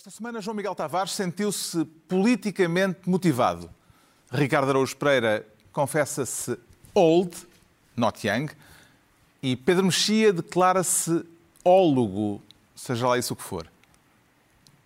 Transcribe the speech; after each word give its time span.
Esta 0.00 0.10
semana, 0.10 0.40
João 0.40 0.56
Miguel 0.56 0.74
Tavares 0.74 1.12
sentiu-se 1.12 1.84
politicamente 2.08 3.00
motivado. 3.06 3.68
Ricardo 4.32 4.70
Araújo 4.70 4.96
Pereira 4.96 5.46
confessa-se 5.72 6.58
old, 6.94 7.36
not 7.94 8.26
young, 8.26 8.48
e 9.42 9.54
Pedro 9.54 9.84
Mexia 9.84 10.32
declara-se 10.32 11.22
ólogo, 11.62 12.40
seja 12.74 13.08
lá 13.08 13.18
isso 13.18 13.34
o 13.34 13.36
que 13.36 13.42
for. 13.42 13.70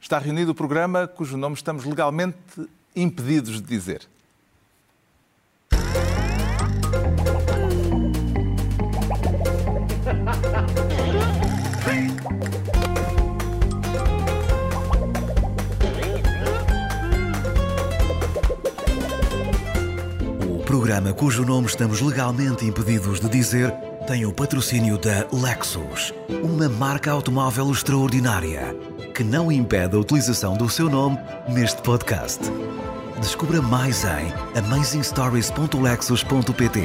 Está 0.00 0.18
reunido 0.18 0.50
o 0.50 0.54
programa 0.54 1.06
cujo 1.06 1.36
nome 1.36 1.54
estamos 1.54 1.84
legalmente 1.84 2.68
impedidos 2.96 3.62
de 3.62 3.68
dizer. 3.68 4.08
Programa 20.94 21.12
cujo 21.12 21.44
nome 21.44 21.66
estamos 21.66 22.00
legalmente 22.00 22.64
impedidos 22.64 23.18
de 23.18 23.28
dizer 23.28 23.74
tem 24.06 24.24
o 24.24 24.32
patrocínio 24.32 24.96
da 24.96 25.26
Lexus, 25.32 26.14
uma 26.40 26.68
marca 26.68 27.10
automóvel 27.10 27.72
extraordinária 27.72 28.76
que 29.12 29.24
não 29.24 29.50
impede 29.50 29.96
a 29.96 29.98
utilização 29.98 30.56
do 30.56 30.68
seu 30.68 30.88
nome 30.88 31.18
neste 31.48 31.82
podcast. 31.82 32.38
Descubra 33.20 33.60
mais 33.60 34.04
em 34.04 34.32
amazingstories.lexus.pt. 34.56 36.80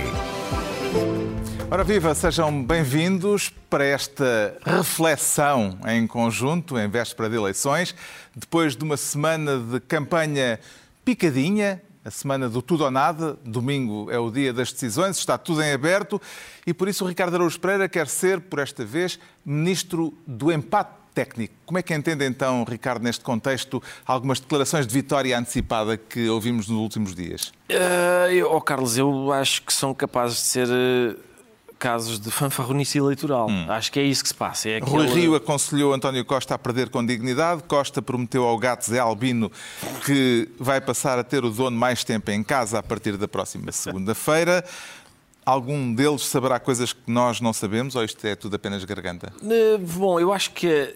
Ora 1.70 1.84
viva, 1.84 2.16
sejam 2.16 2.64
bem-vindos 2.64 3.54
para 3.70 3.86
esta 3.86 4.58
reflexão 4.66 5.78
em 5.88 6.08
conjunto, 6.08 6.80
em 6.80 6.90
véspera 6.90 7.30
de 7.30 7.36
eleições, 7.36 7.94
depois 8.36 8.76
de 8.76 8.84
uma 8.84 8.98
semana 8.98 9.60
de 9.60 9.80
campanha 9.82 10.60
picadinha, 11.06 11.80
a 12.04 12.12
semana 12.12 12.48
do 12.48 12.62
tudo 12.62 12.84
ou 12.84 12.92
nada, 12.92 13.38
domingo 13.44 14.10
é 14.10 14.18
o 14.18 14.32
dia 14.32 14.54
das 14.54 14.72
decisões, 14.72 15.18
está 15.18 15.38
tudo 15.38 15.62
em 15.62 15.72
aberto 15.72 16.22
e 16.66 16.74
por 16.74 16.88
isso 16.88 17.04
o 17.04 17.08
Ricardo 17.08 17.36
Araújo 17.36 17.60
Pereira 17.60 17.90
quer 17.90 18.08
ser, 18.08 18.40
por 18.40 18.60
esta 18.60 18.86
vez, 18.86 19.20
ministro 19.46 20.14
do 20.26 20.52
empate 20.52 21.00
técnico. 21.14 21.54
Como 21.66 21.78
é 21.78 21.84
que 21.84 21.94
entende 21.94 22.26
então, 22.26 22.64
Ricardo, 22.64 23.04
neste 23.04 23.24
contexto, 23.24 23.82
algumas 24.06 24.40
declarações 24.40 24.88
de 24.88 24.94
vitória 24.94 25.38
antecipada 25.38 25.98
que 25.98 26.30
ouvimos 26.30 26.70
nos 26.70 26.80
últimos 26.80 27.14
dias? 27.14 27.52
Uh, 27.70 28.32
eu, 28.32 28.52
oh 28.52 28.62
Carlos, 28.62 28.98
eu 28.98 29.32
acho 29.34 29.62
que 29.64 29.74
são 29.74 29.94
capazes 29.94 30.38
de 30.38 30.44
ser 30.44 30.68
uh, 30.68 31.29
casos 31.80 32.20
de 32.20 32.30
fanfarronice 32.30 32.98
eleitoral. 32.98 33.50
Hum. 33.50 33.66
Acho 33.70 33.92
que 33.92 34.00
é 34.00 34.04
isso 34.04 34.22
que 34.22 34.28
se 34.28 34.36
passa. 34.36 34.70
É. 34.70 34.80
Rui 34.80 35.08
Rio 35.08 35.36
aconselhou 35.36 35.94
António 35.94 36.24
Costa 36.26 36.54
a 36.54 36.58
perder 36.58 36.90
com 36.90 37.04
dignidade. 37.04 37.64
Costa 37.64 38.02
prometeu 38.02 38.44
ao 38.44 38.58
gato 38.58 38.86
Zé 38.86 39.00
Albino 39.00 39.50
que 40.06 40.50
vai 40.60 40.82
passar 40.82 41.18
a 41.18 41.24
ter 41.24 41.44
o 41.46 41.50
dono 41.50 41.78
mais 41.78 42.04
tempo 42.04 42.30
em 42.32 42.44
casa 42.44 42.80
a 42.80 42.84
partir 42.84 43.16
da 43.16 43.28
próxima 43.28 43.72
segunda-feira. 43.72 44.64
Algum 45.46 45.94
deles 45.96 46.24
saberá 46.24 46.60
coisas 46.60 46.94
que 46.94 47.00
nós 47.08 47.40
não 47.42 47.54
sabemos 47.54 47.96
ou 47.96 48.04
isto 48.04 48.24
é 48.28 48.36
tudo 48.36 48.58
apenas 48.58 48.84
garganta? 48.84 49.34
Uh, 49.42 49.80
bom, 49.80 50.20
eu 50.20 50.32
acho 50.32 50.52
que 50.52 50.94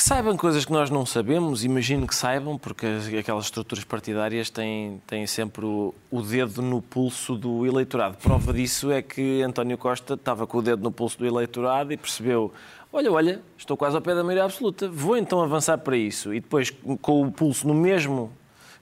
que 0.00 0.04
saibam 0.04 0.34
coisas 0.34 0.64
que 0.64 0.72
nós 0.72 0.88
não 0.88 1.04
sabemos, 1.04 1.62
imagino 1.62 2.06
que 2.06 2.14
saibam, 2.14 2.56
porque 2.56 2.86
aquelas 3.18 3.44
estruturas 3.44 3.84
partidárias 3.84 4.48
têm, 4.48 4.98
têm 5.06 5.26
sempre 5.26 5.66
o, 5.66 5.94
o, 6.10 6.22
dedo 6.22 6.62
no 6.62 6.80
pulso 6.80 7.36
do 7.36 7.66
eleitorado. 7.66 8.16
Prova 8.16 8.50
disso 8.50 8.90
é 8.90 9.02
que 9.02 9.42
António 9.42 9.76
Costa 9.76 10.14
estava 10.14 10.46
com 10.46 10.56
o 10.56 10.62
dedo 10.62 10.82
no 10.82 10.90
pulso 10.90 11.18
do 11.18 11.26
eleitorado 11.26 11.92
e 11.92 11.98
percebeu: 11.98 12.50
olha, 12.90 13.12
olha, 13.12 13.42
estou 13.58 13.76
quase 13.76 13.94
ao 13.94 14.00
pé 14.00 14.14
da 14.14 14.24
maioria 14.24 14.44
absoluta, 14.44 14.88
vou 14.88 15.18
então 15.18 15.42
avançar 15.42 15.76
para 15.76 15.98
isso. 15.98 16.32
E 16.32 16.40
depois, 16.40 16.72
com 17.02 17.20
o 17.20 17.30
pulso 17.30 17.68
no 17.68 17.74
mesmo, 17.74 18.32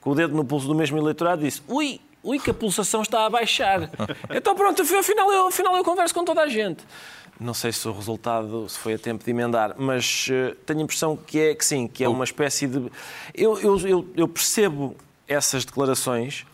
com 0.01 0.11
o 0.11 0.15
dedo 0.15 0.37
no 0.37 0.45
pulso 0.45 0.69
do 0.69 0.75
mesmo 0.77 0.99
eleitorado, 0.99 1.43
disse: 1.43 1.61
ui, 1.67 2.01
ui, 2.23 2.39
que 2.39 2.51
a 2.51 2.55
pulsação 2.55 3.03
está 3.03 3.27
a 3.27 3.31
baixar. 3.31 3.91
então 4.31 4.55
pronto, 4.55 4.83
afinal 4.83 5.33
eu, 5.33 5.49
afinal 5.49 5.77
eu 5.77 5.83
converso 5.83 6.15
com 6.15 6.25
toda 6.25 6.43
a 6.43 6.47
gente. 6.47 6.85
Não 7.41 7.55
sei 7.55 7.71
se 7.71 7.87
o 7.87 7.93
resultado 7.93 8.69
se 8.69 8.79
foi 8.79 8.95
a 8.95 8.99
tempo 8.99 9.25
de 9.25 9.31
emendar, 9.31 9.75
mas 9.79 10.29
uh, 10.29 10.55
tenho 10.67 10.81
a 10.81 10.83
impressão 10.83 11.17
que 11.17 11.39
é 11.39 11.55
que 11.55 11.65
sim, 11.65 11.87
que 11.87 12.03
é 12.03 12.09
uma 12.09 12.25
espécie 12.25 12.67
de. 12.67 12.91
Eu, 13.33 13.59
eu, 13.61 13.79
eu, 13.87 14.09
eu 14.17 14.29
percebo 14.29 14.97
essas 15.27 15.65
declarações 15.65 16.45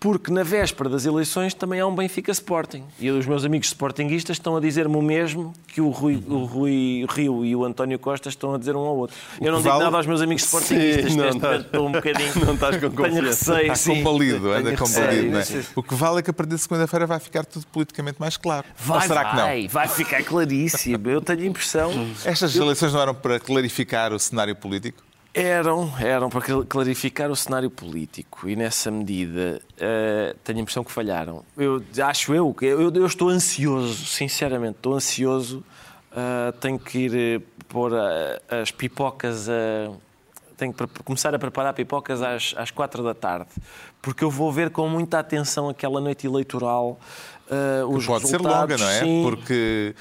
porque 0.00 0.30
na 0.30 0.42
véspera 0.42 0.88
das 0.88 1.04
eleições 1.04 1.54
também 1.54 1.80
há 1.80 1.86
um 1.86 1.94
Benfica 1.94 2.30
Sporting. 2.30 2.84
E 3.00 3.10
os 3.10 3.26
meus 3.26 3.44
amigos 3.44 3.68
sportinguistas 3.68 4.36
estão 4.36 4.56
a 4.56 4.60
dizer-me 4.60 4.96
o 4.96 5.02
mesmo 5.02 5.52
que 5.66 5.80
o 5.80 5.90
Rui, 5.90 6.22
o 6.28 6.44
Rui 6.44 7.06
Rio 7.10 7.44
e 7.44 7.56
o 7.56 7.64
António 7.64 7.98
Costa 7.98 8.28
estão 8.28 8.54
a 8.54 8.58
dizer 8.58 8.76
um 8.76 8.80
ao 8.80 8.96
outro. 8.96 9.16
Eu 9.40 9.50
não 9.50 9.58
digo 9.58 9.70
vale... 9.70 9.84
nada 9.84 9.96
aos 9.96 10.06
meus 10.06 10.22
amigos 10.22 10.44
sportinguistas, 10.44 11.12
sim, 11.12 11.18
neste 11.18 11.40
momento 11.40 11.66
estou 11.66 11.88
um 11.88 11.92
bocadinho. 11.92 12.28
Não 12.46 12.54
estás 12.54 12.76
com 12.76 12.90
confiança. 12.90 13.52
Tenho 13.52 13.72
receio, 13.72 13.72
Está 13.72 14.08
compelido, 14.08 14.52
anda 14.52 14.76
compelido. 14.76 15.30
Não 15.32 15.40
é? 15.40 15.44
O 15.74 15.82
que 15.82 15.94
vale 15.94 16.20
é 16.20 16.22
que 16.22 16.30
a 16.30 16.32
partir 16.32 16.54
de 16.54 16.60
segunda-feira 16.60 17.06
vai 17.06 17.18
ficar 17.18 17.44
tudo 17.44 17.66
politicamente 17.66 18.20
mais 18.20 18.36
claro. 18.36 18.64
Vai, 18.76 18.96
Ou 18.98 19.02
será 19.02 19.22
vai, 19.22 19.30
que 19.30 19.62
não? 19.62 19.68
vai 19.68 19.88
ficar 19.88 20.22
claríssimo. 20.22 21.08
Eu 21.08 21.20
tenho 21.20 21.40
a 21.40 21.46
impressão. 21.46 21.90
Estas 22.24 22.54
eleições 22.54 22.92
não 22.92 23.00
eram 23.00 23.14
para 23.14 23.40
clarificar 23.40 24.12
o 24.12 24.18
cenário 24.18 24.54
político? 24.54 25.07
Eram, 25.40 25.92
eram 26.00 26.28
para 26.28 26.40
clarificar 26.64 27.30
o 27.30 27.36
cenário 27.36 27.70
político 27.70 28.48
e 28.48 28.56
nessa 28.56 28.90
medida 28.90 29.62
uh, 29.74 30.36
tenho 30.42 30.58
a 30.58 30.62
impressão 30.62 30.82
que 30.82 30.90
falharam. 30.90 31.44
Eu 31.56 31.80
acho 32.04 32.34
eu 32.34 32.52
que 32.52 32.64
eu, 32.64 32.92
eu, 32.92 33.06
estou 33.06 33.28
ansioso, 33.28 34.04
sinceramente, 34.04 34.78
estou 34.78 34.94
ansioso. 34.94 35.62
Uh, 36.10 36.50
tenho 36.58 36.76
que 36.76 36.98
ir 36.98 37.42
pôr 37.68 37.92
as 38.50 38.72
pipocas 38.72 39.48
a. 39.48 39.92
Tenho 40.56 40.72
que 40.72 40.84
começar 41.04 41.32
a 41.32 41.38
preparar 41.38 41.72
pipocas 41.72 42.20
às, 42.20 42.52
às 42.56 42.72
quatro 42.72 43.04
da 43.04 43.14
tarde, 43.14 43.46
porque 44.02 44.24
eu 44.24 44.30
vou 44.32 44.50
ver 44.50 44.70
com 44.70 44.88
muita 44.88 45.20
atenção 45.20 45.68
aquela 45.68 46.00
noite 46.00 46.26
eleitoral. 46.26 46.98
Uh, 47.48 47.86
os 47.86 48.04
pode 48.04 48.24
resultados, 48.24 48.28
ser 48.28 48.38
longa, 48.42 48.76
não 48.76 48.88
é? 48.88 49.00
Sim. 49.04 49.22
Porque 49.22 49.94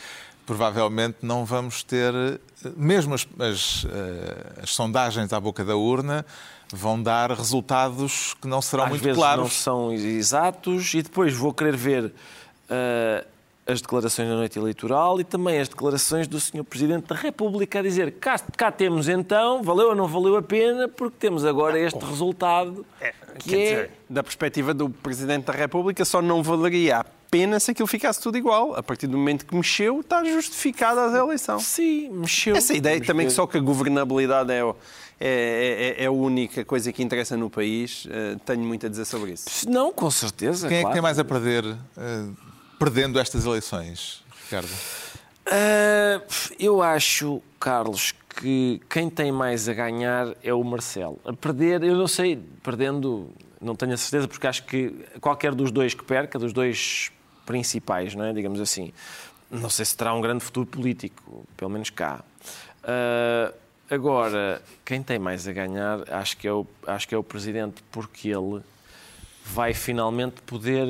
provavelmente 0.48 1.18
não 1.22 1.44
vamos 1.44 1.84
ter, 1.84 2.14
mesmo 2.78 3.14
as, 3.14 3.28
as, 3.38 3.86
eh, 3.92 4.64
as, 4.64 4.70
sondagens 4.74 5.34
à 5.34 5.40
boca 5.42 5.64
da 5.64 5.76
urna 5.76 6.26
vão 6.74 7.04
dar 7.04 7.32
resultados 7.32 8.34
que 8.42 8.48
não 8.48 8.62
serão 8.62 8.86
Às 8.86 8.90
muito 8.92 9.04
vezes 9.04 9.18
claros. 9.18 9.44
não 9.44 9.50
são 9.50 9.94
exatos 9.94 10.94
e 10.94 11.02
depois 11.02 11.34
vou 11.34 11.54
querer 11.54 11.76
ver 11.76 12.06
uh, 12.06 13.28
as 13.68 13.82
declarações 13.82 14.30
da 14.30 14.36
noite 14.36 14.58
eleitoral 14.58 15.20
e 15.20 15.26
também 15.26 15.60
as 15.60 15.68
declarações 15.68 16.30
do 16.30 16.40
Sr. 16.40 16.64
Presidente 16.64 17.08
da 17.08 17.16
República 17.16 17.80
a 17.80 17.82
dizer 17.82 18.14
cá, 18.14 18.40
cá 18.56 18.72
temos 18.72 19.10
então, 19.10 19.62
valeu 19.62 19.90
ou 19.90 19.96
não 19.96 20.08
valeu 20.08 20.38
a 20.38 20.42
pena, 20.42 20.88
porque 20.88 21.18
temos 21.20 21.44
agora 21.44 21.78
este 21.78 22.04
resultado 22.06 22.86
é, 23.02 23.14
que 23.38 23.54
é... 23.54 23.66
Dizer, 23.66 23.92
da 24.10 24.24
perspectiva 24.24 24.74
do 24.74 24.90
Presidente 24.90 25.46
da 25.46 25.54
República 25.54 26.06
só 26.06 26.22
não 26.22 26.42
valeria 26.42 27.00
a 27.00 27.06
pena 27.30 27.60
se 27.60 27.72
aquilo 27.72 27.88
ficasse 27.88 28.22
tudo 28.22 28.38
igual. 28.38 28.76
A 28.76 28.84
partir 28.84 29.08
do 29.08 29.18
momento 29.18 29.46
que 29.46 29.56
mexeu, 29.56 30.02
está 30.02 30.24
justificada 30.24 31.08
a 31.08 31.18
eleição. 31.18 31.60
Sim, 31.60 32.10
mexeu. 32.10 32.56
Essa 32.56 32.74
ideia 32.74 33.02
também 33.02 33.28
que 33.28 33.34
só 33.34 33.46
que 33.46 33.58
a 33.58 33.62
governabilidade 33.62 34.52
é, 34.52 34.60
é, 34.60 34.76
é, 35.20 36.04
é, 36.04 36.06
a 36.06 36.12
única 36.12 36.64
coisa 36.64 36.92
que 36.92 37.02
interessa 37.02 37.36
no 37.36 37.50
país, 37.50 38.06
uh, 38.06 38.40
tenho 38.46 38.62
muito 38.62 38.86
a 38.86 38.90
dizer 38.90 39.06
sobre 39.06 39.32
isso. 39.32 39.70
Não, 39.70 39.92
com 39.92 40.10
certeza. 40.12 40.68
Quem 40.68 40.82
claro. 40.82 40.88
é 40.88 40.90
que 40.90 40.94
tem 40.94 41.02
mais 41.02 41.20
a 41.20 41.24
perder 41.24 41.66
uh, 41.66 42.38
perdendo 42.78 43.20
estas 43.20 43.46
eleições, 43.46 44.24
Ricardo? 44.44 44.70
Uh, 45.48 46.22
eu 46.60 46.82
acho, 46.82 47.42
Carlos, 47.60 48.14
que 48.40 48.82
quem 48.90 49.10
tem 49.10 49.32
mais 49.32 49.68
a 49.68 49.74
ganhar 49.74 50.36
é 50.44 50.54
o 50.54 50.64
Marcelo. 50.64 51.20
A 51.26 51.34
perder, 51.34 51.84
eu 51.84 51.96
não 51.96 52.08
sei, 52.08 52.40
perdendo, 52.62 53.30
não 53.60 53.76
tenho 53.76 53.94
a 53.94 53.98
certeza, 53.98 54.28
porque 54.28 54.46
acho 54.46 54.64
que 54.66 54.94
qualquer 55.20 55.56
dos 55.56 55.72
dois 55.72 55.94
que 55.94 56.04
perca, 56.04 56.38
dos 56.38 56.54
dois 56.54 57.12
principais, 57.48 58.14
não 58.14 58.26
é? 58.26 58.34
digamos 58.34 58.60
assim. 58.60 58.94
Não 59.50 59.70
sei 59.70 59.86
se 59.86 59.98
terá 59.98 60.14
um 60.14 60.22
grande 60.22 60.44
futuro 60.44 60.68
político, 60.68 61.46
pelo 61.56 61.72
menos 61.72 61.90
cá. 61.90 62.22
Uh, 62.84 63.54
agora, 63.90 64.62
quem 64.86 65.02
tem 65.02 65.18
mais 65.18 65.48
a 65.48 65.54
ganhar, 65.54 66.04
acho 66.12 66.38
que, 66.38 66.48
é 66.48 66.52
o, 66.52 66.68
acho 66.86 67.08
que 67.08 67.16
é 67.16 67.18
o 67.18 67.24
Presidente, 67.24 67.82
porque 67.90 68.28
ele 68.28 68.62
vai 69.46 69.74
finalmente 69.74 70.42
poder. 70.42 70.86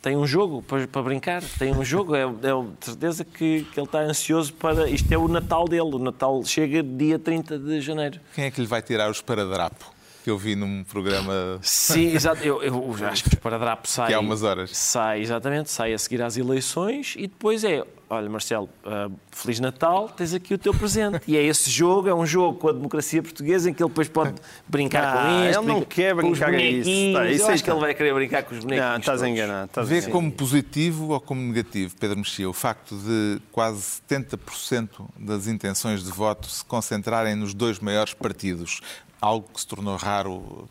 Tem 0.00 0.16
um 0.16 0.26
jogo 0.26 0.62
para, 0.62 0.88
para 0.88 1.02
brincar, 1.02 1.42
tem 1.58 1.72
um 1.72 1.84
jogo. 1.84 2.14
É, 2.14 2.22
é 2.22 2.66
certeza 2.80 3.24
que, 3.24 3.66
que 3.72 3.78
ele 3.78 3.86
está 3.86 4.00
ansioso 4.00 4.54
para. 4.54 4.88
Isto 4.88 5.12
é 5.12 5.18
o 5.18 5.28
Natal 5.28 5.66
dele. 5.66 5.94
O 5.94 5.98
Natal 5.98 6.42
chega 6.44 6.82
dia 6.82 7.18
30 7.18 7.58
de 7.58 7.80
janeiro. 7.82 8.18
Quem 8.34 8.44
é 8.44 8.50
que 8.50 8.60
lhe 8.60 8.66
vai 8.66 8.80
tirar 8.80 9.10
os 9.10 9.20
paradrapo? 9.20 9.97
Que 10.28 10.30
eu 10.30 10.36
vi 10.36 10.54
num 10.54 10.84
programa. 10.84 11.58
Sim, 11.62 12.14
exato. 12.14 12.44
Eu, 12.44 12.62
eu 12.62 12.94
acho 13.06 13.24
que 13.24 13.30
o 13.30 13.32
esparadrapo 13.32 13.88
sai. 13.88 14.08
Que 14.08 14.14
há 14.14 14.20
umas 14.20 14.42
horas. 14.42 14.76
Sai, 14.76 15.22
exatamente, 15.22 15.70
sai 15.70 15.94
a 15.94 15.98
seguir 15.98 16.20
às 16.20 16.36
eleições 16.36 17.14
e 17.16 17.22
depois 17.26 17.64
é 17.64 17.82
olha, 18.10 18.28
Marcelo, 18.28 18.68
uh, 18.84 19.12
Feliz 19.30 19.60
Natal, 19.60 20.08
tens 20.08 20.32
aqui 20.32 20.54
o 20.54 20.58
teu 20.58 20.72
presente. 20.72 21.20
E 21.26 21.36
é 21.36 21.42
esse 21.42 21.70
jogo, 21.70 22.08
é 22.08 22.14
um 22.14 22.24
jogo 22.24 22.58
com 22.58 22.68
a 22.68 22.72
democracia 22.72 23.22
portuguesa 23.22 23.70
em 23.70 23.74
que 23.74 23.82
ele 23.82 23.90
depois 23.90 24.08
pode 24.08 24.34
brincar 24.66 25.04
Ah, 25.04 25.22
com 25.22 25.44
isto. 25.44 25.58
ele 25.58 25.66
não 25.66 25.82
quer 25.82 26.14
com 26.14 26.30
brincar 26.30 26.54
a 26.54 26.60
isso. 26.60 26.90
Tá, 27.12 27.30
isso 27.30 27.42
Eu 27.42 27.48
aí 27.48 27.54
acho 27.54 27.64
que 27.64 27.70
ele 27.70 27.80
vai 27.80 27.94
querer 27.94 28.14
brincar 28.14 28.42
com 28.44 28.54
os 28.54 28.60
bonequinhos. 28.64 28.90
Não, 28.90 28.98
estás 28.98 29.22
enganado. 29.22 29.66
Estás 29.66 29.88
Vê 29.88 30.02
como 30.02 30.32
positivo 30.32 31.08
ou 31.08 31.20
como 31.20 31.40
negativo, 31.42 31.94
Pedro 31.98 32.18
Mexia, 32.18 32.48
o 32.48 32.52
facto 32.52 32.96
de 32.96 33.40
quase 33.52 34.00
70% 34.08 34.88
das 35.18 35.46
intenções 35.46 36.02
de 36.02 36.10
voto 36.10 36.48
se 36.48 36.64
concentrarem 36.64 37.34
nos 37.34 37.52
dois 37.52 37.78
maiores 37.78 38.14
partidos, 38.14 38.80
algo 39.20 39.48
que 39.52 39.60
se 39.60 39.66
tornou 39.66 39.96
raro 39.96 40.68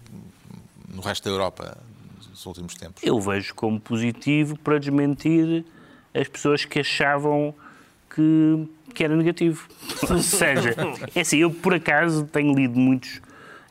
no 0.93 1.01
resto 1.01 1.25
da 1.25 1.31
Europa 1.31 1.77
nos 2.29 2.45
últimos 2.45 2.73
tempos. 2.75 3.01
Eu 3.03 3.19
vejo 3.19 3.53
como 3.55 3.79
positivo 3.79 4.57
para 4.59 4.79
desmentir 4.79 5.65
as 6.13 6.27
pessoas 6.27 6.65
que 6.65 6.79
achavam 6.79 7.53
que, 8.13 8.67
que 8.93 9.03
era 9.03 9.15
negativo. 9.15 9.67
Ou 10.09 10.19
seja, 10.19 10.75
é 11.15 11.21
assim, 11.21 11.37
eu 11.37 11.51
por 11.51 11.73
acaso 11.73 12.25
tenho 12.25 12.53
lido 12.55 12.79
muitos. 12.79 13.21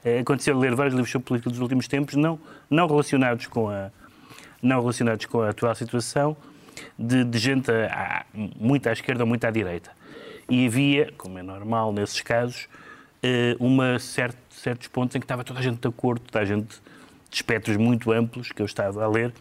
eh, 0.05 0.20
Aconteceu 0.20 0.56
ler 0.58 0.75
vários 0.75 0.94
livros 0.94 1.11
sobre 1.11 1.26
política 1.26 1.50
dos 1.50 1.58
últimos 1.61 1.88
tempos, 1.88 2.14
não, 2.14 2.38
não, 2.70 2.87
relacionados, 2.87 3.46
com 3.46 3.69
a, 3.70 3.90
não 4.62 4.81
relacionados 4.81 5.26
com 5.26 5.40
a 5.40 5.50
atual 5.50 5.75
situação, 5.75 6.37
de, 6.99 7.25
de 7.25 7.38
gente 7.38 7.70
a- 7.70 8.20
a- 8.20 8.25
muito 8.34 8.87
à 8.88 8.93
esquerda 8.93 9.25
ou 9.25 9.29
muito 9.29 9.44
à 9.46 9.50
direita. 9.50 9.90
E 10.49 10.67
havia, 10.67 11.12
como 11.17 11.38
é 11.38 11.43
normal 11.43 11.93
nesses 11.93 12.20
casos, 12.20 12.69
uma 13.59 13.99
certo, 13.99 14.37
certos 14.51 14.89
pontos 14.89 15.17
em 15.17 15.21
que 15.21 15.25
estava 15.25 15.43
toda 15.43 15.59
a 15.59 15.63
gente 15.63 15.81
de 15.81 15.89
acordo, 15.89 16.21
toda 16.21 16.43
a 16.43 16.45
gente 16.45 16.81
de 17.31 17.37
espectros 17.37 17.77
muito 17.77 18.13
amplos 18.13 18.53
que 18.53 18.63
eu 18.63 18.67
estava 18.67 19.05
a 19.05 19.09
ler, 19.09 19.33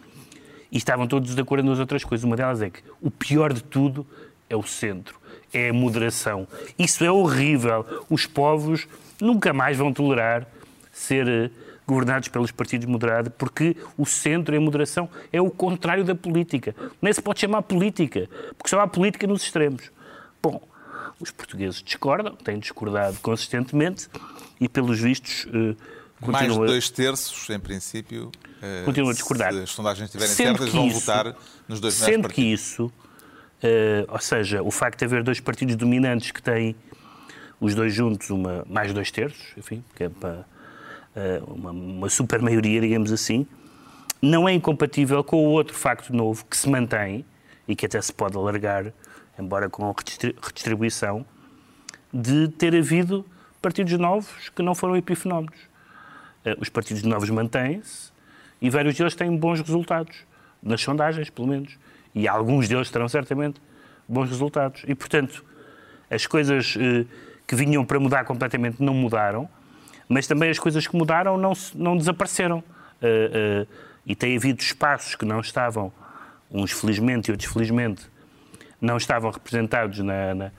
e 0.72 0.78
estavam 0.78 1.08
todos 1.08 1.34
de 1.34 1.42
acordo 1.42 1.68
nas 1.68 1.80
outras 1.80 2.04
coisas. 2.04 2.24
Uma 2.24 2.36
delas 2.36 2.62
é 2.62 2.70
que 2.70 2.82
o 3.02 3.10
pior 3.10 3.54
de 3.54 3.64
tudo 3.64 4.06
é 4.50 4.56
o 4.56 4.64
centro, 4.64 5.20
é 5.54 5.70
a 5.70 5.74
moderação. 5.74 6.48
Isso 6.78 7.04
é 7.04 7.12
horrível. 7.12 7.86
Os 8.10 8.26
povos 8.26 8.88
nunca 9.22 9.54
mais 9.54 9.78
vão 9.78 9.94
tolerar 9.94 10.48
ser 10.92 11.28
eh, 11.28 11.50
governados 11.86 12.28
pelos 12.30 12.52
partidos 12.52 12.88
moderados, 12.88 13.32
porque 13.38 13.76
o 13.98 14.06
centro 14.06 14.56
e 14.56 14.58
a 14.58 14.62
moderação 14.62 15.10
é 15.32 15.42
o 15.42 15.50
contrário 15.50 16.04
da 16.04 16.16
política. 16.16 16.76
Nem 17.02 17.14
se 17.14 17.22
pode 17.22 17.40
chamar 17.40 17.62
política, 17.62 18.30
porque 18.58 18.70
só 18.70 18.80
há 18.80 18.88
política 18.88 19.28
nos 19.28 19.44
extremos. 19.44 19.92
Bom, 20.42 20.62
os 21.20 21.32
portugueses 21.32 21.82
discordam, 21.82 22.36
têm 22.36 22.60
discordado 22.60 23.18
consistentemente 23.22 24.08
e, 24.60 24.68
pelos 24.68 25.00
vistos, 25.00 25.48
eh, 25.48 25.52
Mais 25.52 25.76
de 25.76 26.26
continuam 26.50 26.66
dois 26.66 26.90
terços, 26.90 27.50
em 27.50 27.60
princípio, 27.60 28.32
eh, 28.62 28.84
Continuo 28.86 29.10
a 29.10 29.14
discordar. 29.14 29.54
se 29.54 29.60
as 29.64 29.70
sondagens 29.72 30.06
estiverem 30.08 30.34
certas, 30.34 30.70
vão 30.70 30.88
isso- 30.88 31.00
votar 31.00 31.36
nos 31.68 31.80
dois 31.80 31.94
Sendo 31.94 32.24
partidos. 32.24 32.36
que 32.36 32.42
isso, 32.54 32.92
eh, 33.64 34.06
ou 34.10 34.20
seja, 34.20 34.62
o 34.62 34.72
facto 34.72 35.00
de 35.00 35.06
haver 35.06 35.24
dois 35.24 35.40
partidos 35.40 35.76
dominantes 35.76 36.32
que 36.32 36.42
têm 36.42 36.76
os 37.60 37.74
dois 37.74 37.94
juntos 37.94 38.30
uma, 38.30 38.66
mais 38.70 38.92
dois 38.94 39.10
terços, 39.12 39.42
enfim, 39.58 39.84
que 39.96 40.04
é 40.04 40.10
para, 40.10 40.46
eh, 41.16 41.42
uma, 41.48 41.72
uma 41.72 42.10
super 42.10 42.42
maioria, 42.42 42.82
digamos 42.82 43.12
assim, 43.12 43.48
não 44.22 44.48
é 44.50 44.54
incompatível 44.54 45.24
com 45.24 45.38
o 45.46 45.50
outro 45.52 45.76
facto 45.76 46.14
novo 46.14 46.46
que 46.46 46.58
se 46.58 46.70
mantém 46.70 47.24
e 47.68 47.76
que 47.76 47.86
até 47.86 48.02
se 48.02 48.12
pode 48.14 48.36
alargar, 48.38 48.92
embora 49.38 49.70
com 49.70 49.92
redistri- 49.92 50.36
redistribuição, 50.42 51.26
de 52.14 52.48
ter 52.50 52.76
havido 52.76 53.26
partidos 53.62 53.94
novos 53.94 54.50
que 54.50 54.62
não 54.62 54.74
foram 54.74 54.96
epifenómenos. 54.96 55.58
Eh, 56.46 56.56
Os 56.60 56.70
partidos 56.70 57.04
novos 57.04 57.30
mantêm-se 57.30 58.12
e 58.62 58.70
vários 58.70 58.96
deles 58.96 59.16
têm 59.16 59.36
bons 59.36 59.60
resultados, 59.60 60.18
nas 60.62 60.82
sondagens, 60.82 61.30
pelo 61.30 61.48
menos. 61.48 61.78
E 62.14 62.28
alguns 62.28 62.68
deles 62.70 62.90
terão 62.90 63.10
certamente 63.10 63.62
bons 64.08 64.30
resultados. 64.30 64.84
E, 64.88 64.96
portanto, 64.96 65.44
as 66.10 66.26
coisas 66.26 66.76
eh, 66.80 67.06
que 67.46 67.56
vinham 67.56 67.84
para 67.86 68.00
mudar 68.00 68.24
completamente 68.24 68.82
não 68.82 68.94
mudaram, 68.94 69.50
mas 70.08 70.26
também 70.28 70.50
as 70.50 70.60
coisas 70.60 70.88
que 70.88 70.96
mudaram 70.96 71.38
não, 71.38 71.54
não 71.74 71.98
desapareceram. 71.98 72.64
Eh, 73.02 73.66
e 74.06 74.16
tem 74.16 74.38
havido 74.38 74.62
espaços 74.62 75.16
que 75.16 75.26
não 75.26 75.40
estavam, 75.40 75.92
uns 76.52 76.72
felizmente 76.72 77.30
e 77.30 77.32
outros 77.32 77.52
felizmente, 77.52 78.08
não 78.86 78.98
estavam 78.98 79.32
representados 79.32 80.00
na, 80.00 80.34
na, 80.36 80.52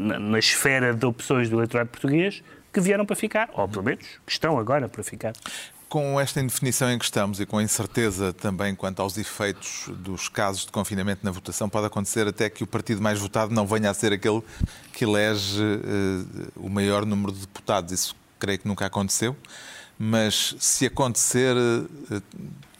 na- 0.00 0.18
na 0.18 0.38
esfera 0.38 0.92
de 0.94 1.04
opções 1.06 1.48
do 1.48 1.56
eleitorado 1.56 1.88
português, 1.90 2.42
que 2.72 2.80
vieram 2.80 3.04
para 3.04 3.16
ficar, 3.16 3.50
ou 3.54 3.68
pelo 3.68 3.84
menos 3.84 4.04
que 4.26 4.32
estão 4.32 4.58
agora 4.58 4.88
para 4.88 5.02
ficar. 5.02 5.32
Com 5.88 6.18
esta 6.18 6.40
indefinição 6.40 6.90
em 6.90 6.98
que 6.98 7.04
estamos 7.04 7.38
e 7.38 7.44
com 7.44 7.58
a 7.58 7.62
incerteza 7.62 8.32
também 8.32 8.74
quanto 8.74 9.02
aos 9.02 9.18
efeitos 9.18 9.90
dos 9.98 10.26
casos 10.26 10.64
de 10.64 10.72
confinamento 10.72 11.20
na 11.22 11.30
votação, 11.30 11.68
pode 11.68 11.86
acontecer 11.86 12.26
até 12.26 12.48
que 12.48 12.64
o 12.64 12.66
partido 12.66 13.02
mais 13.02 13.18
votado 13.18 13.52
não 13.54 13.66
venha 13.66 13.90
a 13.90 13.94
ser 13.94 14.10
aquele 14.10 14.42
que 14.94 15.04
elege 15.04 15.62
eh, 15.62 16.48
o 16.56 16.70
maior 16.70 17.04
número 17.04 17.30
de 17.32 17.40
deputados. 17.40 17.92
Isso 17.92 18.16
creio 18.38 18.58
que 18.58 18.66
nunca 18.66 18.86
aconteceu, 18.86 19.36
mas 19.98 20.56
se 20.58 20.86
acontecer, 20.86 21.54
eh, 22.10 22.22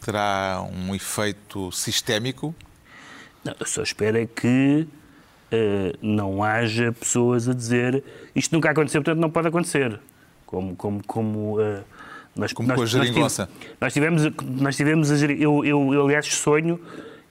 terá 0.01 0.65
um 0.73 0.95
efeito 0.95 1.71
sistémico. 1.71 2.55
Não, 3.45 3.55
eu 3.59 3.67
só 3.67 3.83
espero 3.83 4.17
é 4.19 4.27
que 4.27 4.87
eh, 5.51 5.93
não 6.01 6.43
haja 6.43 6.93
pessoas 6.93 7.49
a 7.49 7.55
dizer 7.55 8.03
isto 8.35 8.53
nunca 8.55 8.71
aconteceu, 8.71 9.03
portanto 9.03 9.21
não 9.21 9.31
pode 9.31 9.49
acontecer. 9.49 9.99
Como, 10.47 10.77
como, 10.77 11.03
como, 11.07 11.61
eh, 11.61 11.81
nós, 12.37 12.53
Como 12.53 12.69
nós, 12.69 12.77
com 12.77 12.83
a 12.83 12.85
nós 12.85 12.91
tive- 12.91 13.05
geringonça. 13.07 13.49
Nós 13.81 13.93
tivemos, 13.93 14.23
nós 14.61 14.77
tivemos 14.77 15.11
a 15.11 15.17
eu, 15.27 15.65
eu, 15.65 15.95
eu, 15.95 16.05
aliás, 16.05 16.27
sonho 16.27 16.79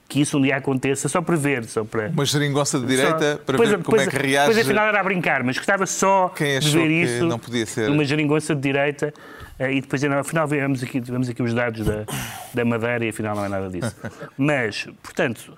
que 0.08 0.20
isso 0.20 0.36
um 0.36 0.42
dia 0.42 0.56
aconteça, 0.56 1.08
só 1.08 1.22
para 1.22 1.36
ver, 1.36 1.64
só 1.64 1.84
para... 1.84 2.08
Uma 2.08 2.26
geringonça 2.26 2.78
de 2.78 2.84
direita 2.86 3.32
Só- 3.36 3.38
para 3.44 3.56
ver 3.64 3.82
como 3.82 3.98
é 3.98 4.06
que 4.06 4.14
reage. 4.16 4.44
Pois 4.52 4.58
afinal 4.58 4.86
era 4.86 5.00
a 5.00 5.02
brincar, 5.04 5.42
mas 5.42 5.56
gostava 5.56 5.86
só 5.86 6.28
Quem 6.28 6.58
de 6.60 6.68
ver 6.70 6.90
isso. 6.90 7.24
não 7.24 7.38
podia 7.38 7.64
ser? 7.64 7.88
Uma 7.88 8.04
geringonça 8.04 8.54
de 8.54 8.60
direita 8.60 9.14
eh, 9.58 9.72
e 9.72 9.80
depois 9.80 10.04
afinal 10.04 10.46
vemos 10.46 10.82
aqui, 10.82 11.00
vemos 11.00 11.30
aqui 11.30 11.42
os 11.42 11.54
dados 11.54 11.86
da, 11.86 12.04
da 12.52 12.62
Madeira 12.62 13.06
e 13.06 13.08
afinal 13.08 13.34
não 13.34 13.44
é 13.46 13.48
nada 13.48 13.70
disso. 13.70 13.96
Mas, 14.36 14.86
portanto, 15.02 15.56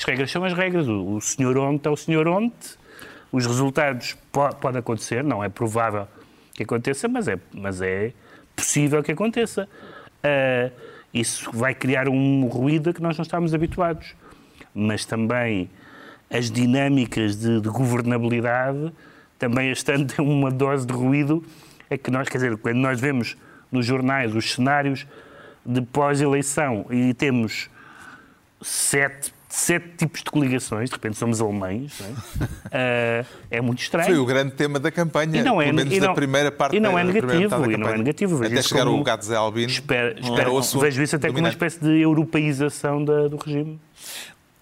as 0.00 0.04
regras 0.04 0.30
são 0.30 0.44
as 0.44 0.54
regras. 0.54 0.88
O, 0.88 1.16
o 1.16 1.20
senhor 1.20 1.58
onde 1.58 1.86
é 1.86 1.90
o 1.90 1.96
senhor 1.96 2.26
onde. 2.26 2.54
Os 3.30 3.46
resultados 3.46 4.16
po- 4.32 4.54
pode 4.56 4.78
acontecer, 4.78 5.22
não 5.22 5.44
é 5.44 5.48
provável 5.48 6.08
que 6.54 6.62
aconteça, 6.62 7.06
mas 7.06 7.28
é, 7.28 7.38
mas 7.52 7.82
é 7.82 8.12
possível 8.56 9.02
que 9.02 9.12
aconteça. 9.12 9.68
Ah, 10.24 10.70
isso 11.12 11.50
vai 11.52 11.74
criar 11.74 12.08
um 12.08 12.46
ruído 12.46 12.90
a 12.90 12.94
que 12.94 13.02
nós 13.02 13.16
não 13.18 13.22
estamos 13.22 13.52
habituados. 13.52 14.14
Mas 14.74 15.04
também 15.04 15.68
as 16.30 16.50
dinâmicas 16.50 17.36
de, 17.36 17.60
de 17.60 17.68
governabilidade 17.68 18.92
também 19.38 19.70
estão 19.70 20.04
têm 20.06 20.24
uma 20.24 20.50
dose 20.50 20.86
de 20.86 20.92
ruído 20.92 21.44
é 21.90 21.98
que 21.98 22.10
nós, 22.10 22.28
quer 22.28 22.38
dizer, 22.38 22.56
quando 22.56 22.76
nós 22.76 23.00
vemos 23.00 23.36
nos 23.70 23.84
jornais 23.84 24.34
os 24.34 24.54
cenários 24.54 25.06
de 25.66 25.82
pós-eleição 25.82 26.86
e 26.90 27.12
temos 27.12 27.68
sete, 28.62 29.32
sete 29.52 29.88
tipos 29.98 30.22
de 30.22 30.30
coligações, 30.30 30.88
de 30.88 30.94
repente 30.94 31.16
somos 31.18 31.40
alemães, 31.40 32.00
é? 32.00 32.12
Ah, 32.72 33.24
é 33.50 33.60
muito 33.60 33.80
estranho. 33.82 34.06
Foi 34.06 34.16
o 34.18 34.24
grande 34.24 34.52
tema 34.52 34.78
da 34.78 34.90
campanha, 34.90 35.40
E 35.40 35.42
não 35.42 35.60
é- 35.60 35.64
pelo 35.66 35.76
menos 35.76 35.92
e 35.92 36.00
da 36.00 36.06
não- 36.06 36.14
primeira 36.14 36.52
parte 36.52 36.76
e 36.76 36.80
não 36.80 36.98
é 36.98 37.04
da 37.04 37.12
negativo, 37.12 37.48
da 37.60 37.72
e 37.72 37.76
não 37.76 37.88
é 37.88 37.98
negativo. 37.98 38.36
Vejo 38.38 38.52
Até 38.52 38.62
chegar 38.62 38.86
o 38.88 39.02
Gades 39.02 39.30
Albino. 39.30 39.68
Espero, 39.70 40.10
era 40.10 40.20
espero- 40.20 40.58
assunto 40.58 40.80
vejo 40.82 41.02
isso 41.02 41.16
até 41.16 41.28
como 41.28 41.40
uma 41.40 41.50
dominante. 41.50 41.74
espécie 41.74 41.80
de 41.92 42.00
europeização 42.00 43.04
da- 43.04 43.28
do 43.28 43.36
regime. 43.36 43.80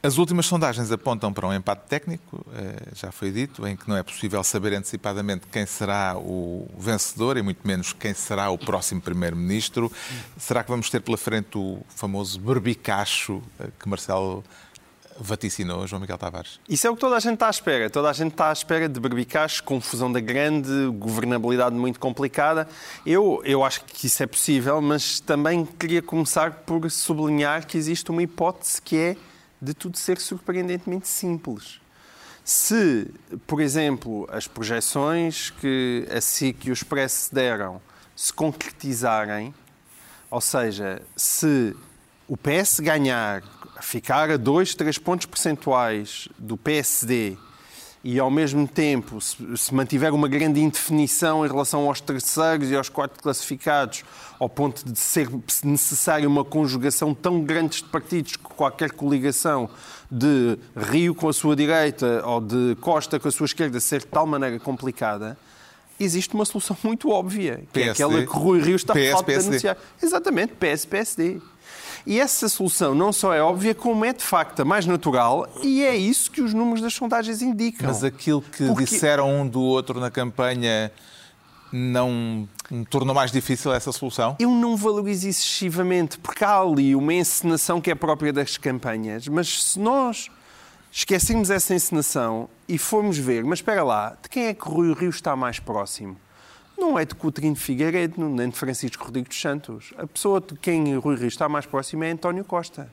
As 0.01 0.17
últimas 0.17 0.47
sondagens 0.47 0.93
apontam 0.93 1.33
para 1.33 1.45
um 1.49 1.53
empate 1.53 1.83
técnico, 1.89 2.47
eh, 2.55 2.77
já 2.95 3.11
foi 3.11 3.33
dito, 3.33 3.67
em 3.67 3.75
que 3.75 3.89
não 3.89 3.97
é 3.97 4.03
possível 4.05 4.43
saber 4.45 4.73
antecipadamente 4.75 5.49
quem 5.51 5.67
será 5.67 6.17
o 6.17 6.69
vencedor 6.79 7.37
e 7.37 7.43
muito 7.43 7.67
menos 7.67 7.93
quem 7.93 8.15
será 8.15 8.49
o 8.49 8.57
próximo 8.57 9.01
primeiro-ministro. 9.01 9.91
Será 10.37 10.63
que 10.63 10.71
vamos 10.71 10.89
ter 10.89 11.01
pela 11.01 11.19
frente 11.19 11.59
o 11.59 11.81
famoso 11.89 12.39
berbicacho 12.39 13.43
eh, 13.59 13.67
que 13.79 13.89
Marcelo 13.89 14.45
vaticinou, 15.21 15.87
João 15.87 16.01
Miguel 16.01 16.19
Tavares? 16.19 16.61
Isso 16.69 16.87
é 16.87 16.91
o 16.91 16.95
que 16.95 17.01
toda 17.01 17.17
a 17.17 17.21
gente 17.21 17.35
está 17.35 17.47
à 17.49 17.51
espera. 17.51 17.91
Toda 17.91 18.11
a 18.11 18.13
gente 18.13 18.33
está 18.33 18.51
à 18.51 18.53
espera 18.53 18.89
de 18.89 19.01
barbicacho, 19.01 19.63
confusão 19.65 20.11
da 20.11 20.21
grande, 20.21 20.71
governabilidade 20.99 21.75
muito 21.75 21.99
complicada. 21.99 22.69
Eu, 23.05 23.43
eu 23.45 23.65
acho 23.65 23.85
que 23.85 24.07
isso 24.07 24.23
é 24.23 24.27
possível, 24.27 24.81
mas 24.81 25.21
também 25.21 25.65
queria 25.65 26.03
começar 26.03 26.53
por 26.67 26.91
sublinhar 26.91 27.67
que 27.67 27.77
existe 27.77 28.11
uma 28.11 28.23
hipótese 28.23 28.81
que 28.81 28.97
é 28.97 29.17
de 29.61 29.75
tudo 29.75 29.99
ser 29.99 30.19
surpreendentemente 30.19 31.09
simples. 31.09 31.81
Se, 32.45 33.11
por 33.47 33.61
exemplo, 33.61 34.27
as 34.33 34.47
projeções 34.47 35.51
que 35.51 36.09
a 36.11 36.21
SIC 36.21 36.67
e 36.67 36.71
o 36.71 36.73
Expresso 36.73 37.35
deram 37.35 37.81
se 38.17 38.33
concretizarem, 38.33 39.55
ou 40.31 40.41
seja, 40.41 41.03
se 41.15 41.77
o 42.27 42.37
PS 42.37 42.81
ganhar, 42.81 43.43
ficar 43.81 44.31
a 44.31 44.37
2, 44.37 44.75
3 44.75 44.99
pontos 44.99 45.27
percentuais 45.27 46.29
do 46.39 46.57
PSD 46.57 47.37
e 48.03 48.19
ao 48.19 48.31
mesmo 48.31 48.67
tempo 48.67 49.21
se, 49.21 49.75
mantiver 49.75 50.15
uma 50.15 50.29
grande 50.29 50.61
indefinição 50.61 51.45
em 51.45 51.49
relação 51.49 51.87
aos 51.87 52.01
terceiros 52.01 52.71
e 52.71 52.77
aos 52.77 52.89
quartos 52.89 53.21
classificados, 53.21 54.05
ao 54.39 54.49
ponto 54.49 54.85
de 54.85 54.99
ser 54.99 55.29
necessária 55.65 56.29
uma 56.29 56.45
conjugação 56.45 57.13
tão 57.13 57.43
grande 57.43 57.79
de 57.79 57.85
partidos 57.85 58.37
que 58.37 58.45
qualquer 58.45 58.93
coligação 58.93 59.69
de 60.11 60.59
Rio 60.77 61.15
com 61.15 61.29
a 61.29 61.33
sua 61.33 61.57
direita 61.57 62.23
ou 62.25 62.41
de 62.41 62.77
Costa 62.81 63.19
com 63.19 63.29
a 63.29 63.33
sua 63.33 63.47
esquerda 63.47 63.81
ser 63.81 64.01
de 64.01 64.07
tal 64.07 64.27
maneira 64.27 64.59
complicada, 64.61 65.37
existe 65.99 66.35
uma 66.35 66.45
solução 66.45 66.77
muito 66.85 67.11
óbvia, 67.11 67.65
que 67.73 67.81
PSD, 67.81 67.89
é 67.89 67.91
aquela 67.91 68.27
que 68.27 68.33
Rui 68.33 68.61
Rio 68.61 68.77
está 68.77 68.95
PS, 68.95 69.15
a 69.15 69.23
denunciar. 69.23 69.77
Exatamente, 70.01 70.55
PS, 70.55 70.87
PSD. 70.87 71.41
E 72.07 72.21
essa 72.21 72.49
solução 72.49 72.95
não 72.95 73.13
só 73.13 73.35
é 73.35 73.43
óbvia, 73.43 73.75
como 73.75 74.05
é 74.05 74.13
de 74.13 74.25
facto 74.25 74.61
a 74.61 74.65
mais 74.65 74.87
natural 74.87 75.49
e 75.63 75.83
é 75.83 75.97
isso 75.97 76.31
que 76.31 76.41
os 76.41 76.55
números 76.55 76.81
das 76.81 76.95
sondagens 76.95 77.43
indicam. 77.43 77.87
Mas 77.87 78.03
aquilo 78.05 78.43
que 78.43 78.67
Porque... 78.67 78.85
disseram 78.85 79.43
um 79.43 79.47
do 79.47 79.61
outro 79.61 80.01
na 80.01 80.11
campanha 80.11 80.93
não 81.73 82.49
tornou 82.91 83.15
mais 83.15 83.31
difícil 83.31 83.73
essa 83.73 83.93
solução? 83.93 84.37
Eu 84.39 84.51
não 84.51 84.77
valorizo 84.77 85.29
excessivamente, 85.29 86.19
porque 86.19 86.45
há 86.45 86.59
ali 86.59 86.95
uma 86.95 87.13
encenação 87.13 87.81
que 87.81 87.91
é 87.91 87.95
própria 87.95 88.33
das 88.33 88.57
campanhas, 88.57 89.29
mas 89.29 89.63
se 89.63 89.79
nós 89.79 90.31
esquecemos 90.91 91.51
essa 91.51 91.75
encenação 91.75 92.49
e 92.69 92.79
formos 92.79 93.19
ver, 93.19 93.45
mas 93.45 93.59
espera 93.59 93.83
lá, 93.85 94.17
de 94.23 94.29
quem 94.29 94.47
é 94.47 94.55
que 94.55 94.69
Rui 94.69 94.95
Rio 94.95 95.11
está 95.11 95.37
mais 95.37 95.59
próximo? 95.59 96.17
Não 96.79 96.99
é 96.99 97.05
de 97.05 97.15
Coutinho 97.15 97.57
Figueiredo, 97.57 98.29
nem 98.29 98.49
de 98.49 98.57
Francisco 98.57 99.05
Rodrigues 99.05 99.31
dos 99.31 99.41
Santos. 99.41 99.93
A 99.99 100.07
pessoa 100.07 100.41
de 100.41 100.55
quem 100.57 100.97
Rui 100.97 101.17
Rio 101.17 101.29
está 101.29 101.49
mais 101.49 101.67
próximo 101.67 102.05
é 102.05 102.11
António 102.11 102.45
Costa. 102.45 102.89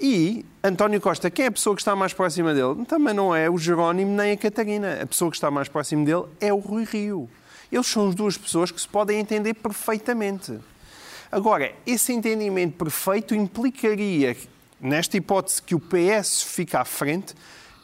E 0.00 0.44
António 0.62 1.00
Costa, 1.00 1.28
quem 1.30 1.46
é 1.46 1.48
a 1.48 1.52
pessoa 1.52 1.74
que 1.74 1.82
está 1.82 1.96
mais 1.96 2.12
próxima 2.12 2.54
dele? 2.54 2.84
Também 2.84 3.12
não 3.12 3.34
é 3.34 3.50
o 3.50 3.58
Jerónimo 3.58 4.14
nem 4.14 4.32
a 4.32 4.36
Catarina. 4.36 5.02
A 5.02 5.06
pessoa 5.06 5.30
que 5.30 5.36
está 5.36 5.50
mais 5.50 5.68
próxima 5.68 6.04
dele 6.04 6.24
é 6.40 6.52
o 6.52 6.58
Rui 6.58 6.84
Rio. 6.84 7.28
Eles 7.72 7.86
são 7.86 8.08
as 8.08 8.14
duas 8.14 8.36
pessoas 8.36 8.70
que 8.70 8.80
se 8.80 8.86
podem 8.86 9.18
entender 9.18 9.54
perfeitamente. 9.54 10.58
Agora, 11.32 11.74
esse 11.86 12.12
entendimento 12.12 12.76
perfeito 12.76 13.34
implicaria, 13.34 14.36
nesta 14.80 15.16
hipótese, 15.16 15.60
que 15.60 15.74
o 15.74 15.80
PS 15.80 16.42
fica 16.42 16.80
à 16.80 16.84
frente, 16.84 17.34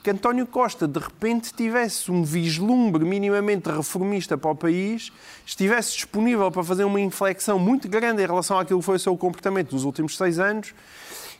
que 0.04 0.10
António 0.10 0.46
Costa 0.46 0.86
de 0.86 1.00
repente 1.00 1.50
tivesse 1.54 2.12
um 2.12 2.22
vislumbre 2.22 3.02
minimamente 3.06 3.70
reformista 3.70 4.36
para 4.36 4.50
o 4.50 4.54
país, 4.54 5.10
estivesse 5.46 5.94
disponível 5.94 6.50
para 6.50 6.62
fazer 6.62 6.84
uma 6.84 7.00
inflexão 7.00 7.58
muito 7.58 7.88
grande 7.88 8.22
em 8.22 8.26
relação 8.26 8.58
àquilo 8.58 8.80
que 8.80 8.84
foi 8.84 8.96
o 8.96 8.98
seu 8.98 9.16
comportamento 9.16 9.72
nos 9.72 9.82
últimos 9.82 10.14
seis 10.18 10.38
anos, 10.38 10.74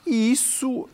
e 0.03 0.31
isso 0.31 0.71
uh, 0.71 0.89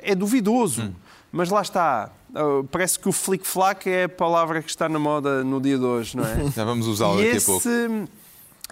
é 0.00 0.14
duvidoso. 0.14 0.82
Hum. 0.82 0.92
Mas 1.32 1.48
lá 1.50 1.62
está. 1.62 2.10
Uh, 2.30 2.62
parece 2.64 2.98
que 2.98 3.08
o 3.08 3.12
flick-flack 3.12 3.90
é 3.90 4.04
a 4.04 4.08
palavra 4.08 4.62
que 4.62 4.70
está 4.70 4.88
na 4.88 4.98
moda 4.98 5.42
no 5.42 5.60
dia 5.60 5.78
de 5.78 5.84
hoje, 5.84 6.16
não 6.16 6.24
é? 6.24 6.50
Já 6.54 6.64
vamos 6.64 6.86
usá-lo 6.86 7.16
daqui 7.16 7.28
esse... 7.30 7.50
a 7.50 7.52
pouco. 7.52 8.12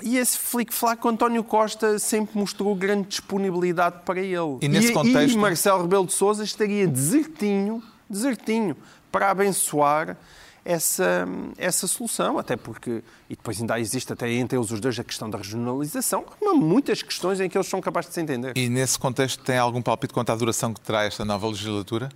E 0.02 0.16
esse 0.18 0.38
flick-flack, 0.38 1.06
António 1.06 1.42
Costa 1.42 1.98
sempre 1.98 2.38
mostrou 2.38 2.74
grande 2.76 3.08
disponibilidade 3.08 3.96
para 4.04 4.20
ele. 4.20 4.58
E 4.62 4.68
nesse 4.68 4.90
e, 4.90 4.92
contexto... 4.92 5.34
E 5.34 5.38
Marcelo 5.38 5.82
Rebelo 5.82 6.06
de 6.06 6.12
Sousa 6.12 6.44
estaria 6.44 6.86
desertinho 6.86 7.82
desertinho 8.10 8.76
para 9.10 9.30
abençoar 9.30 10.16
essa, 10.64 11.26
essa 11.56 11.86
solução, 11.86 12.38
até 12.38 12.56
porque, 12.56 13.02
e 13.28 13.36
depois 13.36 13.60
ainda 13.60 13.80
existe 13.80 14.12
até 14.12 14.30
entre 14.30 14.58
eles 14.58 14.70
os 14.70 14.80
dois 14.80 14.98
a 14.98 15.04
questão 15.04 15.30
da 15.30 15.38
regionalização, 15.38 16.24
há 16.44 16.54
muitas 16.54 17.02
questões 17.02 17.40
em 17.40 17.48
que 17.48 17.56
eles 17.56 17.66
são 17.66 17.80
capazes 17.80 18.10
de 18.10 18.14
se 18.14 18.20
entender. 18.20 18.52
E 18.56 18.68
nesse 18.68 18.98
contexto 18.98 19.42
tem 19.42 19.58
algum 19.58 19.80
palpite 19.80 20.12
quanto 20.12 20.30
à 20.30 20.36
duração 20.36 20.74
que 20.74 20.80
terá 20.80 21.04
esta 21.04 21.24
nova 21.24 21.46
legislatura? 21.48 22.10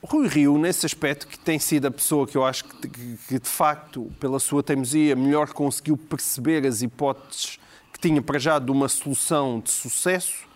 Rui 0.00 0.28
Rio, 0.28 0.56
nesse 0.58 0.86
aspecto, 0.86 1.26
que 1.26 1.38
tem 1.38 1.58
sido 1.58 1.86
a 1.86 1.90
pessoa 1.90 2.26
que 2.26 2.36
eu 2.36 2.44
acho 2.44 2.64
que, 2.64 2.88
que, 2.88 3.38
de 3.40 3.48
facto, 3.48 4.12
pela 4.20 4.38
sua 4.38 4.62
teimosia, 4.62 5.16
melhor 5.16 5.52
conseguiu 5.52 5.96
perceber 5.96 6.64
as 6.64 6.82
hipóteses 6.82 7.58
que 7.92 7.98
tinha 7.98 8.22
para 8.22 8.38
já 8.38 8.60
de 8.60 8.70
uma 8.70 8.88
solução 8.88 9.58
de 9.58 9.72
sucesso 9.72 10.46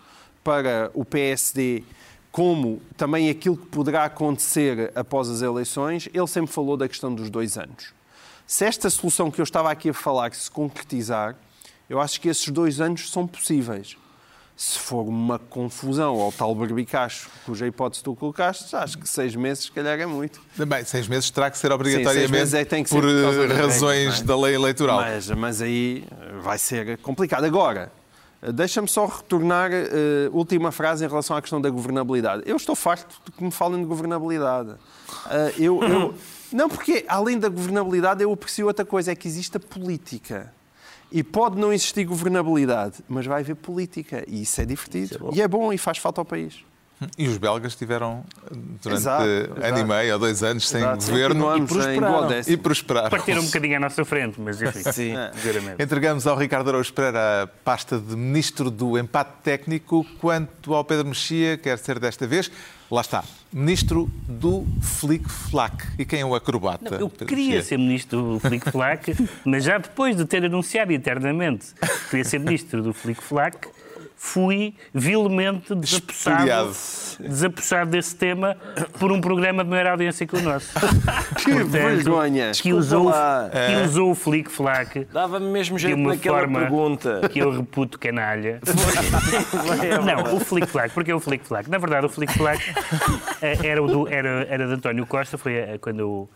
para 0.43 0.89
o 0.93 1.03
PSD 1.03 1.83
como 2.33 2.81
também 2.97 3.29
aquilo 3.29 3.55
que 3.55 3.67
poderá 3.67 4.05
acontecer 4.05 4.91
após 4.95 5.29
as 5.29 5.43
eleições, 5.43 6.09
ele 6.11 6.25
sempre 6.25 6.51
falou 6.51 6.75
da 6.75 6.87
questão 6.87 7.13
dos 7.13 7.29
dois 7.29 7.59
anos. 7.59 7.93
Se 8.47 8.65
esta 8.65 8.89
solução 8.89 9.29
que 9.29 9.39
eu 9.39 9.43
estava 9.43 9.69
aqui 9.69 9.89
a 9.89 9.93
falar 9.93 10.33
se 10.33 10.49
concretizar, 10.49 11.35
eu 11.87 12.01
acho 12.01 12.19
que 12.19 12.27
esses 12.27 12.49
dois 12.49 12.81
anos 12.81 13.11
são 13.11 13.27
possíveis. 13.27 13.95
Se 14.57 14.79
for 14.79 15.03
uma 15.03 15.37
confusão 15.37 16.15
ou 16.15 16.31
tal 16.31 16.55
barbicacho, 16.55 17.29
cuja 17.45 17.67
hipótese 17.67 18.03
tu 18.03 18.15
colocaste, 18.15 18.75
acho 18.75 18.97
que 18.97 19.07
seis 19.07 19.35
meses, 19.35 19.65
se 19.65 19.71
calhar, 19.71 19.99
é 19.99 20.05
muito. 20.07 20.41
Bem, 20.57 20.83
seis 20.85 21.07
meses 21.07 21.29
terá 21.29 21.51
que 21.51 21.57
ser 21.57 21.71
obrigatoriamente 21.71 22.47
Sim, 22.47 22.57
é, 22.57 22.65
que 22.65 22.83
por, 22.89 23.03
por 23.03 23.51
eh, 23.51 23.53
razões 23.53 24.21
é? 24.21 24.23
da 24.23 24.35
lei 24.35 24.55
eleitoral. 24.55 25.01
Mas, 25.01 25.29
mas 25.29 25.61
aí 25.61 26.03
vai 26.41 26.57
ser 26.57 26.97
complicado. 26.97 27.43
Agora, 27.43 27.91
Deixa-me 28.51 28.87
só 28.87 29.05
retornar 29.05 29.71
uh, 29.71 30.35
última 30.35 30.71
frase 30.71 31.05
em 31.05 31.07
relação 31.07 31.35
à 31.35 31.41
questão 31.41 31.61
da 31.61 31.69
governabilidade. 31.69 32.43
Eu 32.45 32.57
estou 32.57 32.75
farto 32.75 33.21
de 33.23 33.31
que 33.31 33.43
me 33.43 33.51
falem 33.51 33.79
de 33.79 33.85
governabilidade. 33.85 34.71
Uh, 34.71 34.77
eu, 35.57 35.83
eu, 35.83 36.13
não, 36.51 36.67
porque 36.67 37.05
além 37.07 37.39
da 37.39 37.47
governabilidade 37.47 38.21
eu 38.21 38.31
aprecio 38.31 38.67
outra 38.67 38.83
coisa, 38.83 39.11
é 39.11 39.15
que 39.15 39.27
existe 39.27 39.55
a 39.55 39.59
política. 39.59 40.53
E 41.11 41.23
pode 41.23 41.59
não 41.59 41.71
existir 41.71 42.03
governabilidade, 42.05 42.97
mas 43.07 43.25
vai 43.25 43.41
haver 43.41 43.55
política. 43.55 44.25
E 44.27 44.41
isso 44.41 44.59
é 44.59 44.65
divertido. 44.65 45.15
Isso 45.15 45.29
é 45.31 45.35
e 45.35 45.41
é 45.41 45.47
bom 45.47 45.71
e 45.71 45.77
faz 45.77 45.97
falta 45.99 46.19
ao 46.19 46.25
país. 46.25 46.65
E 47.17 47.27
os 47.27 47.37
belgas 47.37 47.75
tiveram 47.75 48.23
durante 48.81 49.01
exato, 49.01 49.23
ano 49.23 49.57
exato. 49.57 49.79
e 49.79 49.83
meio 49.83 50.13
ou 50.13 50.19
dois 50.19 50.43
anos 50.43 50.67
sem 50.67 50.81
exato, 50.81 51.05
governo 51.05 51.57
e 51.57 51.61
prosperaram. 51.65 52.41
e 52.47 52.57
prosperaram. 52.57 53.09
Partiram 53.09 53.41
um 53.41 53.45
bocadinho 53.47 53.77
à 53.77 53.79
nossa 53.79 54.05
frente, 54.05 54.39
mas 54.39 54.61
enfim. 54.61 54.83
Sim. 54.91 55.13
Entregamos 55.79 56.27
ao 56.27 56.37
Ricardo 56.37 56.69
Araújo 56.69 56.93
Pereira 56.93 57.43
a 57.43 57.47
pasta 57.47 57.99
de 57.99 58.15
Ministro 58.15 58.69
do 58.69 58.97
Empate 58.97 59.31
Técnico. 59.43 60.05
Quanto 60.19 60.73
ao 60.73 60.83
Pedro 60.83 61.07
Mexia, 61.07 61.57
quer 61.57 61.77
ser 61.77 61.99
desta 61.99 62.27
vez, 62.27 62.51
lá 62.89 63.01
está, 63.01 63.23
Ministro 63.51 64.09
do 64.27 64.65
Flick-Flack. 64.81 65.93
E 65.97 66.05
quem 66.05 66.21
é 66.21 66.25
o 66.25 66.35
acrobata? 66.35 66.91
Não, 66.91 66.99
eu 66.99 67.09
Pedro 67.09 67.27
queria 67.27 67.61
ser 67.61 67.77
Ministro 67.77 68.33
do 68.33 68.39
Flick-Flack, 68.39 69.15
mas 69.45 69.63
já 69.63 69.77
depois 69.77 70.15
de 70.15 70.25
ter 70.25 70.43
anunciado 70.45 70.91
internamente 70.91 71.73
que 71.73 72.09
queria 72.09 72.25
ser 72.25 72.39
Ministro 72.39 72.81
do 72.81 72.93
Flick-Flack, 72.93 73.67
fui 74.23 74.73
vilmente 74.93 75.75
desapossado, 75.75 76.73
desapossado 77.19 77.91
desse 77.91 78.15
tema 78.15 78.55
por 78.97 79.11
um 79.11 79.19
programa 79.19 79.65
de 79.65 79.69
maior 79.69 79.87
audiência 79.87 80.25
que 80.25 80.35
o 80.37 80.41
nosso. 80.41 80.71
que 81.37 81.51
Portanto, 81.51 81.67
vergonha! 81.67 82.51
Que 82.53 82.71
usou, 82.71 83.11
que 83.11 83.85
usou 83.85 84.11
o 84.11 84.15
Flick 84.15 84.49
Flack. 84.49 85.05
Dava-me 85.11 85.47
mesmo 85.47 85.77
jeito 85.77 85.97
de 85.97 86.01
naquela 86.01 86.39
forma 86.39 86.61
pergunta. 86.61 87.29
Que 87.29 87.39
eu 87.39 87.51
reputo 87.51 87.99
canalha. 87.99 88.61
Não, 90.05 90.37
o 90.37 90.39
Flick 90.39 90.67
Flack. 90.67 90.93
Porque 90.93 91.11
é 91.11 91.15
o 91.15 91.19
Flick 91.19 91.45
Flack? 91.45 91.69
Na 91.69 91.77
verdade, 91.77 92.05
o 92.05 92.09
Flick 92.09 92.33
Flack 92.33 92.63
era, 93.43 93.81
do, 93.81 94.07
era, 94.07 94.47
era 94.49 94.67
de 94.67 94.73
António 94.73 95.05
Costa. 95.05 95.37
Foi 95.37 95.53
eh, 95.53 95.77
quando 95.79 95.99
eu 95.99 96.29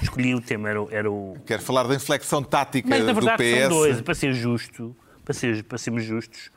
escolhi 0.00 0.32
o 0.32 0.40
tema. 0.40 0.70
Era, 0.70 0.86
era 0.92 1.10
o... 1.10 1.36
Quero 1.44 1.60
falar 1.60 1.88
da 1.88 1.96
inflexão 1.96 2.40
tática 2.40 2.88
Mas, 2.88 3.04
na 3.04 3.12
verdade, 3.12 3.36
do 3.36 3.56
PS. 3.56 3.60
são 3.60 3.68
dois. 3.68 4.00
Para 4.00 4.14
ser 4.14 4.32
justo, 4.32 4.96
para, 5.24 5.34
ser, 5.34 5.64
para 5.64 5.76
sermos 5.76 6.04
justos, 6.04 6.50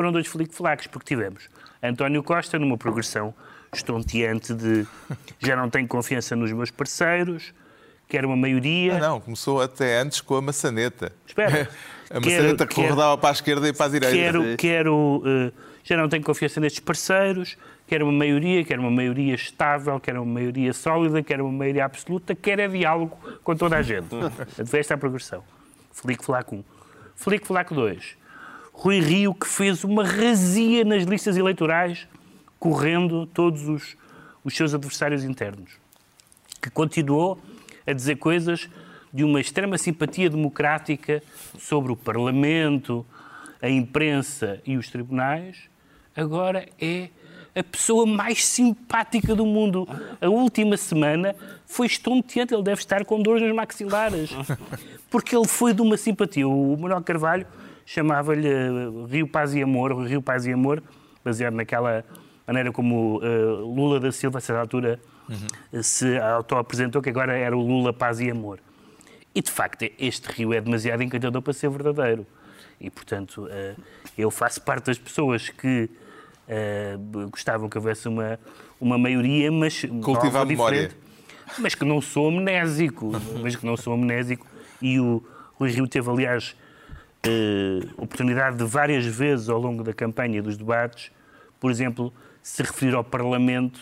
foram 0.00 0.10
dois 0.10 0.26
flic-flacs, 0.26 0.86
porque 0.86 1.08
tivemos 1.08 1.50
António 1.82 2.22
Costa 2.22 2.58
numa 2.58 2.78
progressão 2.78 3.34
estonteante 3.70 4.54
de 4.54 4.86
já 5.38 5.54
não 5.54 5.68
tenho 5.68 5.86
confiança 5.86 6.34
nos 6.34 6.50
meus 6.52 6.70
parceiros, 6.70 7.52
quero 8.08 8.28
uma 8.28 8.36
maioria. 8.36 8.96
Ah, 8.96 8.98
não, 8.98 9.20
começou 9.20 9.60
até 9.60 10.00
antes 10.00 10.22
com 10.22 10.36
a 10.36 10.40
maçaneta. 10.40 11.12
Espera. 11.26 11.68
a 12.08 12.18
maçaneta 12.18 12.66
que 12.66 12.80
rodava 12.80 13.18
para 13.18 13.28
a 13.28 13.32
esquerda 13.32 13.68
e 13.68 13.74
para 13.74 13.84
a 13.84 13.88
direita. 13.90 14.16
Quero, 14.16 14.56
quero 14.56 14.94
uh, 15.18 15.52
já 15.84 15.98
não 15.98 16.08
tenho 16.08 16.24
confiança 16.24 16.60
nestes 16.60 16.80
parceiros, 16.80 17.58
quero 17.86 18.06
uma 18.06 18.12
maioria, 18.12 18.64
quero 18.64 18.80
uma 18.80 18.90
maioria 18.90 19.34
estável, 19.34 20.00
quero 20.00 20.22
uma 20.22 20.32
maioria 20.32 20.72
sólida, 20.72 21.22
quero 21.22 21.44
uma 21.44 21.58
maioria 21.58 21.84
absoluta, 21.84 22.34
quero 22.34 22.62
é 22.62 22.68
diálogo 22.68 23.18
com 23.44 23.54
toda 23.54 23.76
a 23.76 23.82
gente. 23.82 24.16
Esta 24.72 24.94
é 24.94 24.96
a 24.96 24.98
progressão. 24.98 25.44
Flic-flac 25.92 26.54
1. 26.54 26.64
Flic-flac 27.16 27.74
2 27.74 28.19
Rui 28.80 28.98
Rio, 28.98 29.34
que 29.34 29.46
fez 29.46 29.84
uma 29.84 30.02
razia 30.02 30.86
nas 30.86 31.04
listas 31.04 31.36
eleitorais, 31.36 32.08
correndo 32.58 33.26
todos 33.26 33.68
os, 33.68 33.94
os 34.42 34.56
seus 34.56 34.72
adversários 34.72 35.22
internos. 35.22 35.72
Que 36.62 36.70
continuou 36.70 37.38
a 37.86 37.92
dizer 37.92 38.16
coisas 38.16 38.70
de 39.12 39.22
uma 39.22 39.38
extrema 39.38 39.76
simpatia 39.76 40.30
democrática 40.30 41.22
sobre 41.58 41.92
o 41.92 41.96
Parlamento, 41.96 43.04
a 43.60 43.68
imprensa 43.68 44.62
e 44.64 44.78
os 44.78 44.88
tribunais, 44.88 45.58
agora 46.16 46.66
é 46.80 47.10
a 47.54 47.62
pessoa 47.62 48.06
mais 48.06 48.42
simpática 48.46 49.34
do 49.34 49.44
mundo. 49.44 49.86
A 50.18 50.30
última 50.30 50.78
semana 50.78 51.36
foi 51.66 51.86
estonteante, 51.86 52.54
ele 52.54 52.62
deve 52.62 52.80
estar 52.80 53.04
com 53.04 53.20
dores 53.20 53.42
nos 53.42 53.54
maxilares, 53.54 54.30
porque 55.10 55.36
ele 55.36 55.46
foi 55.46 55.74
de 55.74 55.82
uma 55.82 55.98
simpatia. 55.98 56.48
O 56.48 56.78
Manuel 56.78 57.02
Carvalho 57.02 57.46
chamava-lhe 57.84 58.48
eh, 58.48 58.68
Rio 59.08 59.26
Paz 59.26 59.54
e 59.54 59.62
Amor, 59.62 59.92
Rio 60.04 60.22
Paz 60.22 60.46
e 60.46 60.52
Amor, 60.52 60.82
baseado 61.24 61.54
naquela 61.54 62.04
maneira 62.46 62.72
como 62.72 63.18
uh, 63.18 63.74
Lula 63.74 64.00
da 64.00 64.10
Silva, 64.10 64.38
a 64.38 64.40
certa 64.40 64.60
altura, 64.60 64.98
uhum. 65.28 65.82
se 65.82 66.18
auto-apresentou 66.18 67.00
que 67.00 67.08
agora 67.08 67.36
era 67.36 67.56
o 67.56 67.60
Lula 67.60 67.92
Paz 67.92 68.20
e 68.20 68.30
Amor. 68.30 68.58
E, 69.34 69.40
de 69.40 69.50
facto, 69.50 69.88
este 69.98 70.26
rio 70.32 70.52
é 70.52 70.60
demasiado 70.60 71.02
encantador 71.02 71.40
para 71.42 71.52
ser 71.52 71.70
verdadeiro. 71.70 72.26
E, 72.80 72.90
portanto, 72.90 73.44
uh, 73.44 73.80
eu 74.18 74.30
faço 74.30 74.60
parte 74.62 74.86
das 74.86 74.98
pessoas 74.98 75.48
que 75.48 75.88
uh, 76.48 77.28
gostavam 77.28 77.68
que 77.68 77.78
houvesse 77.78 78.08
uma, 78.08 78.40
uma 78.80 78.98
maioria, 78.98 79.52
mas... 79.52 79.84
Cultivar 80.02 80.42
a 80.42 80.44
memória. 80.44 80.90
Mas 81.58 81.74
que 81.74 81.84
não 81.84 82.00
sou 82.00 82.28
amnésico. 82.28 83.12
mas 83.40 83.54
que 83.54 83.64
não 83.64 83.76
sou 83.76 83.92
amnésico. 83.92 84.46
E 84.82 84.98
o 84.98 85.22
Rui 85.54 85.70
Rio 85.70 85.86
teve, 85.86 86.10
aliás, 86.10 86.56
uh, 87.26 88.02
oportunidade 88.02 88.56
de 88.56 88.64
várias 88.64 89.04
vezes 89.04 89.48
ao 89.48 89.58
longo 89.58 89.82
da 89.82 89.92
campanha 89.92 90.38
e 90.38 90.42
dos 90.42 90.56
debates, 90.56 91.10
por 91.58 91.70
exemplo, 91.70 92.12
se 92.42 92.62
referir 92.62 92.94
ao 92.94 93.04
Parlamento 93.04 93.80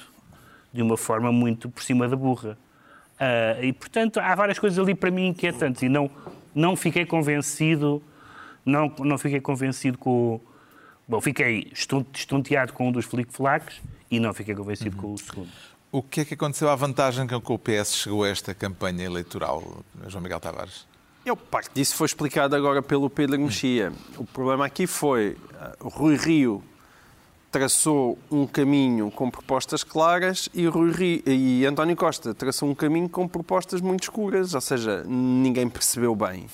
de 0.73 0.83
uma 0.83 0.97
forma 0.97 1.33
muito 1.33 1.69
por 1.69 1.83
cima 1.83 2.09
da 2.09 2.17
burra. 2.17 2.59
Uh, 3.15 3.65
e, 3.65 3.73
portanto, 3.73 4.19
há 4.21 4.35
várias 4.35 4.59
coisas 4.59 4.79
ali 4.79 4.95
para 4.95 5.11
mim 5.11 5.29
inquietantes 5.29 5.83
e 5.83 5.89
não, 5.89 6.11
não 6.55 6.77
fiquei 6.77 7.05
convencido, 7.05 8.03
não, 8.65 8.93
não 9.01 9.19
fiquei 9.19 9.41
convencido 9.41 9.99
com 9.99 10.41
Bom, 11.09 11.23
fiquei 11.23 11.73
estonteado 11.73 12.75
com 12.75 12.89
um 12.89 12.93
dos 12.93 13.07
flic-flacs 13.07 13.81
e 14.11 14.21
não 14.21 14.35
fiquei 14.35 14.55
convencido 14.55 14.95
uhum. 14.97 15.03
com 15.03 15.15
o 15.15 15.19
segundo. 15.19 15.49
O 15.91 16.03
que 16.03 16.21
é 16.21 16.25
que 16.27 16.35
aconteceu 16.35 16.69
à 16.69 16.77
vantagem 16.77 17.27
com 17.27 17.41
que 17.41 17.51
o 17.53 17.59
PS 17.59 17.95
chegou 17.95 18.25
a 18.25 18.29
esta 18.29 18.55
campanha 18.55 19.05
eleitoral, 19.05 19.83
João 20.07 20.23
Miguel 20.23 20.39
Tavares? 20.39 20.87
Eu, 21.29 21.37
parte 21.37 21.69
disso 21.75 21.95
foi 21.95 22.07
explicado 22.07 22.57
agora 22.57 22.81
pelo 22.81 23.11
Pedro 23.11 23.39
Mexia. 23.39 23.93
O 24.17 24.25
problema 24.25 24.65
aqui 24.65 24.87
foi 24.87 25.37
uh, 25.83 25.87
Rui 25.87 26.17
Rio 26.17 26.65
traçou 27.51 28.19
um 28.31 28.47
caminho 28.47 29.11
com 29.11 29.31
propostas 29.31 29.85
claras 29.85 30.49
e, 30.55 30.67
Rui 30.67 30.91
Rio, 30.91 31.23
e 31.27 31.67
António 31.67 31.95
Costa 31.95 32.33
traçou 32.33 32.71
um 32.71 32.75
caminho 32.75 33.11
com 33.11 33.29
propostas 33.29 33.83
muito 33.83 34.05
escuras, 34.05 34.55
ou 34.55 34.61
seja, 34.63 35.05
ninguém 35.07 35.69
percebeu 35.69 36.17
bem. 36.17 36.47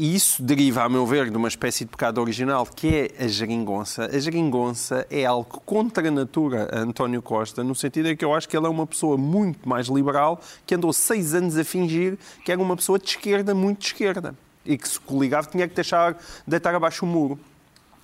E 0.00 0.14
isso 0.14 0.40
deriva, 0.44 0.84
a 0.84 0.88
meu 0.88 1.04
ver, 1.04 1.28
de 1.28 1.36
uma 1.36 1.48
espécie 1.48 1.84
de 1.84 1.90
pecado 1.90 2.20
original, 2.20 2.64
que 2.64 3.10
é 3.18 3.24
a 3.24 3.26
geringonça. 3.26 4.04
A 4.04 4.16
geringonça 4.20 5.04
é 5.10 5.24
algo 5.24 5.60
contra 5.66 6.06
a 6.06 6.10
natura 6.12 6.68
a 6.72 6.78
António 6.78 7.20
Costa, 7.20 7.64
no 7.64 7.74
sentido 7.74 8.08
em 8.08 8.16
que 8.16 8.24
eu 8.24 8.32
acho 8.32 8.48
que 8.48 8.56
ele 8.56 8.66
é 8.66 8.68
uma 8.68 8.86
pessoa 8.86 9.16
muito 9.16 9.68
mais 9.68 9.88
liberal, 9.88 10.40
que 10.64 10.76
andou 10.76 10.92
seis 10.92 11.34
anos 11.34 11.58
a 11.58 11.64
fingir 11.64 12.16
que 12.44 12.52
era 12.52 12.62
uma 12.62 12.76
pessoa 12.76 12.96
de 12.96 13.08
esquerda, 13.08 13.56
muito 13.56 13.80
de 13.80 13.86
esquerda. 13.86 14.36
E 14.64 14.78
que 14.78 14.88
se 14.88 15.00
coligava 15.00 15.48
tinha 15.48 15.66
que 15.66 15.74
deixar 15.74 16.16
deitar 16.46 16.72
abaixo 16.76 17.04
o 17.04 17.08
muro. 17.08 17.36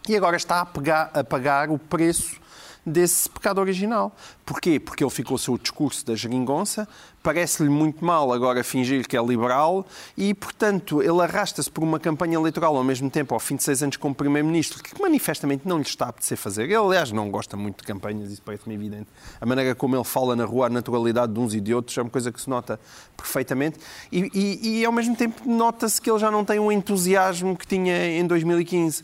E 0.09 0.17
agora 0.17 0.37
está 0.37 0.63
a, 0.63 0.67
pegar, 0.67 1.13
a 1.15 1.23
pagar 1.23 1.71
o 1.71 1.79
preço 1.79 2.41
desse 2.85 3.29
pecado 3.29 3.61
original. 3.61 4.15
Porquê? 4.45 4.79
Porque 4.79 5.03
ele 5.03 5.11
ficou 5.11 5.37
o 5.37 5.39
seu 5.39 5.57
discurso 5.57 6.05
da 6.05 6.15
geringonça, 6.15 6.87
parece-lhe 7.23 7.71
muito 7.71 8.05
mal 8.05 8.31
agora 8.31 8.63
fingir 8.63 9.09
que 9.09 9.17
é 9.17 9.25
liberal 9.25 9.87
e, 10.17 10.35
portanto, 10.35 11.01
ele 11.01 11.23
arrasta-se 11.23 11.71
por 11.71 11.83
uma 11.83 11.99
campanha 11.99 12.35
eleitoral 12.35 12.77
ao 12.77 12.85
mesmo 12.85 13.09
tempo, 13.09 13.33
ao 13.33 13.41
fim 13.41 13.57
de 13.57 13.63
seis 13.63 13.83
anos 13.83 13.97
como 13.97 14.15
Primeiro-Ministro, 14.15 14.83
que 14.83 15.01
manifestamente 15.01 15.67
não 15.67 15.79
lhe 15.79 15.85
está 15.85 16.07
a 16.07 16.09
apetecer 16.11 16.37
fazer. 16.37 16.65
Ele, 16.65 16.75
aliás, 16.75 17.11
não 17.11 17.31
gosta 17.31 17.57
muito 17.57 17.79
de 17.79 17.85
campanhas, 17.85 18.31
isso 18.31 18.43
parece-me 18.43 18.75
evidente. 18.75 19.07
A 19.41 19.47
maneira 19.47 19.75
como 19.75 19.97
ele 19.97 20.05
fala 20.05 20.37
na 20.37 20.45
rua, 20.45 20.67
a 20.67 20.71
naturalidade 20.71 21.33
de 21.33 21.41
uns 21.41 21.55
e 21.55 21.61
de 21.61 21.75
outros, 21.75 21.97
é 21.97 22.03
uma 22.03 22.11
coisa 22.11 22.31
que 22.31 22.41
se 22.41 22.51
nota 22.51 22.79
perfeitamente. 23.17 23.79
E, 24.13 24.31
e, 24.35 24.81
e 24.81 24.85
ao 24.85 24.93
mesmo 24.93 25.17
tempo, 25.17 25.49
nota-se 25.49 25.99
que 25.99 26.11
ele 26.11 26.19
já 26.19 26.31
não 26.31 26.45
tem 26.45 26.59
o 26.59 26.71
entusiasmo 26.71 27.57
que 27.57 27.67
tinha 27.67 28.19
em 28.19 28.27
2015. 28.27 29.03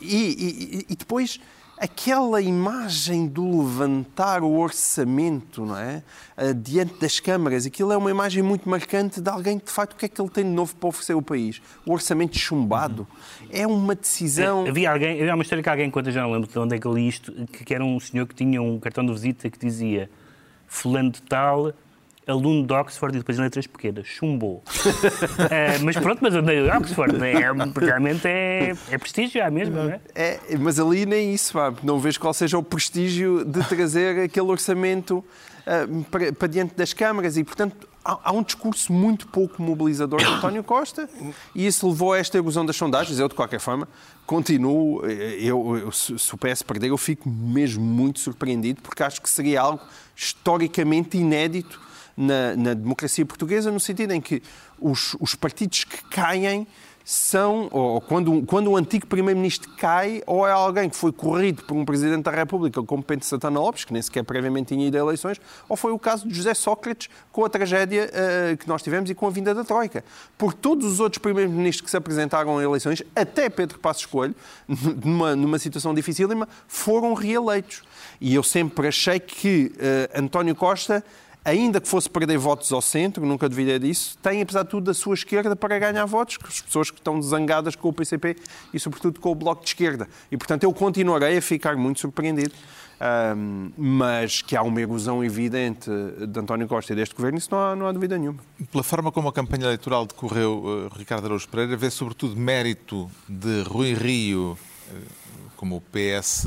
e, 0.00 0.86
e 0.88 0.96
depois 0.96 1.38
aquela 1.80 2.42
imagem 2.42 3.26
do 3.26 3.62
levantar 3.62 4.42
o 4.42 4.52
orçamento, 4.58 5.64
não 5.64 5.78
é? 5.78 6.02
Uh, 6.36 6.52
diante 6.52 7.00
das 7.00 7.18
câmaras, 7.18 7.64
aquilo 7.64 7.90
é 7.90 7.96
uma 7.96 8.10
imagem 8.10 8.42
muito 8.42 8.68
marcante 8.68 9.18
de 9.18 9.30
alguém 9.30 9.58
que, 9.58 9.64
de 9.64 9.72
facto, 9.72 9.94
o 9.94 9.96
que 9.96 10.04
é 10.04 10.08
que 10.08 10.20
ele 10.20 10.28
tem 10.28 10.44
de 10.44 10.50
novo 10.50 10.76
para 10.76 10.90
oferecer 10.90 11.14
ao 11.14 11.22
país? 11.22 11.62
O 11.86 11.92
orçamento 11.92 12.38
chumbado. 12.38 13.08
É 13.50 13.66
uma 13.66 13.94
decisão. 13.94 14.66
É, 14.66 14.68
havia 14.68 14.92
alguém, 14.92 15.20
havia 15.20 15.34
uma 15.34 15.42
história 15.42 15.62
que 15.62 15.70
alguém 15.70 15.90
conta, 15.90 16.10
já 16.10 16.22
não 16.22 16.32
lembro 16.32 16.50
de 16.50 16.58
onde 16.58 16.76
é 16.76 16.78
que 16.78 16.86
eu 16.86 16.92
li 16.92 17.08
isto, 17.08 17.32
que 17.46 17.74
era 17.74 17.82
um 17.82 17.98
senhor 17.98 18.26
que 18.26 18.34
tinha 18.34 18.60
um 18.60 18.78
cartão 18.78 19.04
de 19.04 19.12
visita 19.12 19.48
que 19.48 19.58
dizia 19.58 20.10
Fulano 20.66 21.10
de 21.10 21.22
Tal 21.22 21.72
aluno 22.26 22.66
de 22.66 22.72
Oxford 22.72 23.16
e 23.16 23.18
depois 23.20 23.38
em 23.38 23.42
letras 23.42 23.66
pequenas, 23.66 24.06
chumbou. 24.06 24.62
é, 25.50 25.78
mas 25.82 25.96
pronto, 25.96 26.18
mas 26.20 26.34
andei 26.34 26.62
de 26.62 26.70
Oxford, 26.70 27.16
né? 27.18 27.32
é, 27.32 27.52
realmente 27.80 28.26
é, 28.26 28.76
é 28.90 28.98
prestígio, 28.98 29.42
é 29.42 29.50
mesmo, 29.50 29.76
não 29.76 29.90
é? 29.90 30.00
é? 30.14 30.40
Mas 30.58 30.78
ali 30.78 31.06
nem 31.06 31.34
isso, 31.34 31.54
não 31.82 31.98
vejo 31.98 32.20
qual 32.20 32.34
seja 32.34 32.58
o 32.58 32.62
prestígio 32.62 33.44
de 33.44 33.62
trazer 33.64 34.20
aquele 34.20 34.46
orçamento 34.46 35.24
uh, 35.66 36.04
para, 36.04 36.32
para 36.32 36.48
diante 36.48 36.74
das 36.74 36.92
câmaras 36.92 37.36
e, 37.36 37.44
portanto, 37.44 37.88
há, 38.04 38.32
um 38.32 38.42
discurso 38.42 38.92
muito 38.92 39.26
pouco 39.28 39.62
mobilizador 39.62 40.20
de 40.20 40.26
António 40.26 40.64
Costa 40.64 41.08
e 41.54 41.66
isso 41.66 41.88
levou 41.88 42.12
a 42.12 42.18
esta 42.18 42.38
erosão 42.38 42.64
das 42.64 42.76
sondagens. 42.76 43.18
Eu, 43.18 43.28
de 43.28 43.34
qualquer 43.34 43.60
forma, 43.60 43.88
continuo. 44.26 45.04
Eu, 45.06 45.76
eu, 45.76 45.92
se 45.92 46.34
o 46.34 46.38
PS 46.38 46.62
perder, 46.62 46.88
eu 46.88 46.98
fico 46.98 47.28
mesmo 47.28 47.84
muito 47.84 48.20
surpreendido 48.20 48.80
porque 48.82 49.02
acho 49.02 49.20
que 49.20 49.28
seria 49.28 49.60
algo 49.60 49.82
historicamente 50.16 51.16
inédito 51.16 51.80
na, 52.20 52.54
na 52.54 52.74
democracia 52.74 53.24
portuguesa, 53.24 53.72
no 53.72 53.80
sentido 53.80 54.12
em 54.12 54.20
que 54.20 54.42
os, 54.78 55.16
os 55.18 55.34
partidos 55.34 55.84
que 55.84 56.04
caem 56.10 56.66
são, 57.02 57.68
ou 57.72 58.00
quando, 58.00 58.42
quando 58.42 58.70
o 58.70 58.76
antigo 58.76 59.06
Primeiro-Ministro 59.06 59.70
cai, 59.76 60.22
ou 60.26 60.46
é 60.46 60.52
alguém 60.52 60.88
que 60.88 60.94
foi 60.94 61.10
corrido 61.10 61.64
por 61.64 61.74
um 61.74 61.84
Presidente 61.84 62.24
da 62.24 62.30
República 62.30 62.82
como 62.82 63.02
Pente 63.02 63.24
Santana 63.24 63.58
Lopes, 63.58 63.84
que 63.84 63.92
nem 63.92 64.02
sequer 64.02 64.22
previamente 64.22 64.74
tinha 64.74 64.86
ido 64.86 64.96
a 64.96 65.00
eleições, 65.00 65.40
ou 65.68 65.76
foi 65.76 65.92
o 65.92 65.98
caso 65.98 66.28
de 66.28 66.34
José 66.34 66.52
Sócrates 66.52 67.08
com 67.32 67.44
a 67.44 67.48
tragédia 67.48 68.08
uh, 68.08 68.56
que 68.56 68.68
nós 68.68 68.82
tivemos 68.82 69.10
e 69.10 69.14
com 69.14 69.26
a 69.26 69.30
vinda 69.30 69.54
da 69.54 69.64
Troika. 69.64 70.04
Por 70.36 70.52
todos 70.52 70.86
os 70.86 71.00
outros 71.00 71.20
Primeiros-Ministros 71.20 71.80
que 71.80 71.90
se 71.90 71.96
apresentaram 71.96 72.58
a 72.58 72.62
eleições, 72.62 73.02
até 73.16 73.48
Pedro 73.48 73.78
Passos 73.78 74.06
Coelho, 74.06 74.36
numa, 75.02 75.34
numa 75.34 75.58
situação 75.58 75.94
dificílima, 75.94 76.46
foram 76.68 77.14
reeleitos. 77.14 77.82
E 78.20 78.34
eu 78.34 78.42
sempre 78.42 78.86
achei 78.86 79.18
que 79.18 79.72
uh, 79.74 80.20
António 80.20 80.54
Costa 80.54 81.02
ainda 81.44 81.80
que 81.80 81.88
fosse 81.88 82.08
perder 82.08 82.38
votos 82.38 82.72
ao 82.72 82.82
centro, 82.82 83.24
nunca 83.24 83.48
duvidei 83.48 83.78
disso, 83.78 84.16
tem, 84.18 84.42
apesar 84.42 84.62
de 84.62 84.68
tudo, 84.68 84.84
da 84.84 84.94
sua 84.94 85.14
esquerda 85.14 85.56
para 85.56 85.78
ganhar 85.78 86.04
votos, 86.04 86.38
as 86.46 86.60
pessoas 86.60 86.90
que 86.90 86.98
estão 86.98 87.20
zangadas 87.22 87.74
com 87.74 87.88
o 87.88 87.92
PCP 87.92 88.36
e, 88.72 88.78
sobretudo, 88.78 89.20
com 89.20 89.30
o 89.30 89.34
Bloco 89.34 89.62
de 89.62 89.68
Esquerda. 89.68 90.08
E, 90.30 90.36
portanto, 90.36 90.64
eu 90.64 90.72
continuarei 90.72 91.38
a 91.38 91.42
ficar 91.42 91.76
muito 91.76 92.00
surpreendido. 92.00 92.52
Um, 93.02 93.72
mas 93.78 94.42
que 94.42 94.54
há 94.54 94.62
uma 94.62 94.78
erosão 94.78 95.24
evidente 95.24 95.88
de 96.28 96.38
António 96.38 96.68
Costa 96.68 96.92
e 96.92 96.96
deste 96.96 97.14
governo, 97.14 97.38
isso 97.38 97.48
não 97.50 97.58
há, 97.58 97.74
não 97.74 97.86
há 97.86 97.92
dúvida 97.92 98.18
nenhuma. 98.18 98.40
Pela 98.70 98.84
forma 98.84 99.10
como 99.10 99.26
a 99.26 99.32
campanha 99.32 99.64
eleitoral 99.64 100.04
decorreu, 100.04 100.62
uh, 100.62 100.98
Ricardo 100.98 101.24
Araújo 101.24 101.48
Pereira, 101.48 101.78
vê 101.78 101.90
sobretudo 101.90 102.36
mérito 102.36 103.10
de 103.26 103.62
Rui 103.62 103.94
Rio, 103.94 104.52
uh, 104.52 104.96
como 105.56 105.76
o 105.76 105.80
PS, 105.80 106.44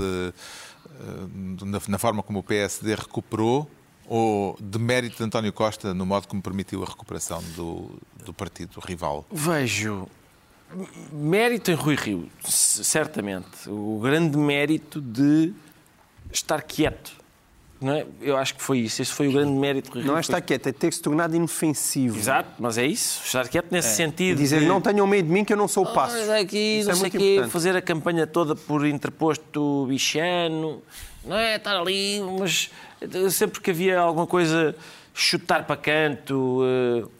na, 1.34 1.80
na 1.88 1.98
forma 1.98 2.22
como 2.22 2.38
o 2.38 2.44
PSD 2.44 2.94
recuperou, 2.94 3.68
ou 4.08 4.58
de 4.60 4.78
mérito 4.80 5.18
de 5.18 5.24
António 5.24 5.54
Costa 5.54 5.94
no 5.94 6.06
modo 6.06 6.28
como 6.28 6.42
permitiu 6.42 6.84
a 6.84 6.86
recuperação 6.86 7.42
do, 7.56 7.92
do 8.26 8.34
partido 8.34 8.80
rival? 8.80 9.26
Vejo 9.32 10.08
mérito 11.12 11.72
em 11.72 11.76
Rui 11.76 11.96
Rio, 11.96 12.30
certamente. 12.44 13.70
O 13.70 14.00
grande 14.02 14.38
mérito 14.38 15.00
de 15.00 15.54
estar 16.32 16.62
quieto. 16.62 17.24
Não 17.80 17.94
é? 17.94 18.06
Eu 18.22 18.38
acho 18.38 18.56
que 18.56 18.64
foi 18.64 18.80
isso. 18.80 19.02
Esse 19.02 19.12
foi 19.12 19.28
o 19.28 19.34
grande 19.34 19.52
mérito 19.52 19.90
de 19.90 19.94
Rui 19.96 20.04
Rio. 20.04 20.12
Não 20.12 20.18
é 20.18 20.22
estar 20.22 20.42
quieto, 20.42 20.68
é 20.68 20.72
ter 20.72 20.94
se 20.94 21.02
tornado 21.02 21.36
inofensivo. 21.36 22.18
Exato, 22.18 22.50
mas 22.58 22.78
é 22.78 22.86
isso. 22.86 23.22
Estar 23.26 23.48
quieto 23.48 23.72
nesse 23.72 23.90
é. 23.90 23.92
sentido. 23.92 24.38
Dizer, 24.38 24.62
de... 24.62 24.66
não 24.66 24.80
tenham 24.80 25.06
medo 25.06 25.28
de 25.28 25.34
mim 25.34 25.44
que 25.44 25.52
eu 25.52 25.58
não 25.58 25.68
sou 25.68 25.84
o 25.84 25.94
passo. 25.94 26.16
Aqui, 26.32 26.80
isso 26.80 26.90
não 26.90 26.96
é 26.96 27.00
sei 27.00 27.10
quê, 27.10 27.44
fazer 27.50 27.76
a 27.76 27.82
campanha 27.82 28.26
toda 28.26 28.56
por 28.56 28.86
interposto 28.86 29.86
bichano. 29.88 30.82
Não 31.26 31.38
é? 31.38 31.56
Estar 31.56 31.78
ali, 31.78 32.22
mas 32.40 32.70
sempre 33.32 33.62
que 33.62 33.72
havia 33.72 34.00
alguma 34.00 34.28
coisa, 34.28 34.76
chutar 35.14 35.66
para 35.66 35.78
canto. 35.78 36.62
Uh, 36.62 37.06
uh, 37.06 37.12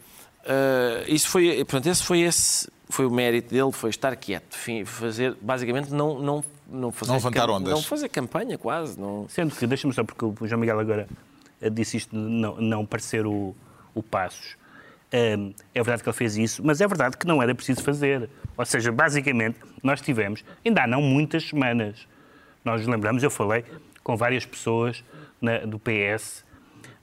isso 1.08 1.28
foi, 1.28 1.56
portanto, 1.64 1.86
esse 1.86 2.02
foi 2.02 2.20
esse 2.20 2.68
foi 2.88 3.06
o 3.06 3.10
mérito 3.10 3.52
dele, 3.52 3.72
foi 3.72 3.90
estar 3.90 4.14
quieto, 4.14 4.56
fazer, 4.84 5.36
basicamente 5.40 5.90
não 5.90 6.18
não 6.18 6.44
não 6.68 6.92
fazer 6.92 7.10
não 7.10 7.16
levantar 7.16 7.50
ondas, 7.50 7.72
não 7.72 7.82
fazer 7.82 8.08
campanha 8.08 8.58
quase, 8.58 8.98
não. 8.98 9.26
Sendo 9.28 9.54
que 9.54 9.66
deixa-me 9.66 9.92
só 9.92 10.04
porque 10.04 10.24
o 10.24 10.34
João 10.46 10.60
Miguel 10.60 10.78
agora 10.78 11.08
disse 11.72 11.96
isto 11.96 12.10
de 12.10 12.16
não 12.16 12.56
não 12.56 12.86
parecer 12.86 13.26
o 13.26 13.54
o 13.94 14.02
Passos. 14.02 14.56
Ehm, 15.12 15.52
é 15.72 15.80
verdade 15.80 16.02
que 16.02 16.08
ele 16.08 16.16
fez 16.16 16.36
isso, 16.36 16.62
mas 16.64 16.80
é 16.80 16.86
verdade 16.88 17.16
que 17.16 17.26
não 17.26 17.40
era 17.40 17.54
preciso 17.54 17.82
fazer. 17.82 18.28
Ou 18.56 18.64
seja, 18.64 18.90
basicamente, 18.90 19.58
nós 19.82 20.00
tivemos, 20.00 20.44
ainda 20.64 20.82
há 20.82 20.86
não 20.86 21.00
muitas 21.00 21.44
semanas, 21.48 22.06
nós 22.64 22.84
lembramos, 22.86 23.22
eu 23.22 23.30
falei 23.30 23.64
com 24.04 24.16
várias 24.16 24.46
pessoas 24.46 25.02
na, 25.40 25.58
do 25.58 25.80
PS 25.80 26.44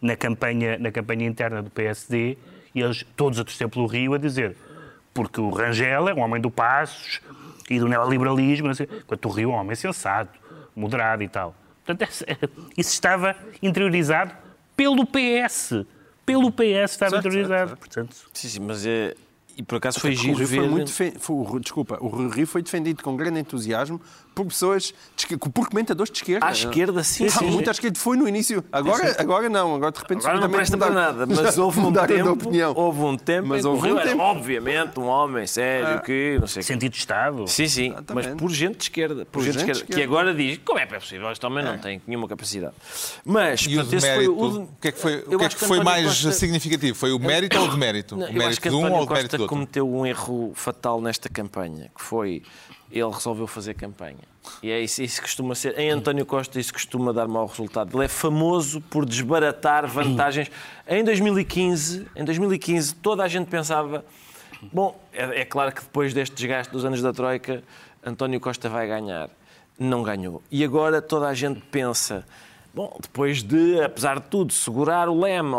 na 0.01 0.15
campanha, 0.15 0.77
na 0.79 0.91
campanha 0.91 1.27
interna 1.27 1.61
do 1.61 1.69
PSD 1.69 2.37
e 2.73 2.81
eles 2.81 3.05
todos 3.17 3.37
a 3.39 3.43
torcer 3.43 3.67
pelo 3.67 3.85
Rio 3.85 4.13
a 4.13 4.17
dizer 4.17 4.55
porque 5.13 5.41
o 5.41 5.49
Rangel 5.49 6.07
é 6.07 6.13
um 6.13 6.21
homem 6.21 6.41
do 6.41 6.49
Passos 6.49 7.19
e 7.69 7.79
do 7.79 7.87
neoliberalismo, 7.87 8.71
enquanto 8.71 9.25
o 9.25 9.29
Rio 9.29 9.51
é 9.51 9.53
um 9.53 9.57
homem 9.57 9.75
sensato, 9.75 10.39
moderado 10.75 11.21
e 11.23 11.27
tal. 11.27 11.53
Portanto, 11.85 12.09
isso 12.77 12.91
estava 12.93 13.35
interiorizado 13.61 14.33
pelo 14.75 15.05
PS. 15.05 15.85
Pelo 16.25 16.51
PS 16.51 16.91
estava 16.91 17.11
Certo, 17.11 17.25
autorizado. 17.25 17.69
certo, 17.69 17.79
Portanto, 17.79 18.15
Sim, 18.33 18.47
sim, 18.47 18.59
mas 18.61 18.85
é. 18.85 19.13
E 19.57 19.63
por 19.63 19.75
acaso 19.77 19.99
foi 19.99 20.15
giro 20.15 20.37
ver. 20.37 20.59
foi 20.59 20.67
muito 20.67 20.87
defen- 20.87 21.13
foi- 21.19 21.35
o 21.35 21.41
Rui- 21.43 21.59
desculpa, 21.61 21.97
o 22.01 22.07
Rui 22.07 22.29
Rio 22.29 22.47
foi 22.47 22.61
defendido 22.61 23.03
com 23.03 23.15
grande 23.15 23.39
entusiasmo 23.39 24.01
por 24.33 24.45
pessoas, 24.45 24.93
de 25.17 25.37
por 25.37 25.67
comentadores 25.69 26.09
de 26.11 26.17
esquerda. 26.19 26.45
À 26.45 26.51
esquerda, 26.51 27.03
sim, 27.03 27.25
Ah, 27.25 27.29
sim. 27.29 27.45
Muito 27.51 27.67
à 27.67 27.71
esquerda 27.71 27.99
foi 27.99 28.15
no 28.15 28.27
início. 28.27 28.63
Agora, 28.71 29.15
agora 29.19 29.49
não, 29.49 29.75
agora 29.75 29.91
de 29.91 29.99
repente 29.99 30.19
Agora 30.25 30.39
não 30.39 30.49
presta 30.49 30.77
para 30.77 30.87
mudaram- 30.89 31.13
nada, 31.17 31.25
mas 31.25 31.57
houve 31.59 31.79
um 31.81 31.91
tempo, 31.91 32.29
opinião. 32.31 32.73
houve 32.75 33.01
um 33.01 33.17
tempo 33.17 33.47
Mas 33.49 33.65
houve 33.65 33.87
Rio 33.87 33.95
um 33.95 33.99
era, 33.99 34.09
tempo. 34.09 34.21
obviamente, 34.21 34.99
um 34.99 35.05
homem 35.07 35.45
sério, 35.45 36.01
que 36.01 36.37
não 36.39 36.47
sei 36.47 36.63
sentido 36.63 36.91
de 36.93 36.97
Estado. 36.97 37.45
Sim, 37.47 37.67
sim, 37.67 37.87
Exatamente. 37.91 38.29
mas 38.29 38.39
por 38.39 38.49
gente 38.51 38.77
de 38.77 38.83
esquerda. 38.83 39.25
Por, 39.25 39.43
gente, 39.43 39.53
de 39.53 39.59
gente 39.59 39.65
de 39.65 39.77
esquerda, 39.79 39.95
que 39.95 40.01
agora 40.03 40.33
diz 40.33 40.59
como 40.63 40.79
é 40.79 40.85
que 40.85 40.95
é 40.95 40.99
possível, 40.99 41.29
este 41.31 41.45
homem 41.45 41.63
não 41.63 41.77
tem 41.77 42.01
nenhuma 42.07 42.27
capacidade. 42.27 42.73
Mas, 43.25 43.61
E 43.63 43.77
o 43.77 43.81
portanto, 43.81 43.89
foi 43.89 44.09
demérito? 44.09 44.31
o. 44.31 44.61
O 44.63 44.67
que 44.81 44.87
é 44.87 44.91
que 44.93 44.99
foi, 44.99 45.21
que 45.21 45.43
é 45.45 45.49
que 45.49 45.55
foi 45.65 45.83
mais 45.83 46.05
Costa- 46.05 46.31
significativo? 46.31 46.97
Foi 46.97 47.11
o 47.11 47.19
mérito 47.19 47.59
ou 47.59 47.65
o 47.65 47.71
demérito? 47.71 48.15
O 48.31 48.33
mérito 48.33 48.61
de 48.69 48.75
um 48.75 48.91
ou 48.93 49.05
o 49.05 49.09
mérito 49.13 49.37
Costa 49.41 49.55
cometeu 49.55 49.89
um 49.89 50.05
erro 50.05 50.51
fatal 50.55 51.01
nesta 51.01 51.29
campanha, 51.29 51.91
que 51.95 52.01
foi 52.01 52.43
ele 52.91 53.09
resolveu 53.09 53.47
fazer 53.47 53.73
campanha. 53.73 54.19
E 54.61 54.69
é 54.69 54.79
isso, 54.81 55.01
isso 55.01 55.21
costuma 55.21 55.55
ser. 55.55 55.77
Em 55.79 55.89
António 55.89 56.25
Costa 56.25 56.59
isso 56.59 56.73
costuma 56.73 57.11
dar 57.13 57.27
mau 57.27 57.45
resultado. 57.45 57.95
Ele 57.95 58.05
é 58.05 58.07
famoso 58.07 58.81
por 58.81 59.05
desbaratar 59.05 59.87
vantagens. 59.87 60.51
Em 60.87 61.03
2015, 61.03 62.07
em 62.15 62.25
2015 62.25 62.95
toda 62.95 63.23
a 63.23 63.27
gente 63.27 63.47
pensava, 63.47 64.03
bom, 64.71 64.99
é, 65.13 65.41
é 65.41 65.45
claro 65.45 65.71
que 65.71 65.81
depois 65.81 66.13
deste 66.13 66.35
desgaste 66.35 66.71
dos 66.71 66.83
anos 66.83 67.01
da 67.01 67.13
Troika, 67.13 67.63
António 68.03 68.39
Costa 68.39 68.67
vai 68.67 68.87
ganhar. 68.87 69.29
Não 69.79 70.03
ganhou. 70.03 70.43
E 70.51 70.63
agora 70.63 71.01
toda 71.01 71.27
a 71.27 71.33
gente 71.33 71.61
pensa, 71.71 72.25
Bom, 72.73 72.97
depois 73.01 73.43
de, 73.43 73.81
apesar 73.81 74.19
de 74.19 74.27
tudo, 74.27 74.53
segurar 74.53 75.09
o 75.09 75.19
leme 75.19 75.55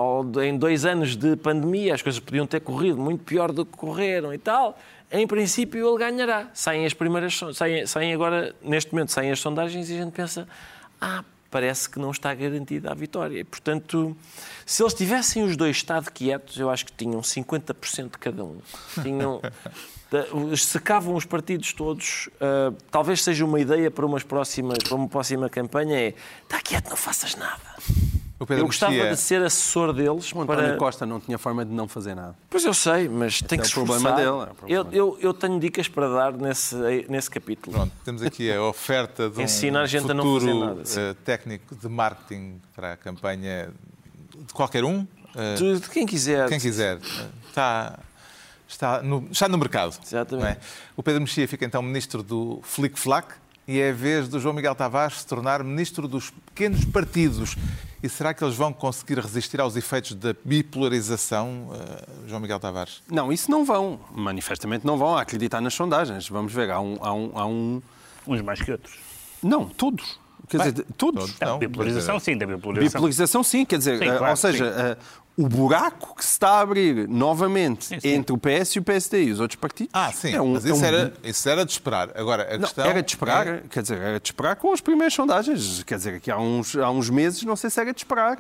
em 0.46 0.57
dois 0.57 0.87
anos 0.87 1.14
de 1.14 1.37
pandemia, 1.37 1.94
as 1.94 2.01
coisas 2.01 2.18
podiam 2.18 2.46
ter 2.46 2.61
corrido 2.61 2.98
muito 2.98 3.22
pior 3.22 3.53
do 3.53 3.66
que 3.66 3.77
correram 3.77 4.33
e 4.33 4.38
tal, 4.38 4.79
em 5.11 5.27
princípio 5.27 5.87
ele 5.87 5.98
ganhará. 5.98 6.48
Saem 6.55 6.87
as 6.87 6.94
primeiras, 6.94 7.38
saem, 7.87 8.14
agora, 8.14 8.55
neste 8.62 8.92
momento, 8.92 9.12
saem 9.12 9.31
as 9.31 9.40
sondagens 9.40 9.90
e 9.90 9.94
a 9.94 9.98
gente 9.98 10.12
pensa, 10.12 10.48
ah, 10.98 11.22
parece 11.51 11.90
que 11.90 11.98
não 11.98 12.11
está 12.11 12.35
garantida 12.35 12.90
a 12.90 12.94
vitória. 12.94 13.38
E, 13.38 13.44
portanto, 13.44 14.16
se 14.64 14.83
eles 14.83 14.94
tivessem 14.94 15.44
os 15.44 15.55
dois 15.55 15.77
estado 15.77 16.11
quietos, 16.11 16.59
eu 16.59 16.70
acho 16.70 16.87
que 16.87 16.92
tinham 16.92 17.20
50% 17.20 18.12
cada 18.12 18.42
um. 18.42 18.57
Tinham, 19.03 19.42
secavam 20.57 21.14
os 21.14 21.25
partidos 21.25 21.72
todos. 21.72 22.29
ah, 22.40 22.72
talvez 22.90 23.22
seja 23.22 23.44
uma 23.44 23.61
ideia 23.61 23.90
para, 23.90 24.05
umas 24.07 24.22
próximas, 24.22 24.79
para 24.79 24.94
uma 24.94 25.09
próxima 25.09 25.48
campanha 25.48 25.96
é, 25.96 26.14
está 26.42 26.61
quieto, 26.61 26.88
não 26.90 26.96
faças 26.96 27.35
nada. 27.37 27.61
O 28.38 28.46
Pedro 28.46 28.64
Eu 28.64 28.66
gostava 28.66 28.92
de 28.92 29.16
ser 29.16 29.40
assessor 29.40 29.92
deles 29.92 30.33
O 30.33 30.40
António 30.40 30.64
para... 30.70 30.77
Costa 30.77 31.07
não 31.07 31.20
tinha 31.20 31.38
forma 31.38 31.64
de 31.64 31.72
não 31.72 31.87
fazer 31.87 32.16
nada. 32.16 32.35
Pois 32.51 32.64
eu 32.64 32.75
sei, 32.75 33.09
mas 33.09 33.40
tem 33.40 33.57
é 33.57 33.62
que 33.62 33.66
o 33.66 33.68
se 33.68 33.75
problema 33.75 34.12
dele, 34.12 34.27
é 34.27 34.31
o 34.33 34.46
problema 34.55 34.66
eu, 34.66 34.92
eu, 34.92 35.18
eu 35.20 35.33
tenho 35.35 35.61
dicas 35.61 35.87
para 35.87 36.09
dar 36.09 36.33
nesse, 36.33 36.75
nesse 37.09 37.31
capítulo. 37.31 37.77
Pronto, 37.77 37.92
temos 38.05 38.20
aqui 38.20 38.53
a 38.53 38.61
oferta 38.64 39.31
de 39.31 39.38
um 39.40 39.42
Ensinar 39.42 39.83
a 39.83 39.87
gente 39.87 40.11
a 40.11 40.14
futuro 40.16 40.25
não 40.25 40.40
fazer 40.40 40.55
nada, 40.55 40.85
sim. 40.85 41.01
eh, 41.01 41.14
técnico 41.25 41.77
de 41.77 41.88
marketing 41.88 42.61
para 42.75 42.94
a 42.94 42.96
campanha 42.96 43.70
de 44.35 44.53
qualquer 44.53 44.83
um. 44.83 45.07
eh, 45.37 45.55
De, 45.55 45.79
de 45.79 45.88
quem 45.88 46.05
quiser. 46.05 46.48
Quem 46.48 46.59
quiser. 46.59 46.98
Está, 47.48 48.01
está, 48.72 49.02
no, 49.02 49.28
está 49.30 49.48
no 49.48 49.58
mercado. 49.58 49.98
Exatamente. 50.04 50.44
não 50.44 50.50
é? 50.50 50.58
O 50.96 51.02
Pedro 51.02 51.20
Mexia 51.20 51.46
fica 51.46 51.64
então 51.64 51.82
ministro 51.82 52.22
do 52.22 52.61
Flick 52.62 52.98
Flack 52.98 53.35
e 53.66 53.78
é 53.78 53.90
a 53.90 53.92
vez 53.92 54.28
do 54.28 54.40
João 54.40 54.54
Miguel 54.54 54.74
Tavares 54.74 55.20
se 55.20 55.26
tornar 55.26 55.62
ministro 55.62 56.08
dos 56.08 56.30
pequenos 56.30 56.85
partidos. 56.85 57.56
E 58.02 58.08
será 58.08 58.35
que 58.35 58.42
eles 58.42 58.56
vão 58.56 58.72
conseguir 58.72 59.20
resistir 59.20 59.61
aos 59.61 59.76
efeitos 59.76 60.14
da 60.14 60.35
bipolarização, 60.44 61.70
eh, 61.72 62.04
João 62.26 62.40
Miguel 62.40 62.58
Tavares? 62.58 63.00
Não, 63.08 63.32
isso 63.32 63.48
não 63.48 63.64
vão. 63.64 64.00
Manifestamente 64.12 64.85
não 64.85 64.98
vão 64.98 65.16
acreditar 65.16 65.61
nas 65.61 65.72
sondagens. 65.74 66.28
Vamos 66.28 66.52
ver, 66.52 66.70
há 66.70 66.80
um. 66.80 66.98
Há 67.00 67.12
um, 67.12 67.30
há 67.35 67.46
um... 67.46 67.82
Uns 68.26 68.40
mais 68.40 68.61
que 68.61 68.72
outros. 68.72 68.98
Não, 69.40 69.68
todos. 69.68 70.18
Quer 70.48 70.58
Bem, 70.58 70.72
dizer, 70.72 70.87
todos. 70.96 71.20
todos. 71.26 71.40
Não, 71.40 71.48
Não, 71.52 71.58
bipolarização, 71.58 72.18
sim, 72.18 72.37
da 72.37 72.44
bipolarização. 72.44 72.98
Bipolarização, 72.98 73.42
sim, 73.44 73.64
quer 73.64 73.78
dizer, 73.78 73.98
Sim, 73.98 74.04
eh, 74.04 74.18
claro, 74.18 74.32
ou 74.32 74.37
seja, 74.37 74.98
o 75.37 75.49
buraco 75.49 76.14
que 76.16 76.25
se 76.25 76.33
está 76.33 76.51
a 76.51 76.61
abrir 76.61 77.09
novamente 77.09 77.87
Sim, 77.87 78.01
sim. 78.01 78.09
entre 78.09 78.35
o 78.35 78.38
PS 78.38 78.77
e 78.77 78.79
o 78.79 78.83
PSD 78.83 79.25
e 79.25 79.31
os 79.33 79.40
outros 79.40 79.59
partidos. 79.59 79.90
Ah, 79.95 80.12
sim, 80.12 80.35
é 80.35 80.40
um- 80.40 80.53
mas 80.53 80.66
é 80.66 80.71
um 80.73 80.75
isso, 80.77 80.85
era, 80.85 81.12
isso 81.25 81.49
era 81.49 81.64
de 81.64 81.73
esperar. 81.73 82.11
Agora, 82.14 82.49
a 82.55 82.59
Não, 82.59 82.61
questão. 82.64 82.85
era 82.85 83.03
de 83.03 83.11
esperar, 83.11 83.47
é- 83.47 83.62
quer 83.71 83.83
dizer, 83.83 83.99
era 83.99 84.21
de 84.21 84.29
esperar 84.29 84.57
com 84.57 84.73
as 84.73 84.81
primeiras 84.81 85.14
sondagens. 85.14 85.83
Quer 85.85 85.97
dizer, 85.97 86.21
que 86.21 86.31
há 86.31 86.38
uns, 86.38 86.77
há 86.77 86.90
uns 86.90 87.09
meses 87.09 87.42
não 87.45 87.57
sei 87.57 87.71
se 87.71 87.81
era 87.81 87.92
de 87.92 88.01
esperar. 88.01 88.38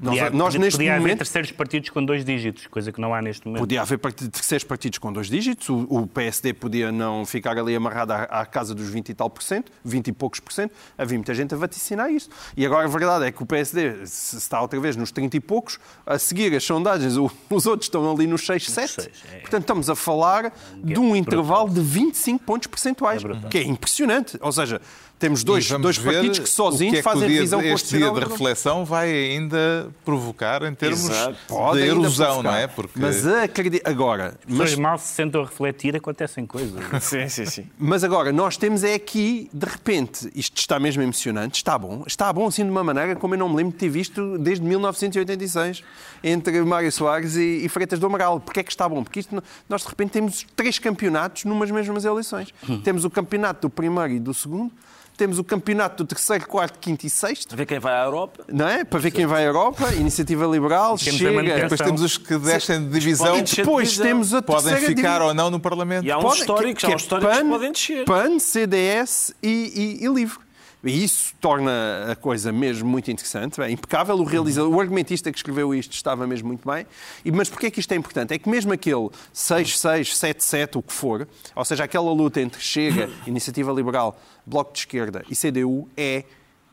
Nós, 0.00 0.18
Podia, 0.18 0.30
nós 0.30 0.44
podia, 0.54 0.60
neste 0.60 0.76
podia 0.76 0.90
haver 0.92 1.00
momento. 1.00 1.18
terceiros 1.18 1.52
partidos 1.52 1.88
com 1.90 2.04
dois 2.04 2.24
dígitos, 2.24 2.66
coisa 2.66 2.90
que 2.90 3.00
não 3.00 3.14
há 3.14 3.22
neste 3.22 3.46
momento. 3.46 3.60
Podia 3.60 3.80
haver 3.80 3.98
terceiros 3.98 4.64
partidos 4.64 4.98
com 4.98 5.12
dois 5.12 5.28
dígitos, 5.28 5.68
o, 5.68 5.86
o 5.88 6.06
PSD 6.06 6.52
podia 6.52 6.90
não 6.90 7.24
ficar 7.24 7.56
ali 7.56 7.76
amarrado 7.76 8.10
à, 8.12 8.22
à 8.24 8.44
casa 8.46 8.74
dos 8.74 8.88
20 8.88 9.10
e 9.10 9.14
tal 9.14 9.30
por 9.30 9.42
cento, 9.42 9.70
20 9.84 10.08
e 10.08 10.12
poucos 10.12 10.40
por 10.40 10.52
cento, 10.52 10.72
havia 10.98 11.16
muita 11.16 11.32
gente 11.32 11.54
a 11.54 11.56
vaticinar 11.56 12.10
isso. 12.10 12.28
E 12.56 12.66
agora 12.66 12.84
a 12.86 12.88
verdade 12.90 13.26
é 13.26 13.32
que 13.32 13.40
o 13.42 13.46
PSD 13.46 14.04
se 14.06 14.36
está 14.36 14.60
outra 14.60 14.80
vez 14.80 14.96
nos 14.96 15.12
30 15.12 15.36
e 15.36 15.40
poucos, 15.40 15.78
a 16.04 16.18
seguir 16.18 16.54
as 16.56 16.64
sondagens, 16.64 17.16
o- 17.16 17.30
os 17.48 17.64
outros 17.66 17.86
estão 17.86 18.10
ali 18.12 18.26
nos 18.26 18.44
6, 18.44 18.68
7. 18.70 18.92
seis, 19.02 19.08
é. 19.32 19.38
Portanto, 19.38 19.62
estamos 19.62 19.88
a 19.88 19.94
falar 19.94 20.52
de 20.74 20.98
um 20.98 21.10
brutal. 21.10 21.16
intervalo 21.16 21.70
de 21.70 21.80
25 21.80 22.42
pontos 22.44 22.66
percentuais, 22.66 23.22
É 23.24 23.48
que 23.48 23.58
é 23.58 23.62
impressionante. 23.62 24.36
Ou 24.40 24.50
seja, 24.52 24.80
temos 25.18 25.44
dois, 25.44 25.68
dois 25.70 25.98
partidos 25.98 26.38
que 26.40 26.48
sozinhos 26.48 26.92
que 26.92 26.98
é 26.98 27.02
que 27.02 27.04
fazem 27.04 27.28
dia, 27.28 27.36
revisão 27.36 27.62
Este 27.62 27.96
dia 27.96 28.10
de 28.10 28.20
reflexão 28.20 28.84
vai 28.84 29.10
ainda 29.10 29.88
provocar 30.04 30.62
em 30.64 30.74
termos 30.74 31.04
Exato. 31.04 31.36
De 31.74 31.80
erosão, 31.80 32.42
não 32.42 32.54
é? 32.54 32.66
Porque 32.66 32.98
Mas 32.98 33.26
acredito. 33.26 33.86
Agora, 33.86 34.34
Mas 34.46 34.64
mas 34.64 34.76
mal 34.76 34.98
se 34.98 35.08
sentam 35.08 35.42
a 35.42 35.44
refletir, 35.44 35.96
acontecem 35.96 36.46
coisas. 36.46 36.82
Sim, 37.00 37.28
sim, 37.28 37.46
sim. 37.46 37.66
Mas 37.78 38.02
agora, 38.02 38.32
nós 38.32 38.56
temos 38.56 38.82
é 38.82 38.94
aqui, 38.94 39.48
de 39.52 39.66
repente, 39.66 40.30
isto 40.34 40.56
está 40.56 40.78
mesmo 40.78 41.02
emocionante, 41.02 41.56
está 41.56 41.78
bom, 41.78 42.02
está 42.06 42.32
bom 42.32 42.46
assim 42.46 42.64
de 42.64 42.70
uma 42.70 42.82
maneira 42.82 43.14
como 43.14 43.34
eu 43.34 43.38
não 43.38 43.48
me 43.48 43.56
lembro 43.56 43.72
de 43.72 43.78
ter 43.78 43.88
visto 43.88 44.38
desde 44.38 44.64
1986, 44.64 45.84
entre 46.22 46.60
Mário 46.62 46.90
Soares 46.90 47.36
e, 47.36 47.64
e 47.64 47.68
Freitas 47.68 47.98
do 47.98 48.06
Amaral. 48.06 48.40
Porquê 48.40 48.60
é 48.60 48.62
que 48.62 48.70
está 48.70 48.88
bom? 48.88 49.02
Porque 49.02 49.20
isto, 49.20 49.42
nós 49.68 49.82
de 49.82 49.88
repente 49.88 50.10
temos 50.10 50.46
três 50.56 50.78
campeonatos 50.78 51.44
numas 51.44 51.70
mesmas 51.70 52.04
eleições. 52.04 52.52
Temos 52.82 53.04
o 53.04 53.10
campeonato 53.10 53.62
do 53.62 53.70
primeiro 53.70 54.14
e 54.14 54.20
do 54.20 54.32
segundo, 54.32 54.72
temos 55.16 55.38
o 55.38 55.44
campeonato 55.44 56.02
do 56.04 56.08
terceiro, 56.08 56.46
quarto, 56.46 56.78
quinto 56.78 57.06
e 57.06 57.10
sexto, 57.10 57.54
Ver 57.56 57.66
quem 57.66 57.78
vai 57.78 57.94
à 57.94 58.04
Europa. 58.04 58.44
não 58.48 58.66
é? 58.68 58.84
Para 58.84 58.98
ver 58.98 59.10
quem 59.10 59.26
vai 59.26 59.42
à 59.44 59.46
Europa, 59.46 59.92
Iniciativa 59.94 60.46
Liberal, 60.46 60.96
Temos 60.98 61.18
chega... 61.20 61.42
depois 61.42 61.80
temos 61.80 62.02
os 62.02 62.18
que 62.18 62.36
descem 62.38 62.84
de 62.84 62.90
divisão, 62.98 63.38
E 63.38 63.42
depois 63.42 63.88
divisão. 63.90 64.06
temos 64.06 64.34
a 64.34 64.42
podem 64.42 64.76
ficar 64.76 64.88
divisão. 64.94 65.26
ou 65.28 65.34
não 65.34 65.50
no 65.50 65.60
Parlamento. 65.60 66.04
E 66.04 66.10
há 66.10 66.18
uns 66.18 66.38
históricos, 66.38 66.80
que- 66.80 66.86
há 66.86 66.88
que 66.90 66.94
uns 66.96 67.02
é 67.02 67.04
históricos 67.04 67.38
que 67.38 67.44
podem 67.48 67.72
descer. 67.72 68.04
PAN, 68.04 68.38
CDS 68.38 69.34
e, 69.42 69.98
e, 70.00 70.04
e 70.04 70.08
LIVRE. 70.08 70.43
E 70.84 71.02
isso 71.02 71.34
torna 71.40 72.12
a 72.12 72.16
coisa 72.16 72.52
mesmo 72.52 72.86
muito 72.86 73.10
interessante, 73.10 73.60
é 73.62 73.70
impecável. 73.70 74.16
O 74.16 74.24
realizador, 74.24 74.70
o 74.70 74.78
argumentista 74.78 75.32
que 75.32 75.38
escreveu 75.38 75.74
isto 75.74 75.92
estava 75.92 76.26
mesmo 76.26 76.48
muito 76.48 76.68
bem. 76.68 76.86
E, 77.24 77.32
mas 77.32 77.48
porquê 77.48 77.66
é 77.66 77.70
que 77.70 77.80
isto 77.80 77.90
é 77.92 77.96
importante? 77.96 78.34
É 78.34 78.38
que 78.38 78.48
mesmo 78.48 78.72
aquele 78.72 79.08
6-6, 79.34 80.12
7-7, 80.12 80.76
o 80.76 80.82
que 80.82 80.92
for, 80.92 81.26
ou 81.56 81.64
seja, 81.64 81.84
aquela 81.84 82.12
luta 82.12 82.40
entre 82.40 82.60
Chega, 82.60 83.08
Iniciativa 83.26 83.72
Liberal, 83.72 84.20
Bloco 84.44 84.74
de 84.74 84.80
Esquerda 84.80 85.24
e 85.30 85.34
CDU 85.34 85.88
é, 85.96 86.24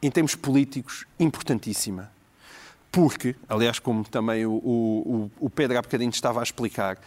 em 0.02 0.12
termos 0.12 0.36
políticos, 0.36 1.06
importantíssima. 1.18 2.12
Porque, 2.92 3.38
aliás, 3.48 3.80
como 3.80 4.04
também 4.04 4.46
o, 4.46 4.52
o, 4.52 5.32
o 5.40 5.50
Pedro 5.50 5.78
há 5.78 5.82
bocadinho 5.82 6.10
estava 6.10 6.42
a 6.42 6.44
explicar, 6.44 6.98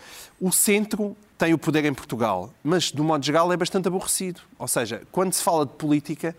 o 0.41 0.51
centro 0.51 1.15
tem 1.37 1.53
o 1.53 1.59
poder 1.59 1.85
em 1.85 1.93
Portugal, 1.93 2.55
mas, 2.63 2.91
do 2.91 3.05
modo 3.05 3.23
geral, 3.23 3.53
é 3.53 3.57
bastante 3.57 3.89
aborrecido. 3.89 4.41
Ou 4.59 4.67
seja, 4.67 5.03
quando 5.13 5.35
se 5.35 5.43
fala 5.43 5.67
de 5.67 5.73
política, 5.73 6.35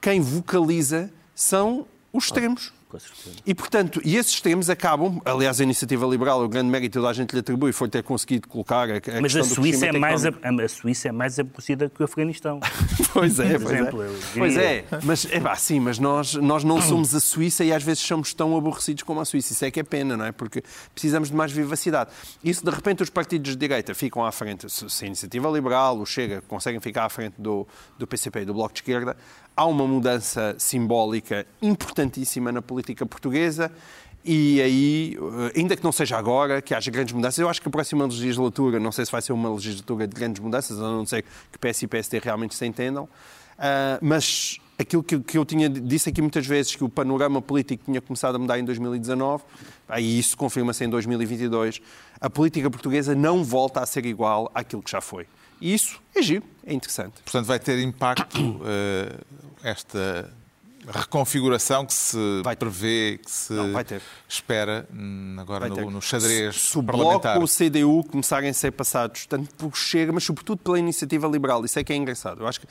quem 0.00 0.20
vocaliza 0.20 1.10
são 1.34 1.86
os 2.12 2.24
extremos. 2.24 2.72
Com 2.90 2.98
certeza. 2.98 3.36
E, 3.46 3.54
portanto, 3.54 4.00
e 4.04 4.16
esses 4.16 4.32
extremos 4.32 4.68
acabam, 4.68 5.20
aliás, 5.24 5.60
a 5.60 5.62
Iniciativa 5.62 6.04
Liberal, 6.06 6.42
o 6.42 6.48
grande 6.48 6.68
mérito 6.68 6.90
que 6.90 6.98
toda 6.98 7.08
a 7.08 7.12
gente 7.12 7.32
lhe 7.32 7.38
atribui 7.38 7.72
foi 7.72 7.88
ter 7.88 8.02
conseguido 8.02 8.48
colocar 8.48 8.90
a, 8.90 8.96
a 8.96 9.20
Mas 9.20 9.36
a 9.36 9.44
Suíça, 9.44 9.86
é 9.86 9.92
mais, 9.92 10.26
a, 10.26 10.30
a 10.30 10.68
Suíça 10.68 11.08
é 11.08 11.12
mais 11.12 11.38
aborrecida 11.38 11.88
que 11.88 12.02
o 12.02 12.04
Afeganistão. 12.04 12.58
Pois 13.12 13.40
é, 13.40 13.58
pois 13.58 13.72
exemplo, 13.72 14.02
é. 14.02 14.06
eu 14.06 14.14
diria. 14.14 14.32
Pois 14.36 14.56
é, 14.56 14.84
mas 15.02 15.26
é 15.28 15.40
pá, 15.40 15.56
sim, 15.56 15.80
mas 15.80 15.98
nós, 15.98 16.34
nós 16.34 16.62
não 16.62 16.80
somos 16.80 17.12
a 17.12 17.18
Suíça 17.18 17.64
e 17.64 17.72
às 17.72 17.82
vezes 17.82 18.04
somos 18.04 18.32
tão 18.32 18.56
aborrecidos 18.56 19.02
como 19.02 19.18
a 19.18 19.24
Suíça. 19.24 19.52
Isso 19.52 19.64
é 19.64 19.70
que 19.70 19.80
é 19.80 19.82
pena, 19.82 20.16
não 20.16 20.24
é? 20.24 20.30
Porque 20.30 20.62
precisamos 20.94 21.28
de 21.28 21.34
mais 21.34 21.50
vivacidade. 21.50 22.10
Isso, 22.42 22.64
de 22.64 22.70
repente, 22.70 23.02
os 23.02 23.10
partidos 23.10 23.50
de 23.50 23.56
direita 23.56 23.94
ficam 23.96 24.24
à 24.24 24.30
frente, 24.30 24.70
se 24.70 24.88
se 24.88 25.04
a 25.04 25.06
Iniciativa 25.08 25.48
Liberal, 25.48 25.98
o 25.98 26.06
Chega, 26.06 26.40
conseguem 26.46 26.80
ficar 26.80 27.04
à 27.04 27.08
frente 27.08 27.34
do, 27.36 27.66
do 27.98 28.06
PCP 28.06 28.42
e 28.42 28.44
do 28.44 28.54
Bloco 28.54 28.74
de 28.74 28.78
Esquerda, 28.78 29.16
há 29.60 29.66
uma 29.66 29.86
mudança 29.86 30.54
simbólica 30.56 31.46
importantíssima 31.60 32.50
na 32.50 32.62
política 32.62 33.04
portuguesa. 33.04 33.70
E 34.24 34.58
aí, 34.62 35.18
eh, 35.18 35.58
ainda 35.60 35.76
que 35.76 35.84
não 35.84 35.92
seja 35.92 36.16
agora, 36.16 36.62
que 36.62 36.74
haja 36.74 36.90
grandes 36.90 37.12
mudanças, 37.12 37.38
eu 37.38 37.46
acho 37.46 37.60
que 37.60 37.68
a 37.68 37.70
próxima 37.70 38.06
legislatura, 38.06 38.80
não 38.80 38.90
sei 38.90 39.04
se 39.04 39.12
vai 39.12 39.20
ser 39.20 39.34
uma 39.34 39.52
legislatura 39.52 40.08
de 40.08 40.14
grandes 40.14 40.40
mudanças, 40.42 40.78
a 40.78 40.82
não 40.82 41.04
ser 41.04 41.26
que 41.52 41.58
PS 41.58 41.82
e 41.82 41.86
PSD 41.86 42.18
realmente 42.20 42.54
se 42.54 42.64
entendam, 42.64 43.06
ah, 43.58 43.98
mas 44.00 44.58
aquilo 44.78 45.02
que, 45.02 45.20
que 45.20 45.36
eu 45.36 45.44
tinha 45.44 45.68
disse 45.68 46.08
aqui 46.08 46.22
muitas 46.22 46.46
vezes, 46.46 46.74
que 46.74 46.82
o 46.82 46.88
panorama 46.88 47.42
político 47.42 47.84
tinha 47.84 48.00
começado 48.00 48.36
a 48.36 48.38
mudar 48.38 48.58
em 48.58 48.64
2019, 48.64 49.44
aí 49.86 50.18
isso 50.18 50.38
confirma-se 50.38 50.86
em 50.86 50.88
2022, 50.88 51.82
a 52.18 52.30
política 52.30 52.70
portuguesa 52.70 53.14
não 53.14 53.44
volta 53.44 53.80
a 53.80 53.84
ser 53.84 54.06
igual 54.06 54.50
àquilo 54.54 54.82
que 54.82 54.90
já 54.90 55.02
foi. 55.02 55.26
E 55.60 55.74
isso 55.74 56.00
é 56.14 56.22
giro, 56.22 56.44
é 56.66 56.72
interessante. 56.72 57.20
Portanto, 57.22 57.44
vai 57.44 57.58
ter 57.58 57.78
impacto 57.80 58.40
uh, 58.40 59.49
esta 59.62 60.30
reconfiguração 60.88 61.84
que 61.84 61.92
se 61.92 62.16
Vai 62.42 62.56
prevê, 62.56 63.20
que 63.22 63.30
se 63.30 63.52
Não, 63.52 63.72
espera 64.28 64.88
hum, 64.92 65.36
agora 65.38 65.68
no, 65.68 65.90
no 65.90 66.02
xadrez 66.02 66.56
se 66.56 66.78
o 66.78 66.82
Bloco 66.82 67.20
parlamentar. 67.20 67.36
ou 67.36 67.44
o 67.44 67.46
CDU 67.46 68.04
começarem 68.10 68.50
a 68.50 68.54
ser 68.54 68.70
passados, 68.72 69.26
tanto 69.26 69.54
por 69.56 69.76
Chega, 69.76 70.12
mas 70.12 70.24
sobretudo 70.24 70.58
pela 70.58 70.78
iniciativa 70.78 71.26
liberal, 71.28 71.64
isso 71.64 71.78
é 71.78 71.84
que 71.84 71.92
é 71.92 71.96
engraçado. 71.96 72.40
Eu 72.42 72.48
acho 72.48 72.60
que 72.60 72.66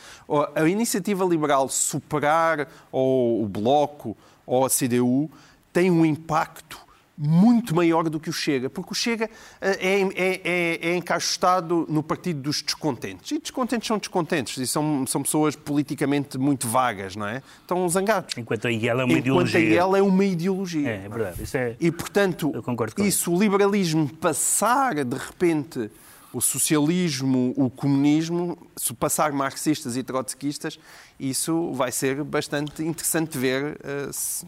a 0.55 0.67
iniciativa 0.67 1.23
liberal 1.23 1.69
superar 1.69 2.67
ou 2.91 3.43
o 3.43 3.47
Bloco 3.47 4.17
ou 4.45 4.65
a 4.65 4.69
CDU 4.69 5.29
tem 5.71 5.91
um 5.91 6.03
impacto 6.05 6.88
muito 7.21 7.75
maior 7.75 8.09
do 8.09 8.17
que 8.17 8.29
o 8.29 8.33
Chega, 8.33 8.69
porque 8.69 8.93
o 8.93 8.95
Chega 8.95 9.29
eh, 9.59 9.77
é, 9.81 10.01
é, 10.01 10.41
é, 10.43 10.89
é 10.91 10.95
encaixotado 10.95 11.85
no 11.89 12.01
partido 12.01 12.39
dos 12.39 12.61
descontentes. 12.61 13.29
E 13.31 13.39
descontentes 13.39 13.87
são 13.87 13.97
descontentes, 13.97 14.57
e 14.57 14.65
são, 14.65 15.05
são 15.05 15.21
pessoas 15.21 15.53
politicamente 15.53 16.37
muito 16.37 16.65
vagas, 16.65 17.17
não 17.17 17.27
é? 17.27 17.43
Estão 17.61 17.87
zangados. 17.89 18.37
Enquanto 18.37 18.67
a 18.67 18.71
IEL 18.71 19.01
é 19.01 19.03
uma 19.03 19.11
Enquanto 19.11 19.19
ideologia. 19.19 19.59
a 19.59 19.73
ela 19.75 19.97
é 19.97 20.01
uma 20.01 20.23
ideologia. 20.23 20.89
É, 20.89 21.05
é 21.05 21.09
verdade. 21.09 21.43
Isso 21.43 21.57
é... 21.57 21.75
E, 21.77 21.91
portanto, 21.91 22.53
isso, 22.99 23.33
o 23.33 23.37
liberalismo 23.37 24.07
passar, 24.07 25.03
de 25.03 25.17
repente, 25.17 25.91
o 26.31 26.39
socialismo, 26.39 27.53
o 27.57 27.69
comunismo, 27.69 28.57
se 28.77 28.93
passar 28.93 29.33
marxistas 29.33 29.97
e 29.97 30.03
trotskistas, 30.03 30.79
isso 31.19 31.73
vai 31.73 31.91
ser 31.91 32.23
bastante 32.23 32.81
interessante 32.81 33.37
ver 33.37 33.77
eh, 33.83 34.09
se, 34.11 34.45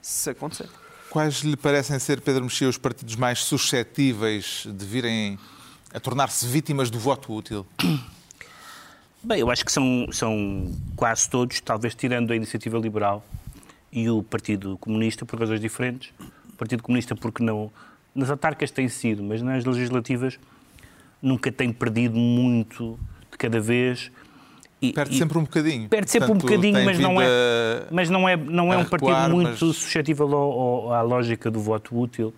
se 0.00 0.30
acontecer. 0.30 0.68
Quais 1.12 1.40
lhe 1.40 1.58
parecem 1.58 1.98
ser, 1.98 2.22
Pedro 2.22 2.44
Mexia, 2.44 2.66
os 2.66 2.78
partidos 2.78 3.16
mais 3.16 3.40
suscetíveis 3.40 4.66
de 4.66 4.82
virem 4.86 5.38
a 5.92 6.00
tornar-se 6.00 6.46
vítimas 6.46 6.88
do 6.88 6.98
voto 6.98 7.34
útil? 7.34 7.66
Bem, 9.22 9.40
eu 9.40 9.50
acho 9.50 9.62
que 9.62 9.70
são, 9.70 10.06
são 10.10 10.74
quase 10.96 11.28
todos, 11.28 11.60
talvez 11.60 11.94
tirando 11.94 12.30
a 12.30 12.34
Iniciativa 12.34 12.78
Liberal 12.78 13.22
e 13.92 14.08
o 14.08 14.22
Partido 14.22 14.78
Comunista, 14.78 15.26
por 15.26 15.38
razões 15.38 15.60
diferentes. 15.60 16.14
O 16.48 16.56
Partido 16.56 16.82
Comunista 16.82 17.14
porque 17.14 17.44
não... 17.44 17.70
Nas 18.14 18.30
autárquicas 18.30 18.70
tem 18.70 18.88
sido, 18.88 19.22
mas 19.22 19.42
nas 19.42 19.66
legislativas 19.66 20.38
nunca 21.20 21.52
tem 21.52 21.74
perdido 21.74 22.16
muito 22.16 22.98
de 23.30 23.36
cada 23.36 23.60
vez. 23.60 24.10
E- 24.82 24.92
Perde 24.92 25.14
e- 25.14 25.18
sempre 25.18 25.38
um 25.38 25.42
bocadinho. 25.42 25.88
Perde 25.88 26.10
sempre 26.10 26.26
um 26.30 26.34
Portanto, 26.34 26.50
bocadinho, 26.50 26.74
tem 26.74 26.84
mas 26.84 26.98
não, 26.98 27.20
é, 27.22 27.26
mas 27.90 28.10
não 28.10 28.28
é, 28.28 28.36
não 28.36 28.72
é 28.72 28.76
um 28.76 28.84
partido 28.84 29.08
recuar, 29.10 29.30
muito 29.30 29.48
mas- 29.50 29.58
suscetível 29.60 30.26
ao- 30.34 30.60
ao- 30.60 30.92
à 30.94 31.02
lógica 31.02 31.50
do 31.50 31.60
voto 31.60 31.96
útil. 31.98 32.34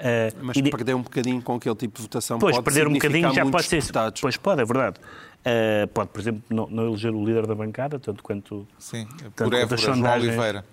Ah, 0.00 0.32
Mas 0.42 0.56
e 0.56 0.62
de- 0.62 0.70
perder 0.70 0.94
um 0.94 1.02
bocadinho 1.02 1.40
com 1.42 1.54
aquele 1.54 1.74
tipo 1.76 1.96
de 1.98 2.02
votação 2.02 2.38
Pois, 2.38 2.56
pode 2.56 2.64
perder 2.64 2.88
um 2.88 2.92
bocadinho 2.94 3.32
já 3.32 3.46
pode 3.46 3.66
ser. 3.66 3.80
deputados. 3.80 4.20
Pois 4.20 4.36
pode, 4.36 4.62
é 4.62 4.64
verdade. 4.64 4.96
Ah, 5.44 5.86
pode, 5.92 6.08
por 6.10 6.20
exemplo, 6.20 6.42
não, 6.50 6.66
não 6.68 6.86
eleger 6.88 7.12
o 7.14 7.24
líder 7.24 7.46
da 7.46 7.54
bancada, 7.54 7.98
tanto 7.98 8.22
quanto. 8.22 8.66
Sim, 8.78 9.06
Tanto 9.36 9.50
por 9.50 9.54
Évora, 9.54 9.76
João. 9.80 10.02
Oliveira. 10.14 10.64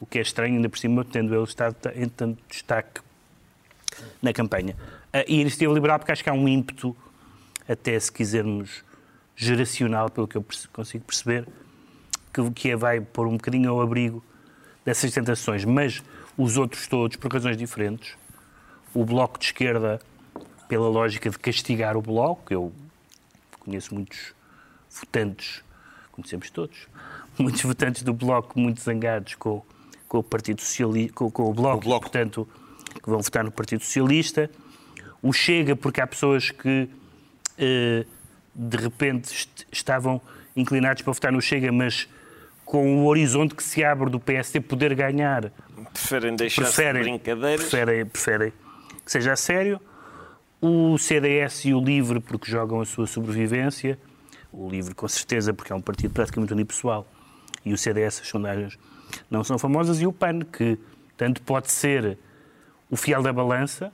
O 0.00 0.06
que 0.06 0.18
é 0.18 0.22
estranho, 0.22 0.54
ainda 0.56 0.68
por 0.68 0.78
cima, 0.78 1.04
tendo 1.04 1.34
ele 1.34 1.44
estado 1.44 1.74
em 1.96 2.08
tanto 2.08 2.38
destaque 2.48 3.00
na 4.20 4.32
campanha. 4.32 4.76
Ah, 5.12 5.24
e 5.26 5.38
a 5.38 5.40
iniciativa 5.40 5.72
liberal, 5.72 5.98
porque 5.98 6.12
acho 6.12 6.22
que 6.22 6.30
há 6.30 6.32
um 6.32 6.46
ímpeto, 6.48 6.96
até 7.68 7.98
se 7.98 8.10
quisermos, 8.12 8.82
geracional, 9.36 10.10
pelo 10.10 10.28
que 10.28 10.36
eu 10.36 10.44
consigo 10.72 11.04
perceber, 11.04 11.48
que, 12.32 12.50
que 12.50 12.70
é, 12.70 12.76
vai 12.76 13.00
pôr 13.00 13.26
um 13.26 13.32
bocadinho 13.32 13.70
ao 13.70 13.80
abrigo 13.80 14.22
dessas 14.84 15.12
tentações. 15.12 15.64
Mas 15.64 16.02
os 16.36 16.56
outros 16.56 16.86
todos, 16.86 17.16
por 17.16 17.32
razões 17.32 17.56
diferentes, 17.56 18.16
o 18.94 19.04
Bloco 19.04 19.38
de 19.38 19.46
Esquerda, 19.46 20.00
pela 20.68 20.88
lógica 20.88 21.28
de 21.30 21.38
castigar 21.38 21.96
o 21.96 22.02
Bloco, 22.02 22.52
eu 22.52 22.72
conheço 23.60 23.94
muitos 23.94 24.34
votantes, 24.90 25.62
conhecemos 26.10 26.50
todos, 26.50 26.88
muitos 27.38 27.62
votantes 27.62 28.02
do 28.02 28.12
Bloco 28.12 28.58
muito 28.58 28.80
zangados 28.80 29.34
com, 29.34 29.62
com 30.08 30.18
o 30.18 30.22
Partido 30.22 30.60
Socialista, 30.60 31.14
com, 31.14 31.30
com 31.30 31.50
o 31.50 31.54
Bloco, 31.54 31.78
O 31.78 31.80
Bloco. 31.80 32.00
portanto, 32.02 32.48
que 33.02 33.08
vão 33.08 33.20
votar 33.20 33.44
no 33.44 33.50
Partido 33.50 33.82
Socialista. 33.82 34.50
O 35.22 35.32
Chega, 35.32 35.76
porque 35.76 36.00
há 36.00 36.06
pessoas 36.06 36.50
que 36.50 36.88
eh, 37.56 38.04
de 38.54 38.76
repente 38.76 39.32
est- 39.32 39.66
estavam 39.72 40.20
inclinados 40.56 41.02
para 41.02 41.12
votar 41.12 41.32
no 41.32 41.40
Chega, 41.40 41.70
mas 41.72 42.08
com 42.64 43.02
o 43.02 43.06
horizonte 43.06 43.54
que 43.54 43.62
se 43.62 43.84
abre 43.84 44.10
do 44.10 44.18
PSD 44.20 44.60
poder 44.60 44.94
ganhar, 44.94 45.50
Preferem 45.92 46.34
deixar-se 46.36 46.70
de 46.70 46.74
preferem, 46.76 47.02
brincadeiras. 47.02 47.60
preferem, 47.68 48.06
preferem 48.06 48.52
que 49.04 49.10
seja 49.12 49.32
a 49.32 49.36
sério. 49.36 49.80
O 50.60 50.96
CDS 50.96 51.64
e 51.64 51.74
o 51.74 51.80
LIVRE, 51.82 52.20
porque 52.20 52.50
jogam 52.50 52.80
a 52.80 52.86
sua 52.86 53.06
sobrevivência. 53.06 53.98
O 54.52 54.68
LIVRE, 54.70 54.94
com 54.94 55.08
certeza, 55.08 55.52
porque 55.52 55.72
é 55.72 55.76
um 55.76 55.80
partido 55.80 56.12
praticamente 56.14 56.52
unipessoal. 56.52 57.06
E 57.64 57.72
o 57.72 57.78
CDS, 57.78 58.20
as 58.20 58.28
sondagens 58.28 58.78
não 59.30 59.42
são 59.42 59.58
famosas. 59.58 60.00
E 60.00 60.06
o 60.06 60.12
PAN, 60.12 60.40
que 60.40 60.78
tanto 61.16 61.42
pode 61.42 61.70
ser 61.70 62.16
o 62.88 62.96
fiel 62.96 63.22
da 63.22 63.32
balança, 63.32 63.92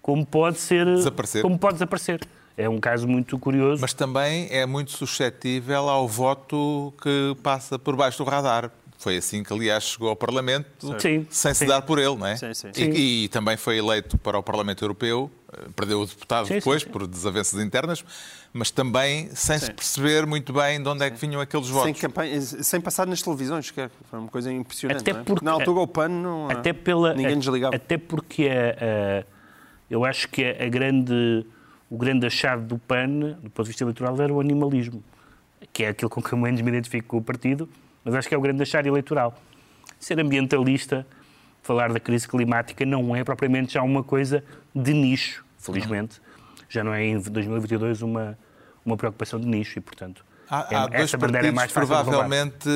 como 0.00 0.24
pode 0.24 0.58
ser... 0.58 0.86
Desaparecer. 0.86 1.42
Como 1.42 1.58
pode 1.58 1.74
desaparecer. 1.74 2.20
É 2.56 2.68
um 2.68 2.78
caso 2.80 3.06
muito 3.06 3.38
curioso. 3.38 3.80
Mas 3.82 3.92
também 3.92 4.48
é 4.50 4.64
muito 4.64 4.90
suscetível 4.92 5.88
ao 5.88 6.08
voto 6.08 6.92
que 7.02 7.36
passa 7.42 7.78
por 7.78 7.94
baixo 7.96 8.24
do 8.24 8.30
radar. 8.30 8.70
Foi 8.98 9.18
assim 9.18 9.42
que, 9.42 9.52
aliás, 9.52 9.84
chegou 9.84 10.08
ao 10.08 10.16
Parlamento, 10.16 10.98
Sim, 10.98 11.26
sem 11.28 11.52
se 11.52 11.60
sim. 11.60 11.66
dar 11.66 11.82
por 11.82 11.98
ele, 11.98 12.16
não 12.16 12.26
é? 12.26 12.34
Sim, 12.36 12.54
sim. 12.54 12.68
E, 12.74 13.24
e 13.24 13.28
também 13.28 13.54
foi 13.58 13.76
eleito 13.76 14.16
para 14.16 14.38
o 14.38 14.42
Parlamento 14.42 14.82
Europeu, 14.82 15.30
eh, 15.52 15.66
perdeu 15.76 16.00
o 16.00 16.06
deputado 16.06 16.46
Sim, 16.48 16.54
depois 16.54 16.80
sim. 16.82 16.88
por 16.88 17.06
desavenças 17.06 17.60
internas, 17.62 18.02
mas 18.54 18.70
também 18.70 19.28
sem 19.34 19.58
se 19.58 19.70
perceber 19.70 20.24
muito 20.24 20.50
bem 20.50 20.82
de 20.82 20.88
onde 20.88 21.04
é 21.04 21.10
que 21.10 21.20
vinham 21.20 21.42
aqueles 21.42 21.66
Sem, 21.66 21.74
votos. 21.74 22.00
campanha, 22.00 22.40
sem 22.40 22.80
passar 22.80 23.06
nas 23.06 23.20
televisões, 23.20 23.70
que 23.70 23.86
foi 24.08 24.18
uma 24.18 24.28
coisa 24.28 24.50
impressionante. 24.50 25.02
Até 25.02 25.12
não 25.12 25.20
é? 25.20 25.24
porque- 25.24 25.44
Na 25.44 25.50
altura 25.52 25.80
o 25.80 25.86
PAN 25.86 26.08
não, 26.08 26.48
até 26.50 26.72
pela 26.72 27.12
ninguém 27.12 27.38
desligava. 27.38 27.76
até 27.76 27.98
porque 27.98 28.48
a- 28.48 29.20
a- 29.20 29.24
eu 29.90 30.06
acho 30.06 30.26
que 30.30 30.42
a 30.42 30.68
grande 30.70 31.44
o 31.90 31.96
grande 31.96 32.26
achado 32.26 32.62
do 32.62 32.78
PAN 32.78 33.08
do 33.42 33.50
ponto 33.50 33.62
de 33.62 33.68
vista 33.68 33.84
eleitoral 33.84 34.20
era 34.20 34.32
o 34.32 34.40
animalismo 34.40 35.02
que 35.72 35.84
é 35.84 35.88
aquilo 35.88 36.10
com 36.10 36.22
que 36.22 36.32
eu 36.32 36.38
menos 36.38 36.60
me 36.60 36.68
identifico 36.68 37.06
com 37.08 37.16
o 37.18 37.22
partido 37.22 37.68
mas 38.04 38.14
acho 38.14 38.28
que 38.28 38.34
é 38.34 38.38
o 38.38 38.40
grande 38.40 38.62
achado 38.62 38.86
eleitoral. 38.86 39.36
Ser 39.98 40.20
ambientalista 40.20 41.04
falar 41.62 41.92
da 41.92 41.98
crise 41.98 42.28
climática 42.28 42.86
não 42.86 43.16
é 43.16 43.24
propriamente 43.24 43.74
já 43.74 43.82
uma 43.82 44.04
coisa 44.04 44.44
de 44.72 44.94
nicho 44.94 45.44
felizmente. 45.58 46.20
Já 46.68 46.84
não 46.84 46.94
é 46.94 47.04
em 47.04 47.18
2022 47.18 48.02
uma 48.02 48.38
uma 48.84 48.96
preocupação 48.96 49.40
de 49.40 49.46
nicho 49.48 49.78
e 49.78 49.82
portanto 49.82 50.24
Há, 50.48 50.68
é- 50.70 50.76
há 50.76 50.86
dois 50.86 51.02
essa 51.02 51.18
bandeira 51.18 51.48
é 51.48 51.50
mais 51.50 51.72
partidos, 51.72 52.04
provavelmente, 52.04 52.68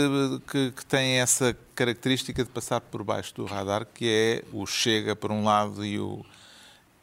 que, 0.51 0.73
que 0.73 0.85
têm 0.87 1.21
essa 1.21 1.57
característica 1.75 2.43
de 2.43 2.51
passar 2.51 2.81
por 2.81 3.05
baixo 3.05 3.33
do 3.37 3.45
radar, 3.45 3.87
que 3.87 4.09
é 4.09 4.45
o 4.53 4.67
Chega 4.67 5.15
por 5.15 5.31
um 5.31 5.45
lado 5.45 5.85
e 5.85 5.97
o, 5.99 6.25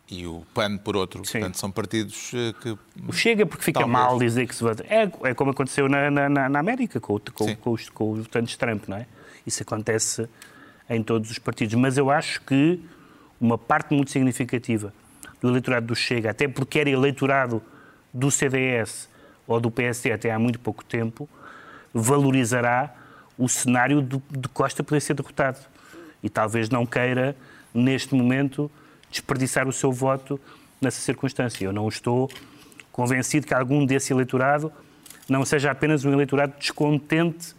e 0.10 0.26
o 0.26 0.44
PAN 0.54 0.78
por 0.78 0.96
outro. 0.96 1.26
Sim. 1.26 1.34
Portanto, 1.40 1.58
são 1.58 1.70
partidos 1.72 2.32
eh, 2.34 2.54
que 2.62 2.78
O 3.08 3.12
Chega 3.14 3.46
porque 3.46 3.64
fica 3.64 3.80
Talvez. 3.82 3.92
mal 4.00 4.18
dizer 4.18 4.48
que 4.48 4.56
se 4.56 4.64
vota. 4.64 4.86
É, 4.90 5.04
é 5.30 5.34
como 5.34 5.52
aconteceu 5.52 5.90
na, 5.90 6.10
na, 6.10 6.50
na- 6.50 6.60
América 6.60 7.00
com, 7.00 7.20
com, 7.34 7.56
com 7.58 7.72
os, 7.72 7.90
com 7.90 8.12
os 8.12 8.20
votantes 8.20 8.52
de 8.52 8.58
Trump, 8.58 8.88
não 8.88 8.98
é? 8.98 9.06
Isso 9.46 9.64
acontece 9.64 10.28
em 10.90 11.04
todos 11.04 11.30
os 11.30 11.38
partidos. 11.40 11.76
Mas 11.76 11.98
eu 11.98 12.10
acho 12.10 12.42
que 12.42 12.80
uma 13.40 13.58
parte 13.58 13.94
muito 13.94 14.10
significativa 14.12 14.94
do 15.42 15.50
eleitorado 15.50 15.86
do 15.88 15.96
Chega, 15.96 16.32
até 16.32 16.48
porque 16.48 16.80
era 16.80 16.90
eleitorado 16.90 17.62
do 18.14 18.32
CDS 18.32 19.10
ou 19.46 19.60
do 19.60 19.70
PSD 19.70 20.12
até 20.12 20.32
há 20.32 20.40
muito 20.40 20.58
pouco 20.60 20.84
tempo, 20.84 21.30
valorizará 21.94 22.94
o 23.38 23.48
cenário 23.48 24.02
do- 24.02 24.22
de 24.32 24.48
Costa 24.50 24.84
poder 24.84 25.02
ser 25.02 25.14
derrotado. 25.14 25.60
E 26.24 26.30
talvez 26.30 26.70
não 26.70 26.86
queira, 26.86 27.36
neste 27.74 28.16
momento, 28.16 28.72
desperdiçar 29.10 29.68
o 29.68 29.74
seu 29.74 29.92
voto 29.92 30.40
nessa 30.82 31.02
circunstância. 31.02 31.66
Eu 31.66 31.74
não 31.74 31.88
estou 31.88 32.30
convencido 32.92 33.46
que 33.46 33.54
algum 33.54 33.86
desse 33.86 34.14
eleitorado 34.14 34.72
não 35.30 35.46
seja 35.46 35.72
apenas 35.72 36.06
um 36.06 36.12
eleitorado 36.12 36.54
descontente 36.60 37.56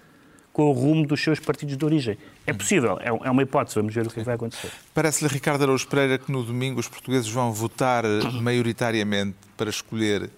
com 0.53 0.71
o 0.71 0.73
rumo 0.73 1.07
dos 1.07 1.23
seus 1.23 1.39
partidos 1.39 1.77
de 1.77 1.85
origem. 1.85 2.19
É 2.45 2.53
possível, 2.53 2.99
é 3.01 3.09
é 3.09 3.31
uma 3.31 3.43
hipótese, 3.43 3.77
vamos 3.77 3.95
ver 3.95 4.07
o 4.07 4.11
que 4.11 4.21
vai 4.23 4.35
acontecer. 4.35 4.73
Parece-lhe, 4.93 5.31
Ricardo 5.31 5.63
Araújo 5.63 5.87
Pereira, 5.87 6.19
que 6.19 6.33
no 6.33 6.43
domingo 6.43 6.81
os 6.81 6.89
portugueses 6.89 7.29
vão 7.29 7.53
votar 7.53 8.05
maioritariamente 8.43 9.37
para 9.57 9.71
escolher 9.71 10.31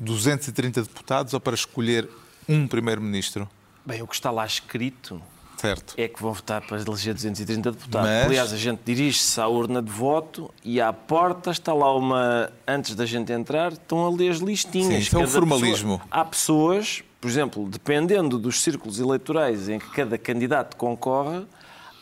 230 0.00 0.82
deputados 0.82 1.34
ou 1.34 1.40
para 1.40 1.54
escolher 1.54 2.08
um 2.48 2.66
primeiro-ministro? 2.66 3.48
Bem, 3.84 4.00
o 4.00 4.06
que 4.06 4.14
está 4.14 4.30
lá 4.30 4.46
escrito 4.46 5.20
Certo. 5.60 5.94
é 5.96 6.06
que 6.08 6.22
vão 6.22 6.32
votar 6.32 6.60
para 6.66 6.80
eleger 6.80 7.12
230 7.14 7.72
deputados. 7.72 8.08
Mas- 8.08 8.26
Aliás, 8.26 8.52
a 8.52 8.56
gente 8.56 8.80
dirige-se 8.84 9.40
à 9.40 9.46
urna 9.48 9.82
de 9.82 9.90
voto 9.90 10.50
e 10.64 10.80
à 10.80 10.92
porta 10.92 11.50
está 11.50 11.72
lá 11.74 11.94
uma. 11.96 12.50
Antes 12.66 12.94
da 12.94 13.04
gente 13.04 13.32
entrar, 13.32 13.72
estão 13.72 14.06
ali 14.06 14.28
as 14.28 14.38
listinhas. 14.38 14.86
Sim, 14.88 14.98
isso 14.98 15.16
é 15.16 15.18
um 15.24 15.26
formalismo. 15.26 15.98
pessoa- 15.98 16.08
Há 16.10 16.24
pessoas 16.24 17.02
por 17.20 17.28
exemplo, 17.28 17.68
dependendo 17.68 18.38
dos 18.38 18.60
círculos 18.62 19.00
eleitorais 19.00 19.68
em 19.68 19.80
que 19.80 19.90
cada 19.90 20.16
candidato 20.16 20.76
concorre, 20.76 21.44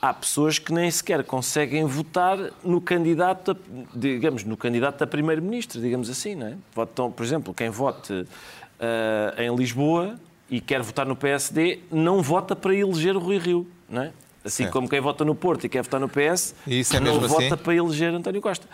há 0.02 0.12
pessoas 0.12 0.58
que 0.58 0.70
nem 0.74 0.90
sequer 0.90 1.24
conseguem 1.24 1.86
votar 1.86 2.38
no 2.62 2.82
candidato, 2.82 3.52
a, 3.52 3.56
digamos, 3.98 4.44
no 4.44 4.58
candidato 4.58 5.02
a 5.02 5.06
primeiro-ministro, 5.06 5.80
digamos 5.80 6.10
assim, 6.10 6.34
não 6.34 6.48
é? 6.48 6.56
Votam, 6.74 7.10
por 7.10 7.24
exemplo, 7.24 7.54
quem 7.54 7.70
vote 7.70 8.12
uh, 8.12 9.40
em 9.40 9.56
Lisboa 9.56 10.16
e 10.50 10.60
quer 10.60 10.80
votar 10.82 11.06
no 11.06 11.16
PSD, 11.16 11.80
não 11.90 12.22
vota 12.22 12.54
para 12.54 12.74
eleger 12.74 13.16
o 13.16 13.18
Rui 13.18 13.38
Rio, 13.38 13.66
não 13.88 14.02
é? 14.02 14.12
Assim 14.44 14.64
Sim. 14.64 14.70
como 14.70 14.88
quem 14.88 15.00
vota 15.00 15.24
no 15.24 15.34
Porto 15.34 15.64
e 15.64 15.68
quer 15.68 15.82
votar 15.82 15.98
no 15.98 16.08
PS, 16.08 16.54
é 16.68 17.00
não 17.00 17.18
vota 17.20 17.46
assim? 17.54 17.56
para 17.56 17.74
eleger 17.74 18.14
António 18.14 18.40
Costa. 18.40 18.68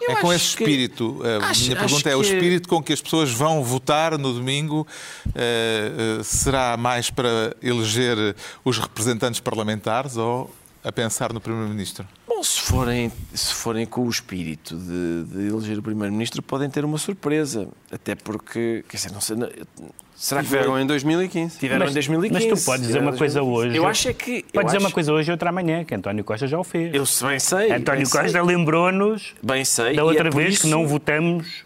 Eu 0.00 0.12
É 0.12 0.16
com 0.16 0.32
esse 0.32 0.56
que- 0.56 0.62
espírito. 0.64 1.20
A 1.42 1.48
acho- 1.50 1.64
minha 1.64 1.76
pergunta 1.76 2.08
é: 2.08 2.16
o 2.16 2.22
que- 2.22 2.26
espírito 2.28 2.66
com 2.70 2.82
que 2.82 2.90
as 2.90 3.02
pessoas 3.02 3.30
vão 3.30 3.62
votar 3.62 4.16
no 4.16 4.32
domingo 4.32 4.86
eh, 5.34 6.18
eh, 6.20 6.22
será 6.22 6.74
mais 6.78 7.10
para 7.10 7.54
eleger 7.62 8.34
os 8.64 8.78
representantes 8.78 9.40
parlamentares 9.40 10.16
ou 10.16 10.50
a 10.82 10.90
pensar 10.92 11.32
no 11.32 11.40
Primeiro-Ministro? 11.40 12.06
Bom, 12.26 12.42
se 12.42 12.60
forem, 12.60 13.12
se 13.34 13.52
forem 13.54 13.84
com 13.86 14.02
o 14.06 14.08
espírito 14.10 14.76
de, 14.76 15.24
de 15.24 15.48
eleger 15.48 15.78
o 15.78 15.82
Primeiro-Ministro, 15.82 16.42
podem 16.42 16.70
ter 16.70 16.84
uma 16.84 16.96
surpresa. 16.98 17.68
Até 17.92 18.14
porque, 18.14 18.84
quer 18.88 18.96
dizer, 18.96 19.12
não 19.12 19.20
sei. 19.20 19.36
não- 19.36 19.48
Será 20.14 20.42
que 20.42 20.48
Tiveram 20.48 20.78
em 20.78 20.86
2015. 20.86 21.58
tiveram 21.58 21.80
Mas- 21.80 21.92
em 21.92 21.94
2015? 21.94 22.48
mas 22.50 22.60
tu 22.60 22.64
podes 22.66 22.86
dizer 22.86 22.98
uma 23.00 23.12
tiveram 23.12 23.14
em 23.14 23.18
coisa 23.18 23.40
2015. 23.40 23.68
hoje. 23.70 23.76
Eu 23.78 23.86
acho 23.86 24.08
é 24.08 24.12
que. 24.12 24.30
eu 24.38 24.44
Pode 24.52 24.66
dizer 24.66 24.76
acho- 24.76 24.86
uma 24.86 24.92
coisa 24.92 25.12
hoje 25.14 25.30
e 25.30 25.32
outra 25.32 25.48
amanhã, 25.48 25.82
que 25.84 25.94
António 25.94 26.22
Costa 26.24 26.46
já 26.46 26.58
o 26.58 26.64
fez. 26.64 26.94
Eu 26.94 27.06
se 27.06 27.24
bem 27.24 27.38
sei. 27.38 27.72
António 27.72 28.02
bem 28.10 28.22
Costa 28.22 28.42
lembrou-nos 28.42 29.34
Bem 29.42 29.64
sei. 29.64 29.96
da 29.96 30.02
e 30.02 30.04
outra 30.04 30.28
é 30.28 30.30
vez 30.30 30.54
isso- 30.54 30.62
que 30.64 30.68
não 30.68 30.86
votamos 30.86 31.64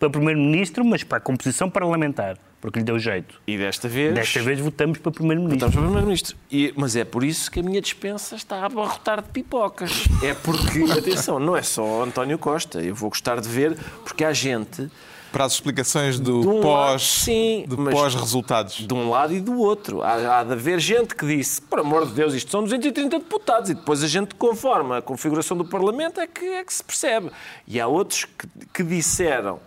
para 0.00 0.10
Primeiro-Ministro, 0.10 0.84
mas 0.84 1.04
para 1.04 1.18
a 1.18 1.20
composição 1.20 1.70
parlamentar, 1.70 2.36
porque 2.62 2.78
lhe 2.78 2.84
deu 2.84 2.98
jeito. 2.98 3.38
E 3.46 3.58
desta 3.58 3.88
vez. 3.88 4.14
Desta 4.14 4.40
vez 4.40 4.58
votamos 4.60 4.96
para 4.98 5.10
Primeiro-Ministro. 5.12 5.68
Estamos 5.68 5.74
para 5.74 5.80
o 5.80 5.84
Primeiro-Ministro. 5.84 6.36
E- 6.50 6.72
Mas 6.76 6.96
é 6.96 7.04
por 7.04 7.24
isso 7.24 7.50
que 7.50 7.60
a 7.60 7.62
minha 7.62 7.80
dispensa 7.82 8.36
está 8.36 8.56
a 8.60 8.66
abarrotar 8.66 9.20
de 9.20 9.28
pipocas. 9.28 10.04
É 10.22 10.32
porque, 10.32 10.84
atenção, 10.96 11.38
não 11.40 11.56
é 11.56 11.62
só 11.62 12.02
António 12.04 12.38
Costa. 12.38 12.80
Eu 12.80 12.94
vou 12.94 13.10
gostar 13.10 13.40
de 13.40 13.48
ver, 13.48 13.76
porque 14.04 14.24
há 14.24 14.32
gente 14.32 14.88
Para 15.32 15.44
as 15.46 15.54
explicações 15.54 16.20
do 16.20 16.40
De 16.42 16.46
um 16.46 16.54
lado, 16.56 16.62
pós, 16.62 17.02
sim, 17.02 17.64
do 17.66 17.76
mas- 17.78 17.92
pós-resultados. 17.94 18.86
de 18.86 18.94
um 18.94 19.10
lado 19.10 19.32
e 19.34 19.40
do 19.40 19.58
outro. 19.58 20.00
Há, 20.02 20.38
há 20.40 20.44
de 20.44 20.52
haver 20.52 20.78
gente 20.78 21.16
que 21.16 21.26
disse, 21.26 21.60
por 21.60 21.80
amor 21.80 22.06
de 22.06 22.12
Deus, 22.12 22.32
isto 22.32 22.50
são 22.50 22.62
230 22.62 23.18
deputados, 23.18 23.70
e 23.70 23.74
depois 23.74 24.04
a 24.04 24.06
gente, 24.06 24.34
conforme 24.36 24.94
a 24.96 25.02
configuração 25.02 25.56
do 25.56 25.64
Parlamento, 25.64 26.20
é 26.20 26.26
que, 26.28 26.44
é 26.44 26.62
que 26.64 26.72
se 26.72 26.84
percebe. 26.84 27.30
E 27.66 27.80
há 27.80 27.86
outros 27.88 28.24
que, 28.26 28.46
que 28.72 28.82
disseram, 28.84 29.58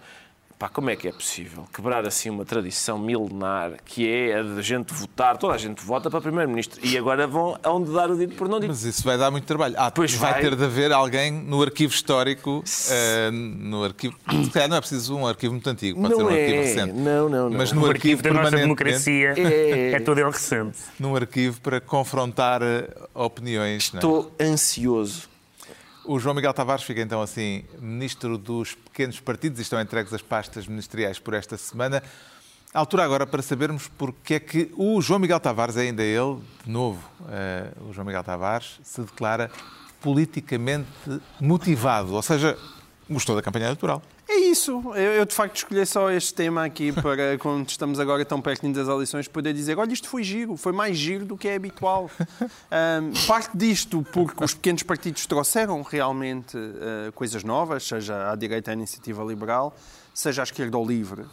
pá, 0.58 0.70
como 0.70 0.90
é 0.90 0.96
que 0.96 1.08
é 1.08 1.12
possível 1.12 1.66
quebrar 1.74 2.06
assim 2.08 2.30
uma 2.30 2.46
tradição 2.46 2.98
milenar, 2.98 3.74
que 3.84 4.08
é 4.10 4.40
a 4.40 4.44
de 4.44 4.60
a 4.60 4.62
gente 4.62 4.94
votar, 4.94 5.38
toda 5.38 5.54
a 5.54 5.58
gente 5.58 5.84
vota 5.84 6.10
para 6.10 6.22
Primeiro-Ministro, 6.22 6.80
e 6.84 6.98
agora 6.98 7.28
vão 7.28 7.58
aonde 7.64 7.92
dar 7.92 8.10
o 8.10 8.18
dito 8.18 8.36
por 8.36 8.48
não 8.48 8.60
dito. 8.60 8.70
Mas 8.70 8.84
isso 8.84 9.04
vai 9.04 9.18
dar 9.18 9.30
muito 9.32 9.46
trabalho. 9.46 9.76
Ah, 9.78 9.92
Pois 9.92 10.14
vai, 10.14 10.32
vai. 10.34 10.42
ter 10.42 10.56
de 10.56 10.64
haver 10.64 10.92
alguém 10.92 11.32
no 11.32 11.62
arquivo 11.62 11.94
histórico, 11.94 12.64
eh, 12.90 13.30
no 13.32 13.84
arquivo. 13.84 14.16
Se 14.46 14.50
calhar 14.50 14.70
não 14.70 14.78
é 14.78 14.80
preciso 14.80 15.16
um 15.16 15.28
arquivo 15.28 15.54
muito 15.54 15.70
antigo, 15.70 16.02
pode 16.02 16.14
Não 16.14 16.18
ser 16.20 16.24
um 16.24 16.28
arquivo 16.30 16.54
é. 16.54 16.62
recente. 16.64 16.94
Não, 16.94 17.30
não, 17.30 17.50
não. 17.50 17.58
Mas 17.58 17.72
O 17.72 17.76
no 17.76 17.86
arquivo 17.86 18.20
arquivo 18.20 18.24
da 18.24 18.34
nossa 18.44 18.56
democracia 18.58 19.34
É. 19.38 19.92
é 19.92 20.00
todo 20.00 20.20
ele 20.20 20.30
recente. 20.32 20.78
num 21.00 21.16
arquivo 21.16 21.60
para 21.62 21.82
confrontar 21.82 22.62
eh, 22.62 22.88
opiniões. 23.14 23.92
não 23.92 23.98
é? 24.00 24.00
Estou 24.00 24.32
ansioso. 24.40 25.35
O 26.08 26.20
João 26.20 26.36
Miguel 26.36 26.54
Tavares 26.54 26.84
fica 26.84 27.02
então 27.02 27.22
assim 27.22 27.64
ministro 27.80 28.38
dos 28.38 28.76
pequenos 28.76 29.20
partidos 29.20 29.58
e 29.58 29.64
estão 29.64 29.82
entregues 29.82 30.14
as 30.14 30.22
pastas 30.22 30.68
ministeriais 30.68 31.18
por 31.18 31.34
esta 31.34 31.58
semana. 31.58 32.04
A 32.72 32.80
altura 32.80 33.04
agora 33.04 33.26
para 33.26 33.42
sabermos 33.42 33.88
porque 33.88 34.36
é 34.36 34.40
que 34.40 34.72
o 34.76 35.02
João 35.02 35.20
Miguel 35.20 35.40
Tavares, 35.40 35.78
ainda 35.78 36.04
ele, 36.04 36.38
de 36.64 36.70
novo, 36.70 37.02
eh, 37.30 37.72
o 37.90 37.94
João 37.94 38.06
Miguel 38.06 38.24
Tavares, 38.24 38.80
se 38.84 39.02
declara 39.02 39.50
politicamente 40.00 40.88
motivado, 41.40 42.14
ou 42.14 42.22
seja, 42.22 42.56
gostou 43.10 43.36
da 43.36 43.42
campanha 43.42 43.66
eleitoral. 43.66 44.02
É 44.28 44.38
isso. 44.38 44.82
Eu, 44.96 45.14
eu, 45.14 45.26
de 45.26 45.34
facto 45.34 45.58
escolhi 45.58 45.86
só 45.86 46.10
este 46.10 46.34
tema 46.34 46.66
aqui 46.66 46.92
para, 46.92 47.38
quando 47.40 47.70
estamos 47.70 48.00
agora 48.00 48.26
tão 48.26 48.42
perto 48.42 48.68
das 48.72 48.88
eleições, 48.88 49.28
poder 49.28 49.54
dizer: 49.54 49.78
olha, 49.78 49.94
isto 49.94 50.10
foi 50.10 50.24
giro, 50.24 50.58
foi 50.58 50.72
mais 50.72 50.98
giro 50.98 51.26
do 51.26 51.38
que 51.38 51.48
é 51.48 51.56
habitual. 51.56 52.10
Ahm, 52.72 53.12
parte 53.28 53.56
disto 53.56 54.06
porque 54.12 54.44
os 54.44 54.54
pequenos 54.54 54.84
partidos 54.84 55.26
trouxeram 55.26 55.82
realmente 55.84 56.58
ah, 56.58 57.12
coisas 57.14 57.44
novas, 57.44 57.88
seja 57.88 58.32
à 58.32 58.36
direita 58.36 58.72
a 58.72 58.74
iniciativa 58.74 59.24
liberal, 59.24 59.76
seja 60.14 60.42
à 60.42 60.44
esquerda 60.44 60.76
ao 60.76 60.86
livre. 60.86 61.26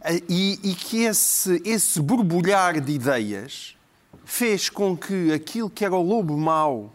Ah, 0.00 0.12
e, 0.28 0.58
e 0.62 0.74
que 0.74 1.02
esse, 1.02 1.60
esse 1.64 2.00
borbulhar 2.00 2.80
de 2.80 2.92
ideias 2.92 3.76
fez 4.24 4.68
com 4.68 4.96
que 4.96 5.32
aquilo 5.32 5.68
que 5.68 5.84
era 5.84 5.94
o 5.94 6.02
lobo 6.02 6.36
mau 6.36 6.92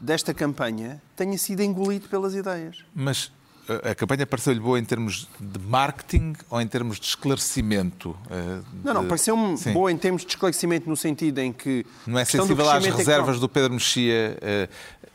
desta 0.00 0.32
campanha 0.32 1.02
tenha 1.16 1.36
sido 1.38 1.60
engolido 1.60 2.08
pelas 2.08 2.34
ideias. 2.34 2.84
Mas 2.94 3.32
a 3.90 3.94
campanha 3.94 4.26
pareceu-lhe 4.26 4.60
boa 4.60 4.78
em 4.78 4.84
termos 4.84 5.28
de 5.40 5.58
marketing 5.58 6.34
ou 6.50 6.60
em 6.60 6.66
termos 6.66 6.98
de 7.00 7.06
esclarecimento? 7.06 8.16
eh, 8.30 8.60
Não, 8.84 8.92
não, 8.94 9.02
de- 9.02 9.08
pareceu-me 9.08 9.56
boa 9.72 9.90
em 9.90 9.96
termos 9.96 10.22
de 10.22 10.28
esclarecimento 10.28 10.88
no 10.88 10.96
sentido 10.96 11.38
em 11.38 11.52
que... 11.52 11.84
Não 12.06 12.18
é 12.18 12.24
sensível 12.24 12.68
às 12.70 12.84
reservas 12.84 13.40
do 13.40 13.48
Pedro 13.48 13.72
Mexia 13.72 14.36
eh, 14.40 14.68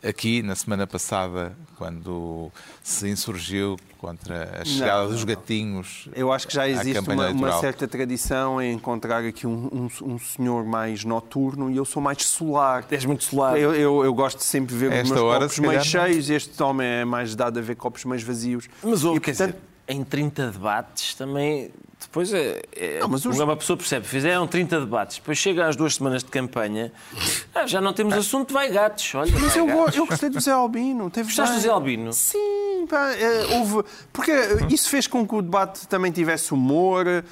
aqui 0.04 0.42
na 0.42 0.56
semana 0.56 0.86
passada, 0.88 1.56
quando 1.78 2.52
se 2.84 3.08
insurgiu 3.10 3.78
contra 3.98 4.62
a 4.62 4.66
chegada 4.66 5.04
Não, 5.04 5.10
dos 5.12 5.20
não. 5.20 5.28
gatinhos. 5.28 6.08
Eu 6.16 6.32
acho 6.32 6.48
que 6.48 6.54
já 6.54 6.68
existe 6.70 7.10
uma, 7.10 7.30
uma 7.30 7.60
certa 7.60 7.86
tradição 7.88 8.62
em 8.62 8.74
encontrar 8.74 9.24
aqui 9.26 9.46
um, 9.46 9.90
um- 10.02 10.14
um 10.14 10.18
senhor 10.20 10.64
mais 10.66 11.04
noturno 11.04 11.70
e 11.70 11.76
eu 11.76 11.84
sou 11.84 12.02
mais 12.02 12.24
solar. 12.24 12.86
És 12.90 13.04
muito 13.04 13.24
solar. 13.26 13.58
Eu, 13.60 13.76
eu, 13.76 14.04
eu 14.06 14.14
gosto 14.14 14.38
de 14.38 14.46
sempre 14.46 14.74
ver 14.76 14.86
A 14.88 14.96
os 14.96 15.00
esta 15.02 15.14
meus 15.16 15.26
hora, 15.26 15.40
copos 15.42 15.60
calhar, 15.60 15.76
não. 15.76 15.84
cheios. 15.84 16.30
Este 16.30 16.64
homem 16.64 16.88
é 16.88 17.06
mais 17.06 17.36
dado 17.36 17.60
a 17.60 17.62
ver 17.62 17.76
copos 17.76 18.06
mais 18.06 18.24
vazios. 18.24 18.70
Mas 18.82 19.04
houve, 19.04 19.18
e, 19.18 19.22
quer 19.22 19.32
portanto, 19.36 19.54
dizer, 19.56 19.69
em 19.90 20.04
30 20.04 20.52
debates 20.52 21.14
também. 21.16 21.72
Depois 22.02 22.34
é. 22.34 22.62
é 22.78 23.00
Não, 23.00 23.10
mas 23.10 23.26
os- 23.26 23.38
Uma 23.38 23.58
pessoa 23.58 23.76
percebe, 23.76 24.08
fizeram 24.08 24.48
30 24.48 24.80
debates, 24.80 25.18
depois 25.18 25.38
chega 25.38 25.68
às 25.68 25.76
duas 25.76 25.96
semanas 25.96 26.24
de 26.24 26.30
campanha, 26.32 26.94
ah, 27.54 27.68
já 27.68 27.82
não 27.82 27.92
temos 27.92 28.14
assunto, 28.14 28.54
vai 28.54 28.70
gatos. 28.72 29.14
Olha, 29.16 29.30
Mas 29.38 29.54
eu, 29.56 29.66
gatos. 29.68 29.96
eu 29.98 30.06
gostei 30.06 30.30
do 30.30 30.40
Zé 30.40 30.52
Albino. 30.52 31.10
Teve 31.10 31.28
Gostaste 31.28 31.56
do. 31.56 31.62
Zé 31.62 31.70
Albino? 31.70 32.14
Sim, 32.14 32.88
pá, 32.90 33.12
eh, 33.12 33.48
houve. 33.58 33.84
Porque 34.14 34.32
eh, 34.32 34.68
isso 34.70 34.90
fez 34.90 35.08
com 35.08 35.28
que 35.28 35.36
o 35.36 35.42
debate 35.42 35.86
também 35.90 36.10
tivesse 36.10 36.54
humor. 36.54 37.06
eh, 37.06 37.24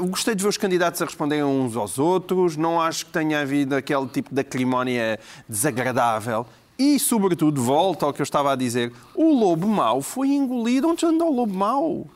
gostei 0.00 0.34
de 0.34 0.42
ver 0.42 0.48
os 0.48 0.56
candidatos 0.56 1.00
a 1.00 1.04
responderem 1.04 1.44
uns 1.44 1.76
aos 1.76 1.96
outros. 1.96 2.56
Não 2.56 2.80
acho 2.80 3.06
que 3.06 3.12
tenha 3.12 3.40
havido 3.40 3.76
aquele 3.76 4.08
tipo 4.08 4.34
de 4.34 4.40
acrimónia 4.40 5.20
desagradável. 5.48 6.44
E, 6.78 6.98
sobretudo, 6.98 7.60
volta 7.60 8.06
ao 8.06 8.12
que 8.12 8.20
eu 8.20 8.24
estava 8.24 8.52
a 8.52 8.56
dizer: 8.56 8.92
o 9.14 9.32
lobo 9.32 9.66
mau 9.66 10.00
foi 10.00 10.28
engolido. 10.28 10.88
Onde 10.88 11.04
anda 11.04 11.24
o 11.24 11.32
lobo 11.32 11.52
mau? 11.52 12.06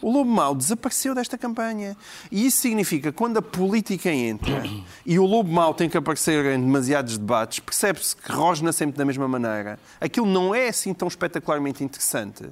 O 0.00 0.12
lobo 0.12 0.30
mau 0.30 0.54
desapareceu 0.54 1.12
desta 1.12 1.36
campanha. 1.36 1.96
E 2.30 2.46
isso 2.46 2.58
significa 2.60 3.10
que 3.10 3.18
quando 3.18 3.38
a 3.38 3.42
política 3.42 4.08
entra 4.12 4.62
e 5.04 5.18
o 5.18 5.26
lobo 5.26 5.50
mau 5.50 5.74
tem 5.74 5.88
que 5.88 5.96
aparecer 5.96 6.44
em 6.54 6.60
demasiados 6.60 7.18
debates, 7.18 7.58
percebe-se 7.58 8.14
que 8.14 8.30
rosna 8.30 8.70
sempre 8.72 8.96
da 8.96 9.04
mesma 9.04 9.26
maneira. 9.26 9.76
Aquilo 10.00 10.26
não 10.26 10.54
é 10.54 10.68
assim 10.68 10.94
tão 10.94 11.08
espetacularmente 11.08 11.82
interessante. 11.82 12.44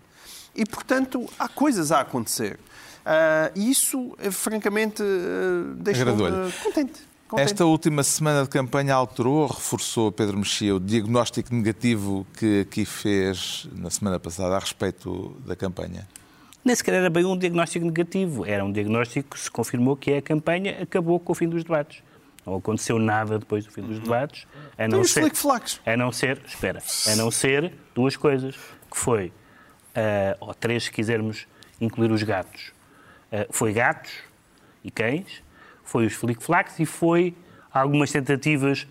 E, 0.57 0.67
portanto, 0.67 1.25
há 1.39 1.47
coisas 1.47 1.93
a 1.93 2.01
acontecer. 2.01 2.59
Ah, 3.05 3.53
E 3.55 3.71
isso, 3.71 4.17
eh, 4.19 4.33
francamente, 4.33 5.01
eh, 5.01 5.75
deixou-me 5.77 6.11
Agradou-lhe. 6.25 6.53
contente. 6.65 7.01
Contente. 7.29 7.45
Esta 7.45 7.65
última 7.65 8.03
semana 8.03 8.43
de 8.43 8.49
campanha 8.49 8.95
alterou 8.95 9.43
ou 9.43 9.47
reforçou, 9.47 10.11
Pedro 10.13 10.39
Mexia, 10.39 10.75
o 10.75 10.81
diagnóstico 10.81 11.55
negativo 11.55 12.27
que 12.39 12.61
aqui 12.61 12.85
fez 12.85 13.69
na 13.73 13.91
semana 13.91 14.19
passada 14.19 14.57
a 14.57 14.59
respeito 14.59 15.37
da 15.47 15.55
campanha? 15.57 16.07
Nem 16.65 16.75
sequer 16.75 16.95
era 16.95 17.11
bem 17.11 17.25
um 17.25 17.39
diagnóstico 17.39 17.85
negativo. 17.85 18.45
Era 18.45 18.65
um 18.65 18.73
diagnóstico 18.73 19.37
que 19.37 19.41
se 19.41 19.51
confirmou 19.51 19.97
que 19.97 20.15
a 20.15 20.23
campanha 20.23 20.83
acabou 20.83 21.21
com 21.21 21.33
o 21.33 21.35
fim 21.35 21.49
dos 21.49 21.63
debates. 21.63 22.03
Não 22.45 22.57
aconteceu 22.57 22.99
nada 22.99 23.39
depois 23.39 23.65
do 23.65 23.73
fim 23.73 23.83
dos 23.83 23.99
debates, 23.99 24.47
a 24.75 24.77
Tem 24.77 24.89
não 24.89 25.03
ser, 25.03 25.33
a 25.85 25.97
não 25.97 26.13
ser, 26.13 26.41
espera, 26.47 26.81
a 27.09 27.17
não 27.17 27.29
ser 27.29 27.73
duas 27.93 28.17
coisas, 28.17 28.55
que 28.89 28.97
foi, 28.97 29.33
ah, 29.95 30.37
ou 30.39 30.55
três 30.55 30.85
se 30.85 30.93
quisermos 30.93 31.47
incluir 31.81 32.13
os 32.13 32.23
gatos. 32.23 32.73
Ah, 33.33 33.47
foi 33.51 33.73
gatos 33.73 34.13
e 34.85 34.93
cães, 34.93 35.43
foi 35.87 36.05
os 36.05 36.13
flic-flacs 36.13 36.79
e 36.79 36.85
foi 36.85 37.35
algumas 37.73 38.11
tentativas 38.13 38.87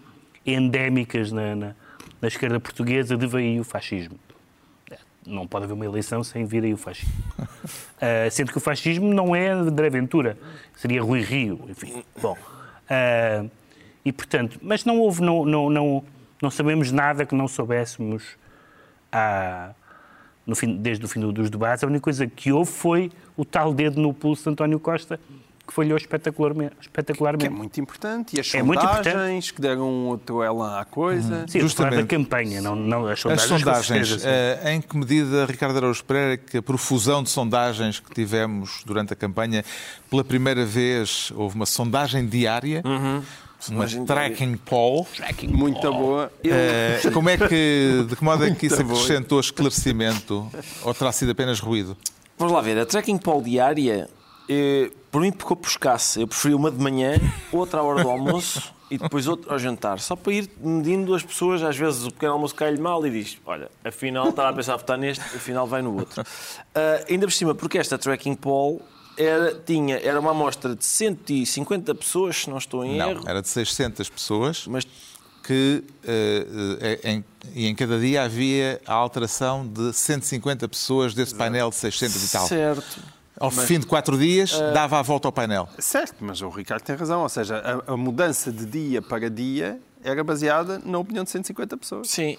endémicas 0.45 1.31
na, 1.31 1.55
na, 1.55 1.75
na 2.21 2.27
esquerda 2.27 2.59
portuguesa 2.59 3.15
de 3.15 3.27
veio 3.27 3.61
o 3.61 3.63
fascismo. 3.63 4.17
Não 5.27 5.47
pode 5.47 5.65
haver 5.65 5.73
uma 5.73 5.85
eleição 5.85 6.23
sem 6.23 6.45
vir 6.45 6.63
aí 6.63 6.73
o 6.73 6.77
fascismo. 6.77 7.13
Ah, 8.01 8.29
sendo 8.29 8.51
que 8.51 8.57
o 8.57 8.61
fascismo 8.61 9.13
não 9.13 9.33
é 9.33 9.49
André 9.49 9.89
Ventura, 9.89 10.37
seria 10.75 11.01
Rui 11.01 11.21
Rio, 11.21 11.61
enfim. 11.69 12.03
Bom, 12.21 12.37
ah, 12.89 13.45
e 14.03 14.11
portanto, 14.11 14.59
mas 14.61 14.83
não 14.83 14.99
houve, 14.99 15.21
não, 15.21 15.45
não, 15.45 15.69
não, 15.69 16.03
não 16.41 16.51
sabemos 16.51 16.91
nada 16.91 17.25
que 17.25 17.33
não 17.33 17.47
soubéssemos 17.47 18.35
há- 19.11 19.71
no 20.45 20.55
fim- 20.57 20.75
desde 20.77 21.05
o 21.05 21.07
fim 21.07 21.21
do- 21.21 21.31
dos 21.31 21.49
debates. 21.49 21.83
A 21.85 21.87
única 21.87 22.01
coisa 22.03 22.27
que 22.27 22.51
houve 22.51 22.69
foi 22.69 23.11
o 23.37 23.45
tal 23.45 23.73
dedo 23.73 23.99
no 23.99 24.13
pulso 24.13 24.43
de 24.43 24.49
António 24.49 24.79
Costa, 24.79 25.17
que 25.67 25.73
falhou 25.73 25.97
espetacularmente. 25.97 26.75
espetacularmente. 26.81 27.47
Que 27.47 27.53
é 27.53 27.57
muito 27.57 27.79
importante. 27.81 28.35
E 28.37 28.39
as 28.39 28.53
É 28.53 28.61
muito 28.61 28.81
sondagens 28.81 29.51
que 29.51 29.61
deram 29.61 29.89
um 29.89 30.07
outro 30.07 30.43
elan 30.43 30.79
à 30.79 30.85
coisa. 30.85 31.45
Sim, 31.47 31.59
Justamente. 31.59 32.01
da 32.01 32.07
campanha, 32.07 32.61
não, 32.61 32.75
não 32.75 33.05
as 33.07 33.13
As 33.13 33.19
sondagens. 33.21 33.49
com 33.49 33.57
sondagens, 33.59 34.07
certeza, 34.09 34.29
eh, 34.29 34.73
em 34.73 34.81
que 34.81 34.95
medida, 34.97 35.45
Ricardo 35.45 35.77
Araújo 35.77 36.03
Pereira, 36.03 36.37
que 36.37 36.57
a 36.57 36.61
profusão 36.61 37.23
de 37.23 37.29
sondagens 37.29 37.99
que 37.99 38.13
tivemos 38.13 38.81
durante 38.85 39.13
a 39.13 39.15
campanha, 39.15 39.63
pela 40.09 40.23
primeira 40.23 40.65
vez 40.65 41.31
houve 41.35 41.55
uma 41.55 41.65
sondagem 41.65 42.25
diária, 42.27 42.81
uma 42.85 43.23
Sondagem 43.59 44.05
diária. 44.05 44.27
tracking 44.29 44.57
poll. 44.57 45.07
Muito 45.47 45.81
boa. 45.91 46.31
Eh, 46.43 46.99
como 47.11 47.29
é 47.29 47.37
que, 47.37 48.05
de 48.07 48.15
que 48.15 48.23
modo 48.23 48.45
é 48.45 48.51
que 48.51 48.67
isso 48.67 48.79
acrescentou 48.81 49.39
esclarecimento 49.39 50.47
ou 50.83 50.93
terá 50.93 51.11
sido 51.11 51.31
apenas 51.31 51.59
ruído? 51.59 51.97
Vamos 52.37 52.53
lá 52.53 52.61
ver, 52.61 52.77
a 52.77 52.85
tracking 52.85 53.17
poll 53.17 53.41
diária, 53.41 54.07
eh, 54.49 54.91
por 55.11 55.21
mim 55.21 55.31
ficou 55.31 55.55
por 55.55 55.69
escasso. 55.69 56.19
Eu 56.19 56.27
preferi 56.27 56.53
uma 56.53 56.71
de 56.71 56.77
manhã, 56.77 57.15
outra 57.51 57.79
à 57.79 57.83
hora 57.83 58.03
do 58.03 58.09
almoço 58.09 58.73
e 58.91 58.97
depois 58.97 59.27
outra 59.27 59.53
ao 59.53 59.59
jantar. 59.59 59.99
Só 59.99 60.15
para 60.15 60.33
ir 60.33 60.49
medindo 60.59 61.13
as 61.13 61.23
pessoas, 61.23 61.63
às 61.63 61.77
vezes 61.77 62.05
o 62.05 62.11
pequeno 62.11 62.33
almoço 62.33 62.53
cai-lhe 62.55 62.79
mal 62.79 63.05
e 63.05 63.09
diz: 63.09 63.37
Olha, 63.45 63.69
afinal 63.83 64.29
estava 64.29 64.49
a 64.49 64.53
pensar 64.53 64.73
a 64.73 64.77
votar 64.77 64.97
neste, 64.97 65.23
afinal 65.23 65.65
vai 65.65 65.81
no 65.81 65.97
outro. 65.97 66.23
Ah, 66.73 67.03
ainda 67.09 67.25
por 67.25 67.33
cima, 67.33 67.55
porque 67.55 67.77
esta 67.77 67.97
tracking 67.97 68.35
poll 68.35 68.81
era, 69.17 69.55
tinha, 69.55 69.97
era 69.97 70.19
uma 70.19 70.31
amostra 70.31 70.75
de 70.75 70.83
150 70.83 71.95
pessoas, 71.95 72.35
se 72.35 72.49
não 72.49 72.57
estou 72.57 72.83
em 72.83 72.97
Não, 72.97 73.09
erro, 73.11 73.23
era 73.25 73.41
de 73.41 73.47
600 73.47 74.09
pessoas 74.09 74.67
mas 74.67 74.85
que 75.41 75.83
eh, 76.03 76.99
em, 77.03 77.23
e 77.53 77.67
em 77.67 77.75
cada 77.75 77.99
dia 77.99 78.23
havia 78.23 78.81
a 78.85 78.93
alteração 78.93 79.65
de 79.65 79.93
150 79.93 80.67
pessoas 80.67 81.13
desse 81.13 81.35
painel 81.35 81.69
de 81.69 81.75
600 81.75 82.23
e 82.23 82.31
tal. 82.31 82.47
certo. 82.47 83.14
Ao 83.39 83.51
fim 83.51 83.79
de 83.79 83.85
quatro 83.85 84.17
dias, 84.17 84.53
eh, 84.53 84.71
dava 84.71 84.99
a 84.99 85.01
volta 85.01 85.27
ao 85.27 85.31
painel. 85.31 85.67
Certo, 85.77 86.15
mas 86.21 86.41
o 86.41 86.49
Ricardo 86.49 86.83
tem 86.83 86.95
razão. 86.95 87.21
Ou 87.21 87.29
seja, 87.29 87.83
a, 87.87 87.93
a 87.93 87.97
mudança 87.97 88.51
de 88.51 88.65
dia 88.65 89.01
para 89.01 89.29
dia 89.29 89.79
era 90.03 90.23
baseada 90.23 90.81
na 90.85 90.97
opinião 90.97 91.23
de 91.23 91.31
150 91.31 91.77
pessoas. 91.77 92.07
Sim, 92.07 92.37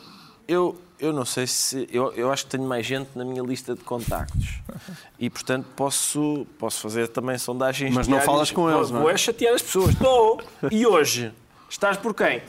eu, 0.48 0.80
eu 0.98 1.12
não 1.12 1.24
sei 1.24 1.46
se. 1.46 1.88
Eu, 1.92 2.12
eu 2.14 2.30
acho 2.30 2.44
que 2.44 2.50
tenho 2.50 2.66
mais 2.66 2.86
gente 2.86 3.10
na 3.14 3.24
minha 3.24 3.42
lista 3.42 3.74
de 3.74 3.82
contactos. 3.82 4.60
E, 5.18 5.30
portanto, 5.30 5.66
posso, 5.74 6.46
posso 6.58 6.78
fazer 6.82 7.08
também 7.08 7.38
sondagens. 7.38 7.94
Mas 7.94 8.06
não 8.06 8.18
diárias. 8.18 8.26
falas 8.26 8.50
com 8.50 8.70
eles, 8.70 8.90
Vou, 8.90 8.92
não 8.92 8.98
é? 8.98 9.02
vou 9.04 9.10
é 9.10 9.16
chatear 9.16 9.54
as 9.54 9.62
pessoas. 9.62 9.94
Estou! 9.94 10.42
E 10.70 10.86
hoje? 10.86 11.32
Estás 11.70 11.96
por 11.96 12.12
quem? 12.12 12.42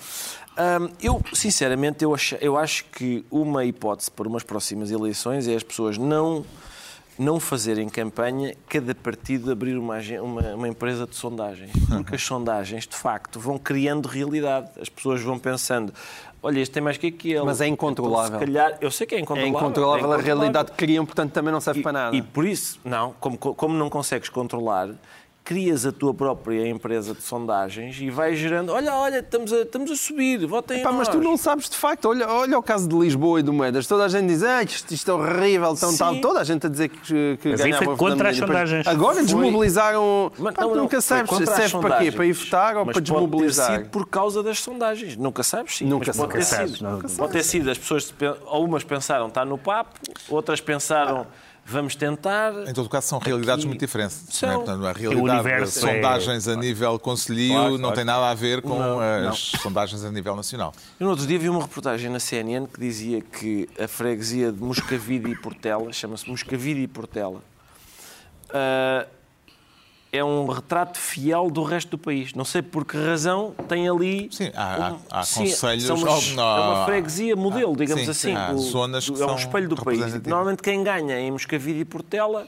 Hum, 0.57 0.89
eu, 1.01 1.21
sinceramente, 1.33 2.03
eu 2.03 2.13
acho, 2.13 2.35
eu 2.41 2.57
acho 2.57 2.83
que 2.85 3.23
uma 3.31 3.63
hipótese 3.63 4.11
para 4.11 4.27
umas 4.27 4.43
próximas 4.43 4.91
eleições 4.91 5.47
é 5.47 5.55
as 5.55 5.63
pessoas 5.63 5.97
não, 5.97 6.43
não 7.17 7.39
fazerem 7.39 7.89
campanha, 7.89 8.55
cada 8.67 8.93
partido 8.93 9.51
abrir 9.51 9.77
uma, 9.77 9.97
uma, 10.21 10.41
uma 10.55 10.67
empresa 10.67 11.05
de 11.07 11.15
sondagens. 11.15 11.71
Porque 11.89 12.15
as 12.15 12.23
sondagens, 12.23 12.87
de 12.87 12.95
facto, 12.95 13.39
vão 13.39 13.57
criando 13.57 14.07
realidade. 14.07 14.69
As 14.79 14.89
pessoas 14.89 15.21
vão 15.21 15.39
pensando, 15.39 15.93
olha, 16.41 16.59
este 16.59 16.73
tem 16.73 16.83
mais 16.83 16.97
que 16.97 17.07
aquele. 17.07 17.43
Mas 17.43 17.61
é 17.61 17.67
incontrolável. 17.67 18.37
Então, 18.37 18.39
se 18.39 18.45
calhar, 18.45 18.77
eu 18.79 18.91
sei 18.91 19.07
que 19.07 19.15
é 19.15 19.17
É 19.17 19.21
incontrolável. 19.21 19.59
incontrolável 19.59 20.13
é 20.13 20.15
a 20.15 20.21
realidade 20.21 20.71
que 20.71 20.77
criam, 20.77 21.05
portanto 21.05 21.31
também 21.31 21.51
não 21.51 21.61
serve 21.61 21.79
e, 21.79 21.83
para 21.83 21.91
nada. 21.91 22.15
E 22.15 22.21
por 22.21 22.45
isso, 22.45 22.79
não, 22.85 23.13
como, 23.19 23.37
como 23.37 23.75
não 23.75 23.89
consegues 23.89 24.29
controlar, 24.29 24.89
crias 25.47 25.85
a 25.85 25.93
tua 25.93 26.13
própria 26.13 26.67
empresa 26.67 27.13
de 27.13 27.21
sondagens 27.21 27.97
e 28.01 28.09
vais 28.09 28.37
gerando, 28.37 28.73
olha, 28.73 28.93
olha, 28.93 29.19
estamos 29.19 29.53
a, 29.53 29.61
estamos 29.61 29.89
a 29.89 29.95
subir, 29.95 30.45
votem 30.45 30.81
em 30.81 30.83
Pá, 30.83 30.91
mas 30.91 31.07
tu 31.07 31.21
não 31.21 31.37
sabes 31.37 31.69
de 31.69 31.77
facto. 31.77 32.09
Olha, 32.09 32.27
olha 32.27 32.59
o 32.59 32.61
caso 32.61 32.85
de 32.85 32.93
Lisboa 32.93 33.39
e 33.39 33.43
do 33.43 33.53
Moedas. 33.53 33.87
Toda 33.87 34.03
a 34.03 34.09
gente 34.09 34.27
diz 34.27 34.43
ah, 34.43 34.61
isto, 34.61 34.93
isto 34.93 35.09
é 35.09 35.13
horrível, 35.13 35.73
tão 35.73 35.91
Sim. 35.91 35.97
tal. 35.97 36.15
Toda 36.19 36.41
a 36.41 36.43
gente 36.43 36.67
a 36.67 36.69
dizer 36.69 36.89
que, 36.89 37.37
que 37.41 37.49
Mas 37.49 37.61
aí 37.61 37.71
ganhava 37.71 37.85
foi 37.85 37.95
contra 37.95 38.29
as 38.29 38.35
sondagens. 38.35 38.87
Agora 38.87 39.13
Foi. 39.13 39.23
desmobilizaram. 39.23 40.31
Mas 40.37 40.53
Pá, 40.53 40.61
não, 40.63 40.69
tu 40.69 40.75
não, 40.75 40.83
nunca 40.83 40.99
sabes. 40.99 41.29
contra 41.29 41.49
as 41.49 41.57
Serve 41.57 41.71
para 41.71 41.81
quê? 41.81 42.11
sondagens. 42.11 42.15
Para 42.15 42.25
ir 42.25 42.33
votar 42.33 42.75
ou 42.75 42.85
Mas 42.85 42.93
para 42.93 43.03
Pode 43.03 43.05
ter 43.05 43.13
desmobilizar? 43.13 43.77
sido 43.77 43.89
por 43.89 44.05
causa 44.09 44.43
das 44.43 44.59
sondagens. 44.59 45.15
Nunca 45.15 45.43
sabes, 45.43 45.77
sim. 45.77 45.85
Nunca 45.85 46.07
mas 46.07 46.17
pode 46.17 46.43
sabes. 46.43 46.77
ter 46.77 46.83
Nunca 46.83 47.07
sido. 47.07 47.17
Pode 47.19 47.31
ter 47.31 47.43
sido. 47.43 47.71
As 47.71 47.77
pessoas, 47.77 48.13
ou 48.47 48.65
umas 48.65 48.83
pensaram, 48.83 49.27
está 49.27 49.45
no 49.45 49.57
papo, 49.57 49.97
outras 50.27 50.59
pensaram, 50.59 51.25
vamos 51.67 51.95
tentar. 51.95 52.53
Em 52.67 52.73
todo 52.73 52.87
caso, 52.89 53.07
são 53.07 53.19
realidades 53.19 53.59
Aqui- 53.63 53.67
muito 53.67 53.79
diferentes. 53.79 54.23
São. 54.31 54.47
não 54.49 54.55
é? 54.55 54.57
Portanto, 54.57 54.85
a 54.87 54.91
realidade 54.93 55.43
das 55.59 55.77
é- 55.77 55.79
sondagens 55.81 56.47
a 56.47 56.55
nível 56.55 56.97
concelhio 56.97 57.53
Claro, 57.53 57.77
não 57.77 57.91
tem 57.91 58.05
nada 58.05 58.29
a 58.29 58.33
ver 58.33 58.61
com 58.61 58.79
Não, 58.79 58.99
as 59.29 59.39
sondagens 59.61 60.03
a 60.03 60.11
nível 60.11 60.35
nacional. 60.35 60.73
Eu 60.99 61.05
no 61.05 61.11
outro 61.11 61.27
dia 61.27 61.37
vi 61.37 61.49
uma 61.49 61.61
reportagem 61.61 62.09
na 62.09 62.19
CNN 62.19 62.65
que 62.67 62.79
dizia 62.79 63.21
que 63.21 63.67
a 63.79 63.87
freguesia 63.87 64.51
de 64.51 64.61
Moscavide 64.61 65.29
e 65.31 65.35
Portela, 65.35 65.91
chama-se 65.91 66.29
Moscavide 66.29 66.81
e 66.81 66.87
Portela, 66.87 67.41
ah, 68.53 69.05
é 70.11 70.23
um 70.23 70.47
retrato 70.47 70.97
fiel 70.97 71.49
do 71.49 71.63
resto 71.63 71.91
do 71.91 71.97
país. 71.97 72.33
Não 72.33 72.45
sei 72.45 72.61
por 72.61 72.85
que 72.85 72.97
razão 72.97 73.53
tem 73.67 73.87
ali. 73.89 74.29
Sim, 74.31 74.51
há- 74.55 74.77
um- 74.93 74.99
há- 75.11 75.19
há 75.19 75.23
Sim, 75.23 75.41
umas- 75.41 76.33
Oh, 76.37 76.41
é 76.41 76.41
uma 76.41 76.85
freguesia 76.85 77.35
modelo, 77.35 77.73
Ah, 77.73 77.77
digamos 77.77 78.03
sim, 78.05 78.09
assim. 78.11 78.29
sim, 78.29 78.35
há 78.35 78.51
O- 78.51 78.57
zonas 78.59 79.09
que 79.09 79.21
é 79.21 79.25
um 79.25 79.35
espelho 79.35 79.69
do 79.69 79.75
país. 79.75 79.99
Normalmente 80.25 80.61
quem 80.63 80.83
ganha 80.83 81.19
em 81.19 81.31
Moscavide 81.31 81.79
e 81.79 81.85
Portela 81.85 82.47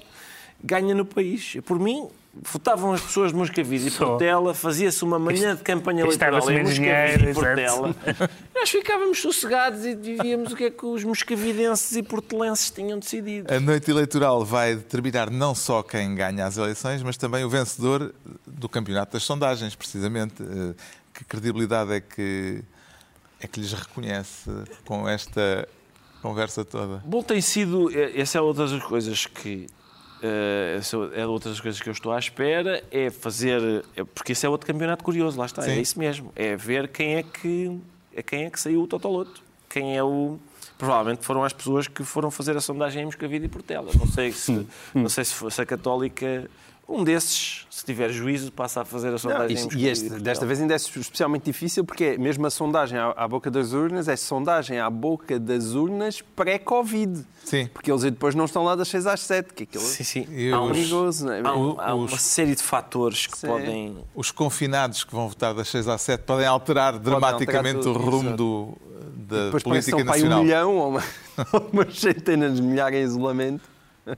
ganha 0.63 0.93
no 0.95 1.05
país. 1.05 1.57
Por 1.65 1.79
mim, 1.79 2.07
votavam 2.33 2.93
as 2.93 3.01
pessoas 3.01 3.31
de 3.31 3.37
Moscavide 3.37 3.87
e. 3.87 3.91
Portela, 3.91 4.53
fazia-se 4.53 5.03
uma 5.03 5.17
manhã 5.19 5.55
de 5.55 5.61
campanha 5.63 6.03
eleitoral 6.03 6.49
em 6.51 6.63
Moscavide 6.63 7.29
e 7.29 7.33
Portela. 7.33 7.95
Nós 8.55 8.69
ficávamos 8.69 9.19
sossegados 9.21 9.85
e 9.85 9.95
vivíamos 9.95 10.51
o 10.53 10.55
que 10.55 10.65
é 10.65 10.69
que 10.69 10.85
os 10.85 11.03
moscavidenses 11.03 11.95
e 11.95 12.03
portelenses 12.03 12.69
tinham 12.69 12.99
decidido. 12.99 13.53
A 13.53 13.59
noite 13.59 13.89
eleitoral 13.89 14.45
vai 14.45 14.75
determinar 14.75 15.29
não 15.31 15.55
só 15.55 15.81
quem 15.81 16.13
ganha 16.15 16.45
as 16.45 16.57
eleições, 16.57 17.01
mas 17.01 17.17
também 17.17 17.43
o 17.43 17.49
vencedor 17.49 18.13
do 18.45 18.69
campeonato 18.69 19.13
das 19.13 19.23
sondagens, 19.23 19.75
precisamente. 19.75 20.41
Eh, 20.43 20.73
Que 21.11 21.25
credibilidade 21.25 21.91
é 21.91 21.99
que, 21.99 22.63
é 23.41 23.47
que 23.47 23.59
lhes 23.59 23.73
reconhece 23.73 24.49
com 24.85 25.09
esta 25.09 25.67
conversa 26.21 26.63
toda? 26.63 27.01
Bom, 27.05 27.21
tem 27.23 27.41
sido. 27.41 27.89
eh, 27.93 28.13
Essa 28.21 28.37
é 28.37 28.41
outra 28.41 28.67
das 28.67 28.81
coisas 28.83 29.25
que. 29.25 29.67
Eh, 30.21 30.79
é 31.15 31.25
outra 31.25 31.49
das 31.49 31.59
coisas 31.59 31.81
que 31.81 31.87
eu 31.89 31.93
estou 31.93 32.11
à 32.11 32.19
espera, 32.19 32.83
é 32.91 33.09
fazer. 33.09 33.83
é- 33.95 34.03
Porque 34.03 34.31
esse 34.33 34.45
é 34.45 34.49
outro 34.49 34.67
campeonato 34.67 35.03
curioso, 35.03 35.37
lá 35.39 35.45
está, 35.45 35.61
Sim. 35.61 35.71
é 35.71 35.79
isso 35.79 35.97
mesmo. 35.99 36.31
É 36.35 36.55
ver 36.55 36.87
quem 36.89 37.15
é 37.15 37.23
que, 37.23 37.79
é 38.15 38.21
quem 38.23 38.45
é 38.45 38.49
que 38.49 38.59
saiu 38.59 38.81
o 38.83 38.87
Totoloto. 38.87 39.41
Quem 39.69 39.95
é 39.97 40.03
o. 40.03 40.37
Provavelmente 40.77 41.25
foram 41.25 41.43
as 41.43 41.51
pessoas 41.53 41.87
que 41.87 42.03
foram 42.03 42.31
fazer 42.31 42.55
a 42.55 42.61
sondagem 42.61 43.01
em 43.03 43.05
Moscavide 43.05 43.45
e 43.45 43.49
Portela. 43.49 43.91
Não 43.97 44.07
sei 44.07 44.31
se, 44.31 44.65
não 44.93 45.09
sei 45.09 45.25
se 45.25 45.33
fosse 45.33 45.61
a 45.61 45.65
Católica. 45.65 46.49
Um 46.91 47.03
desses, 47.03 47.67
se 47.69 47.85
tiver 47.85 48.09
juízo, 48.09 48.51
passa 48.51 48.81
a 48.81 48.85
fazer 48.85 49.09
a 49.09 49.11
Não, 49.11 49.17
sondagem 49.19 49.55
em 49.55 49.59
e- 49.59 49.63
Moscavide 49.63 49.85
e 49.87 49.89
este, 49.91 50.09
desta 50.09 50.43
vez 50.45 50.59
ainda 50.59 50.73
é 50.73 50.75
especialmente 50.77 51.43
difícil 51.43 51.85
porque 51.85 52.03
é 52.03 52.17
mesmo 52.17 52.47
a 52.47 52.49
sondagem 52.49 52.97
à, 52.97 53.11
à 53.15 53.27
boca 53.27 53.51
das 53.51 53.73
urnas 53.73 54.07
é 54.07 54.15
sondagem 54.15 54.79
à 54.79 54.89
boca 54.89 55.39
das 55.39 55.75
urnas 55.75 56.19
pré-Covid. 56.35 57.23
Sim. 57.45 57.67
Porque 57.73 57.91
eles 57.91 58.01
depois 58.01 58.33
não 58.33 58.45
estão 58.45 58.63
lá 58.63 58.75
das 58.75 58.87
6 58.87 59.05
às 59.05 59.19
7, 59.21 59.53
que 59.53 59.63
aquilo 59.63 59.83
Sim, 59.83 60.03
sim. 60.03 60.51
Há 60.51 60.61
os- 60.61 60.71
perigoso, 60.71 61.25
não 61.27 61.33
é? 61.33 61.41
Há, 61.43 61.53
um- 61.55 61.75
há 61.79 61.93
Os- 61.95 62.11
uma 62.11 62.17
série 62.19 62.55
de 62.55 62.63
fatores 62.63 63.27
que 63.27 63.37
Sim. 63.37 63.47
podem. 63.47 63.97
Os 64.15 64.31
confinados 64.31 65.03
que 65.03 65.13
vão 65.13 65.27
votar 65.29 65.53
das 65.53 65.67
6 65.69 65.87
às 65.87 66.01
7 66.01 66.23
podem 66.23 66.47
alterar 66.47 66.97
dramaticamente 66.97 67.81
tudo, 67.81 67.99
o 67.99 68.01
rumo 68.09 68.35
do, 68.35 68.77
da 69.15 69.45
Depois 69.45 69.63
parece 69.63 69.85
que 69.85 69.91
política 69.91 70.03
nacional. 70.17 70.39
um 70.39 70.43
milhão 70.43 70.75
ou 70.75 70.89
uma, 70.89 71.03
ou 71.53 71.69
umas 71.71 71.99
centenas 71.99 72.55
de 72.55 72.61
milhares 72.63 72.97
em 72.97 73.03
isolamento. 73.03 73.61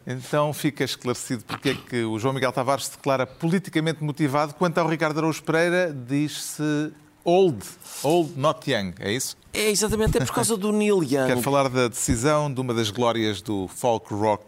Então 0.05 0.51
fica 0.53 0.83
esclarecido 0.83 1.43
porque 1.45 1.69
é 1.69 1.73
que 1.75 2.03
o 2.03 2.17
João 2.19 2.33
Miguel 2.33 2.51
Tavares 2.51 2.85
se 2.85 2.91
declara 2.91 3.25
politicamente 3.25 4.03
motivado. 4.03 4.53
Quanto 4.53 4.77
ao 4.77 4.87
Ricardo 4.87 5.17
Araújo 5.19 5.43
Pereira, 5.43 5.93
diz-se 5.93 6.91
old, 7.23 7.63
old, 8.03 8.33
not 8.37 8.69
young, 8.69 8.93
é 8.99 9.11
isso? 9.11 9.37
É 9.53 9.69
exatamente, 9.69 10.17
é 10.17 10.25
por 10.25 10.33
causa 10.33 10.55
do 10.57 10.71
Neil 10.71 11.03
Young. 11.03 11.27
Quero 11.27 11.41
falar 11.41 11.69
da 11.69 11.87
decisão 11.87 12.51
de 12.53 12.59
uma 12.61 12.73
das 12.73 12.89
glórias 12.89 13.41
do 13.41 13.67
folk 13.67 14.13
rock, 14.13 14.45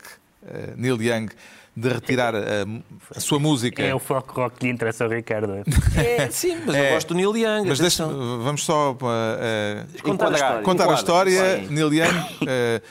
eh, 0.48 0.74
Neil 0.76 1.02
Young, 1.02 1.30
de 1.76 1.90
retirar 1.90 2.36
a, 2.36 2.40
a 3.16 3.20
sua 3.20 3.40
música. 3.40 3.82
É 3.82 3.94
o 3.96 4.00
folk 4.00 4.32
rock 4.34 4.60
que 4.60 4.66
lhe 4.68 4.72
interessa 4.72 5.04
ao 5.06 5.10
Ricardo. 5.10 5.64
É, 5.98 6.30
sim, 6.30 6.56
mas 6.66 6.76
eu 6.76 6.84
É. 6.84 6.94
gosto 6.94 7.08
do 7.10 7.16
Neil 7.16 7.36
Young. 7.36 7.66
Mas 7.68 7.80
deixa, 7.80 8.06
vamos 8.06 8.64
só 8.64 8.96
eh, 9.02 9.86
eh, 9.98 10.02
Contar 10.04 10.26
a 10.26 10.30
enquadrar. 10.30 10.34
história. 10.36 10.64
contar 10.64 10.90
a 10.90 10.94
história. 10.94 11.58
Neil 11.70 11.94
Young 11.94 12.16
eh, 12.48 12.48
eh, 12.48 12.82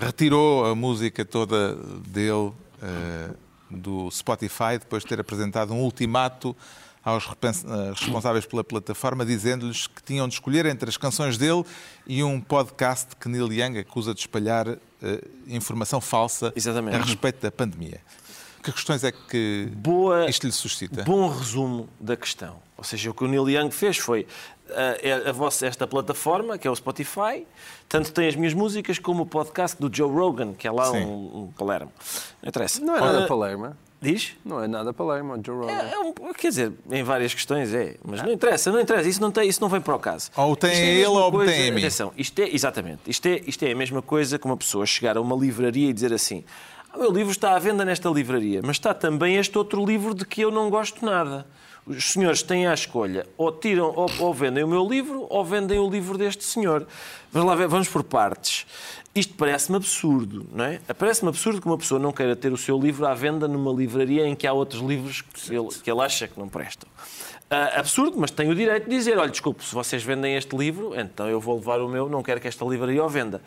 retirou 0.00 0.64
a 0.66 0.74
música 0.74 1.24
toda 1.24 1.74
dele 2.06 2.52
eh, 2.82 3.30
do 3.70 4.10
Spotify 4.10 4.78
depois 4.78 5.02
de 5.02 5.08
ter 5.08 5.20
apresentado 5.20 5.72
um 5.72 5.80
ultimato 5.80 6.56
aos 7.04 7.24
eh, 7.24 7.90
responsáveis 7.90 8.46
pela 8.46 8.64
plataforma, 8.64 9.26
dizendo-lhes 9.26 9.86
que 9.86 10.02
tinham 10.02 10.26
de 10.26 10.34
escolher 10.34 10.64
entre 10.66 10.88
as 10.88 10.96
canções 10.96 11.36
dele 11.36 11.64
e 12.06 12.22
um 12.22 12.40
podcast 12.40 13.14
que 13.16 13.28
Neil 13.28 13.52
Young 13.52 13.78
acusa 13.78 14.14
de 14.14 14.20
espalhar 14.20 14.68
eh, 14.68 14.78
informação 15.46 16.00
falsa 16.00 16.52
Exatamente. 16.56 16.96
a 16.96 17.02
respeito 17.02 17.42
da 17.42 17.50
pandemia. 17.50 18.00
Que 18.64 18.72
questões 18.72 19.04
é 19.04 19.12
que 19.12 19.68
Boa, 19.76 20.28
isto 20.28 20.46
lhe 20.46 20.52
suscita? 20.52 21.02
bom 21.04 21.28
resumo 21.28 21.88
da 22.00 22.16
questão. 22.16 22.56
Ou 22.76 22.82
seja, 22.84 23.10
o 23.10 23.14
que 23.14 23.22
o 23.22 23.28
Neil 23.28 23.48
Young 23.50 23.70
fez 23.70 23.98
foi 23.98 24.26
ah, 24.70 24.96
é 25.02 25.28
a 25.28 25.32
vossa, 25.32 25.66
esta 25.66 25.86
plataforma, 25.86 26.56
que 26.56 26.66
é 26.66 26.70
o 26.70 26.74
Spotify, 26.74 27.46
tanto 27.88 28.10
tem 28.12 28.26
as 28.26 28.34
minhas 28.34 28.54
músicas 28.54 28.98
como 28.98 29.22
o 29.22 29.26
podcast 29.26 29.78
do 29.80 29.94
Joe 29.94 30.10
Rogan, 30.10 30.54
que 30.54 30.66
é 30.66 30.70
lá 30.70 30.86
Sim. 30.90 31.04
um, 31.04 31.42
um 31.44 31.52
Palermo. 31.56 31.92
Não 32.42 32.48
interessa. 32.48 32.80
Não 32.80 32.96
é 32.96 33.00
nada 33.00 33.24
Ah, 33.24 33.28
Palerma. 33.28 33.76
Diz? 34.00 34.32
Não 34.44 34.62
é 34.62 34.66
nada 34.68 34.92
Palermo, 34.92 35.38
Joe 35.44 35.56
Rogan. 35.56 35.72
É, 35.72 35.92
é 35.94 35.98
um- 35.98 36.12
quer 36.34 36.48
dizer, 36.48 36.72
em 36.90 37.02
várias 37.02 37.32
questões 37.32 37.72
é, 37.72 37.96
mas 38.04 38.22
não 38.22 38.32
interessa, 38.32 38.70
não 38.72 38.80
interessa, 38.80 39.08
isso 39.08 39.20
não, 39.20 39.30
tem, 39.30 39.48
isso 39.48 39.60
não 39.62 39.68
vem 39.68 39.80
para 39.80 39.94
o 39.94 39.98
caso. 39.98 40.30
Ou 40.36 40.54
tem 40.56 40.72
Isto 40.72 40.82
a 40.82 40.86
é 40.86 40.90
ele 40.96 41.06
ou 41.06 41.30
coisa- 41.32 41.52
tem 41.52 41.68
a 41.68 41.72
mim. 41.72 41.80
Atenção, 41.80 42.12
isto 42.16 42.38
é, 42.38 42.48
exatamente, 42.54 43.00
isto 43.06 43.24
é, 43.26 43.40
isto 43.46 43.62
é 43.62 43.72
a 43.72 43.76
mesma 43.76 44.02
coisa 44.02 44.38
que 44.38 44.44
uma 44.46 44.56
pessoa 44.58 44.84
chegar 44.84 45.16
a 45.16 45.20
uma 45.22 45.34
livraria 45.36 45.88
e 45.88 45.92
dizer 45.92 46.12
assim: 46.12 46.44
"Ah, 46.73 46.73
o 46.94 46.98
meu 46.98 47.10
livro 47.10 47.32
está 47.32 47.56
à 47.56 47.58
venda 47.58 47.84
nesta 47.84 48.08
livraria, 48.08 48.60
mas 48.62 48.76
está 48.76 48.94
também 48.94 49.36
este 49.36 49.56
outro 49.58 49.84
livro 49.84 50.14
de 50.14 50.24
que 50.24 50.40
eu 50.40 50.50
não 50.50 50.70
gosto 50.70 51.04
nada. 51.04 51.46
Os 51.86 52.12
senhores 52.12 52.42
têm 52.42 52.66
à 52.66 52.72
escolha, 52.72 53.26
ou 53.36 53.52
tiram, 53.52 53.92
ou, 53.94 54.08
ou 54.20 54.32
vendem 54.32 54.64
o 54.64 54.68
meu 54.68 54.88
livro, 54.88 55.26
ou 55.28 55.44
vendem 55.44 55.78
o 55.78 55.90
livro 55.90 56.16
deste 56.16 56.42
senhor. 56.44 56.86
Vamos 57.30 57.48
lá 57.48 57.54
ver, 57.54 57.68
vamos 57.68 57.88
por 57.88 58.02
partes. 58.02 58.64
Isto 59.14 59.34
parece-me 59.34 59.76
absurdo, 59.76 60.46
não 60.52 60.64
é? 60.64 60.80
Parece-me 60.96 61.28
absurdo 61.28 61.60
que 61.60 61.66
uma 61.66 61.76
pessoa 61.76 62.00
não 62.00 62.10
queira 62.10 62.34
ter 62.34 62.52
o 62.52 62.56
seu 62.56 62.78
livro 62.78 63.06
à 63.06 63.12
venda 63.12 63.46
numa 63.46 63.72
livraria 63.72 64.26
em 64.26 64.34
que 64.34 64.46
há 64.46 64.52
outros 64.52 64.80
livros 64.80 65.20
que 65.20 65.54
ele, 65.54 65.68
que 65.68 65.90
ele 65.90 66.00
acha 66.00 66.26
que 66.26 66.38
não 66.38 66.48
prestam. 66.48 66.88
Ah, 67.50 67.80
absurdo, 67.80 68.16
mas 68.18 68.30
tem 68.30 68.50
o 68.50 68.54
direito 68.54 68.88
de 68.88 68.96
dizer: 68.96 69.18
olha, 69.18 69.30
desculpe, 69.30 69.62
se 69.62 69.74
vocês 69.74 70.02
vendem 70.02 70.36
este 70.36 70.56
livro, 70.56 70.98
então 70.98 71.28
eu 71.28 71.38
vou 71.38 71.56
levar 71.56 71.80
o 71.80 71.88
meu, 71.88 72.08
não 72.08 72.22
quero 72.22 72.40
que 72.40 72.48
esta 72.48 72.64
livraria 72.64 73.04
o 73.04 73.08
venda. 73.08 73.42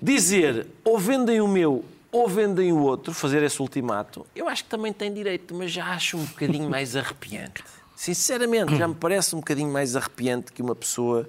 Dizer 0.00 0.66
ou 0.84 0.98
vendem 0.98 1.40
o 1.40 1.48
meu 1.48 1.84
ou 2.12 2.28
vendem 2.28 2.72
o 2.72 2.80
outro, 2.82 3.14
fazer 3.14 3.42
esse 3.42 3.60
ultimato, 3.60 4.26
eu 4.36 4.46
acho 4.46 4.64
que 4.64 4.70
também 4.70 4.92
tem 4.92 5.12
direito, 5.12 5.54
mas 5.54 5.72
já 5.72 5.86
acho 5.86 6.18
um 6.18 6.24
bocadinho 6.24 6.68
mais 6.68 6.94
arrepiante. 6.96 7.64
Sinceramente, 7.96 8.76
já 8.76 8.86
me 8.86 8.94
parece 8.94 9.34
um 9.34 9.38
bocadinho 9.38 9.72
mais 9.72 9.96
arrepiante 9.96 10.52
que 10.52 10.60
uma 10.60 10.74
pessoa 10.74 11.28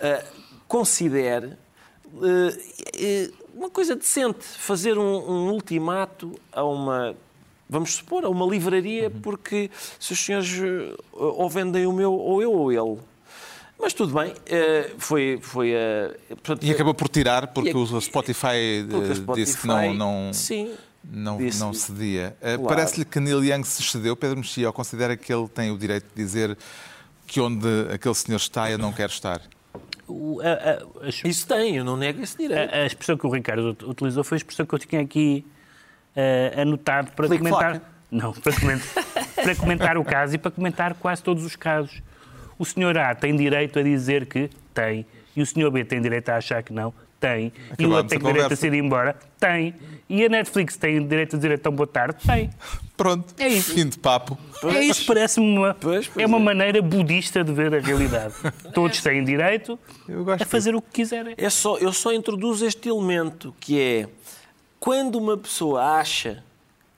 ah, 0.00 0.24
considere 0.68 1.54
eh, 2.22 3.30
uma 3.54 3.70
coisa 3.70 3.96
decente, 3.96 4.44
fazer 4.44 4.98
um, 4.98 5.02
um 5.02 5.50
ultimato 5.50 6.38
a 6.52 6.62
uma 6.62 7.16
vamos 7.68 7.94
supor, 7.94 8.24
a 8.24 8.28
uma 8.28 8.44
livraria, 8.44 9.08
porque 9.08 9.70
se 9.98 10.12
os 10.12 10.18
senhores 10.18 10.50
ou 11.12 11.48
vendem 11.48 11.86
o 11.86 11.92
meu, 11.92 12.12
ou 12.12 12.42
eu 12.42 12.52
ou 12.52 12.72
ele. 12.72 12.98
Mas 13.80 13.94
tudo 13.94 14.12
bem, 14.18 14.34
eh, 14.46 14.90
foi. 14.98 15.38
foi 15.40 15.70
eh, 15.72 16.14
portanto, 16.28 16.62
E 16.64 16.70
acabou 16.70 16.92
por 16.94 17.08
tirar 17.08 17.46
porque 17.48 17.70
E- 17.70 17.74
o 17.74 18.00
Spotify, 18.00 18.84
porque 18.88 19.06
o 19.08 19.12
eh, 19.12 19.14
Spotify, 19.14 19.44
disse 19.44 19.58
que 19.58 19.66
não, 19.66 19.94
não, 19.94 20.32
sim, 20.34 20.74
não, 21.02 21.38
disse- 21.38 21.60
não 21.60 21.72
cedia. 21.72 22.36
Eh, 22.42 22.56
Claro. 22.56 22.68
Parece-lhe 22.68 23.04
que 23.04 23.18
Neil 23.18 23.42
Young 23.44 23.64
se 23.64 23.82
excedeu. 23.82 24.14
Pedro 24.16 24.36
Mexia 24.38 24.66
ou 24.66 24.72
considera 24.72 25.16
que 25.16 25.32
ele 25.32 25.48
tem 25.48 25.70
o 25.70 25.78
direito 25.78 26.06
de 26.14 26.22
dizer 26.22 26.56
que 27.26 27.40
onde 27.40 27.66
aquele 27.92 28.14
senhor 28.14 28.36
está 28.38 28.70
eu 28.70 28.76
não 28.78 28.92
quero 28.92 29.10
estar? 29.12 29.40
O- 30.06 30.40
a, 30.42 30.44
a- 30.44 31.06
a- 31.06 31.28
Isso 31.28 31.46
tem, 31.46 31.76
eu 31.76 31.84
não 31.84 31.96
nego 31.96 32.20
esse 32.22 32.36
direito. 32.36 32.74
a- 32.74 32.78
a 32.78 32.86
expressão 32.86 33.16
que 33.16 33.26
o 33.26 33.30
Ricardo 33.30 33.70
ut- 33.70 33.84
utilizou 33.86 34.22
foi 34.24 34.36
a 34.36 34.38
expressão 34.38 34.66
que 34.66 34.74
eu 34.74 34.78
tinha 34.78 35.00
aqui 35.00 35.46
eh, 36.14 36.52
anotado 36.62 37.12
para 37.12 37.28
comentar. 37.28 37.80
Não, 38.10 38.32
para 38.32 38.52
comentar, 38.60 39.04
para 39.36 39.54
comentar 39.56 39.96
o 39.96 40.04
caso 40.04 40.34
e 40.34 40.38
para 40.38 40.50
comentar 40.50 40.94
quase 40.94 41.22
todos 41.22 41.44
os 41.44 41.54
casos. 41.54 42.02
O 42.60 42.64
senhor 42.66 42.96
A 42.98 43.14
tem 43.14 43.34
direito 43.34 43.78
a 43.78 43.82
dizer 43.82 44.26
que 44.26 44.50
tem, 44.74 45.06
e 45.34 45.40
o 45.40 45.46
senhor 45.46 45.70
B 45.70 45.82
tem 45.82 45.98
direito 45.98 46.28
a 46.28 46.36
achar 46.36 46.62
que 46.62 46.74
não, 46.74 46.92
tem, 47.18 47.50
e 47.78 47.86
o 47.86 47.90
outro 47.92 48.18
tem 48.18 48.18
a 48.28 48.32
direito 48.32 48.52
a 48.52 48.56
ser 48.56 48.74
embora, 48.74 49.16
tem, 49.38 49.74
e 50.06 50.22
a 50.26 50.28
Netflix 50.28 50.76
tem 50.76 51.06
direito 51.06 51.36
a 51.36 51.38
dizer 51.38 51.52
então 51.52 51.72
boa 51.72 51.86
tarde, 51.86 52.18
tem. 52.26 52.50
Pronto, 52.98 53.34
É 53.38 53.48
isso. 53.48 53.72
fim 53.72 53.88
de 53.88 53.98
papo. 53.98 54.36
É 54.62 54.84
isso, 54.84 55.06
parece-me 55.06 55.56
uma, 55.56 55.72
Pois, 55.72 56.06
pois 56.06 56.22
é 56.22 56.26
uma 56.26 56.36
é. 56.36 56.42
maneira 56.42 56.82
budista 56.82 57.42
de 57.42 57.50
ver 57.50 57.74
a 57.74 57.78
realidade. 57.80 58.34
Todos 58.74 59.00
têm 59.02 59.24
direito 59.24 59.78
Eu 60.06 60.22
gosto 60.22 60.42
a 60.42 60.44
fazer 60.44 60.74
o 60.74 60.82
que 60.82 60.90
quiserem. 60.92 61.34
É 61.38 61.48
só, 61.48 61.78
eu 61.78 61.94
só 61.94 62.12
introduzo 62.12 62.66
este 62.66 62.90
elemento, 62.90 63.54
que 63.58 63.80
é 63.80 64.06
quando 64.78 65.16
uma 65.16 65.38
pessoa 65.38 65.82
acha 65.98 66.44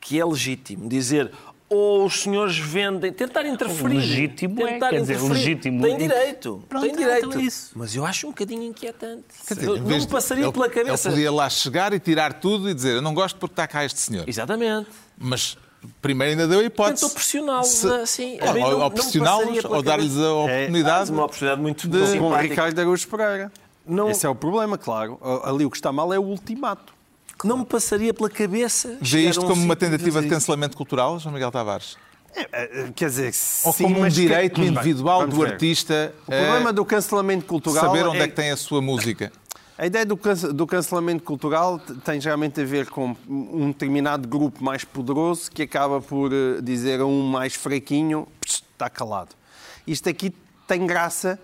que 0.01 0.19
é 0.19 0.25
legítimo 0.25 0.89
dizer 0.89 1.31
ou 1.75 2.05
os 2.05 2.23
senhores 2.23 2.59
vendem, 2.59 3.13
tentar 3.13 3.47
interferir. 3.47 3.95
Legítimo 3.97 4.61
é, 4.67 4.73
tentar 4.75 4.91
quer 4.91 5.01
dizer, 5.01 5.15
interferir. 5.15 5.39
legítimo- 5.39 5.83
Tem 5.83 5.97
direito, 5.97 6.65
Pronto, 6.69 6.87
tem 6.87 6.95
direito. 6.97 7.27
então 7.29 7.41
é 7.41 7.45
isso. 7.45 7.71
Mas 7.75 7.95
eu 7.97 8.05
acho 8.05 8.27
um 8.27 8.31
bocadinho 8.31 8.63
inquietante. 8.63 9.25
Quer 9.47 9.55
dizer, 9.55 9.67
não 9.69 9.79
me 9.79 9.99
de- 10.01 10.07
passaria 10.09 10.45
ele- 10.45 10.53
pela 10.53 10.69
cabeça. 10.69 11.09
Ele 11.09 11.15
podia 11.17 11.33
lá 11.33 11.49
chegar 11.49 11.93
e 11.93 11.99
tirar 11.99 12.35
tudo 12.35 12.69
e 12.69 12.75
dizer 12.75 12.95
eu 12.97 13.03
não 13.03 13.15
gosto 13.15 13.37
porque 13.39 13.53
está 13.55 13.67
cá 13.67 13.85
este 13.85 13.99
senhor. 14.01 14.29
Exatamente. 14.29 14.89
Mas 15.17 15.57
primeiro 16.01 16.33
ainda 16.33 16.47
deu 16.47 16.61
a 16.61 16.65
hipótese. 16.65 17.01
Tentou 17.01 17.11
pressioná-los 17.15 17.67
Se- 17.69 17.87
assim. 17.89 18.39
Ou, 18.41 18.55
não- 18.55 18.81
ou 18.83 18.91
pressioná-los 18.91 19.65
ou 19.65 19.83
dar-lhes 19.83 20.17
a 20.19 20.33
oportunidade. 20.35 20.99
Mas 21.01 21.11
uma 21.11 21.25
oportunidade 21.25 21.61
muito 21.61 21.89
Com 21.89 21.97
o 21.97 22.07
simpática. 22.07 22.43
Ricardo 22.43 22.79
Araújo 22.79 23.09
Pereira. 23.09 23.53
Não- 23.87 24.11
Esse 24.11 24.25
é 24.25 24.29
o 24.29 24.35
problema, 24.35 24.79
claro. 24.79 25.19
Ali 25.45 25.65
o 25.65 25.71
que 25.71 25.77
está 25.77 25.91
mal 25.91 26.13
é 26.13 26.19
o 26.19 26.23
ultimato. 26.23 26.93
Não 27.45 27.59
me 27.59 27.65
passaria 27.67 28.13
pela 28.15 28.31
cabeça. 28.31 28.97
Vê 29.01 29.29
isto 29.29 29.45
um 29.45 29.49
como 29.49 29.63
uma 29.63 29.77
tentativa 29.77 30.21
de 30.21 30.27
dizer 30.27 30.35
cancelamento 30.35 30.77
cultural, 30.77 31.19
João 31.19 31.33
Miguel 31.35 31.51
Tavares? 31.51 31.97
É, 32.35 32.47
é, 32.53 32.93
Quer 32.95 33.09
dizer, 33.11 33.27
Ou 33.65 33.73
sim, 33.73 33.85
como 33.85 34.01
um 34.01 34.05
que- 34.05 34.11
direito 34.11 34.61
bem, 34.61 34.71
individual 34.71 35.27
do 35.27 35.37
ver. 35.37 35.53
artista 35.53 36.15
O 36.23 36.31
problema 36.31 36.69
a 36.71 36.73
do 36.73 36.85
cancelamento 36.85 37.45
cultural 37.45 37.85
saber 37.85 38.07
onde 38.07 38.21
é 38.21 38.29
que 38.29 38.35
tem 38.35 38.51
a 38.51 38.57
sua 38.57 38.81
música? 38.81 39.31
A 39.77 39.87
ideia 39.87 40.07
do, 40.07 40.17
cance- 40.17 40.53
do 40.53 40.67
cancelamento 40.67 41.25
cultural 41.25 41.79
tem 42.05 42.21
geralmente 42.21 42.61
a 42.61 42.65
ver 42.65 42.89
com 42.89 43.17
um 43.29 43.69
determinado 43.69 44.29
grupo 44.29 44.63
mais 44.63 44.85
poderoso 44.85 45.51
que 45.51 45.63
acaba 45.63 46.01
por 46.01 46.33
eh, 46.33 46.61
dizer 46.63 47.01
a 47.01 47.07
um 47.07 47.23
mais 47.23 47.55
fraquinho, 47.55 48.29
"Psst, 48.41 48.65
está 48.73 48.89
calado. 48.89 49.35
Isto 49.87 50.09
aqui 50.09 50.33
tem 50.69 50.87
graça 50.87 51.39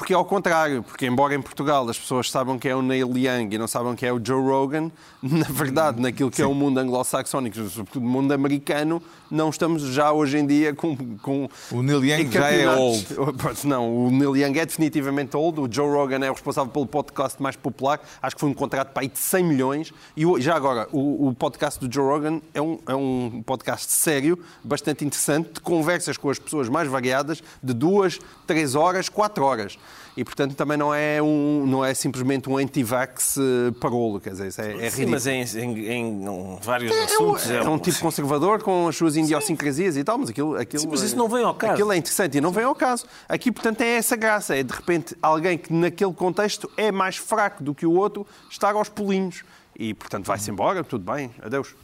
porque 0.00 0.14
é 0.14 0.16
ao 0.16 0.24
contrário, 0.24 0.82
porque 0.82 1.04
embora 1.04 1.34
em 1.34 1.42
Portugal 1.42 1.86
as 1.86 1.98
pessoas 1.98 2.30
saibam 2.30 2.58
que 2.58 2.66
é 2.66 2.74
o 2.74 2.80
Neil 2.80 3.06
Young 3.18 3.54
e 3.54 3.58
não 3.58 3.68
saibam 3.68 3.94
que 3.94 4.06
é 4.06 4.10
o 4.10 4.18
Joe 4.18 4.42
Rogan, 4.42 4.90
na 5.22 5.44
verdade, 5.50 6.00
naquilo 6.00 6.30
que 6.30 6.40
é 6.40 6.46
o 6.46 6.54
mundo 6.54 6.80
anglo-saxónico, 6.80 7.54
sobretudo 7.68 8.02
o 8.02 8.08
mundo 8.08 8.32
americano, 8.32 9.02
não 9.30 9.50
estamos 9.50 9.82
já 9.82 10.12
hoje 10.12 10.38
em 10.38 10.46
dia 10.46 10.74
com... 10.74 10.96
com 11.18 11.48
O 11.70 11.82
Neil 11.82 12.04
Young 12.04 12.30
já 12.30 12.50
é 12.50 12.64
campeonatos. 12.64 13.06
Pois 13.40 13.64
Não, 13.64 14.06
o 14.06 14.10
Neil 14.10 14.36
Young 14.36 14.58
é 14.58 14.66
definitivamente 14.66 15.36
old. 15.36 15.60
O 15.60 15.68
Joe 15.70 15.88
Rogan 15.88 16.24
é 16.24 16.30
o 16.30 16.34
responsável 16.34 16.70
pelo 16.72 16.86
podcast 16.86 17.40
mais 17.40 17.56
popular. 17.56 18.00
Acho 18.22 18.36
que 18.36 18.40
foi 18.40 18.48
um 18.48 18.54
contrato 18.54 18.92
para 18.92 19.02
aí 19.02 19.08
de 19.08 19.18
100 19.18 19.44
milhões. 19.44 19.92
E 20.16 20.24
já 20.40 20.54
agora, 20.54 20.88
o, 20.92 21.28
o 21.28 21.34
podcast 21.34 21.78
do 21.80 21.92
Joe 21.92 22.04
Rogan 22.04 22.40
é 22.52 22.60
um, 22.60 22.78
é 22.86 22.94
um 22.94 23.42
podcast 23.44 23.92
sério, 23.92 24.38
bastante 24.64 25.04
interessante, 25.04 25.54
de 25.54 25.60
conversas 25.60 26.16
com 26.16 26.30
as 26.30 26.38
pessoas 26.38 26.68
mais 26.68 26.88
variadas, 26.88 27.42
de 27.62 27.72
duas, 27.72 28.18
três 28.46 28.74
horas, 28.74 29.08
quatro 29.08 29.44
horas. 29.44 29.78
E, 30.16 30.24
portanto, 30.24 30.54
também 30.54 30.76
não 30.76 30.92
é, 30.92 31.22
um, 31.22 31.64
não 31.66 31.84
é 31.84 31.94
simplesmente 31.94 32.50
um 32.50 32.56
anti-vax 32.56 33.36
eh, 33.38 33.70
parolo. 33.80 34.20
Quer 34.20 34.30
dizer, 34.30 34.48
isso 34.48 34.60
é, 34.60 34.64
é 34.72 34.90
Sim, 34.90 35.02
ridículo. 35.02 35.10
mas 35.10 35.26
em, 35.26 35.42
em- 35.42 35.86
em 35.88 36.58
vários 36.60 36.90
É 36.92 37.00
um, 37.00 37.04
assuntos. 37.04 37.50
é 37.50 37.62
um 37.62 37.78
tipo 37.78 37.98
conservador 38.00 38.60
com 38.62 38.88
as 38.88 38.96
suas 38.96 39.16
idiosincrasias 39.16 39.96
e 39.96 40.02
tal, 40.04 40.18
mas 40.18 40.30
aquilo, 40.30 40.56
aquilo, 40.56 40.82
Sim, 40.82 40.88
mas 40.90 41.02
isso 41.02 41.16
não 41.16 41.28
vem 41.28 41.44
ao 41.44 41.54
caso. 41.54 41.72
Aquilo 41.74 41.92
é 41.92 41.96
interessante 41.96 42.38
e 42.38 42.40
não 42.40 42.50
vem 42.50 42.64
ao 42.64 42.74
caso. 42.74 43.06
Aqui, 43.28 43.52
portanto, 43.52 43.80
é 43.82 43.96
essa 43.96 44.16
graça. 44.16 44.56
É, 44.56 44.62
de 44.64 44.72
repente, 44.72 45.16
alguém 45.22 45.56
que 45.56 45.72
naquele 45.72 46.12
contexto 46.12 46.68
é 46.76 46.90
mais 46.90 47.16
fraco 47.16 47.62
do 47.62 47.74
que 47.74 47.86
o 47.86 47.92
outro 47.92 48.26
estar 48.50 48.74
aos 48.74 48.88
pulinhos. 48.88 49.44
E, 49.78 49.94
portanto, 49.94 50.26
vai-se 50.26 50.50
embora, 50.50 50.82
tudo 50.84 51.10
bem, 51.10 51.30
adeus. 51.40 51.74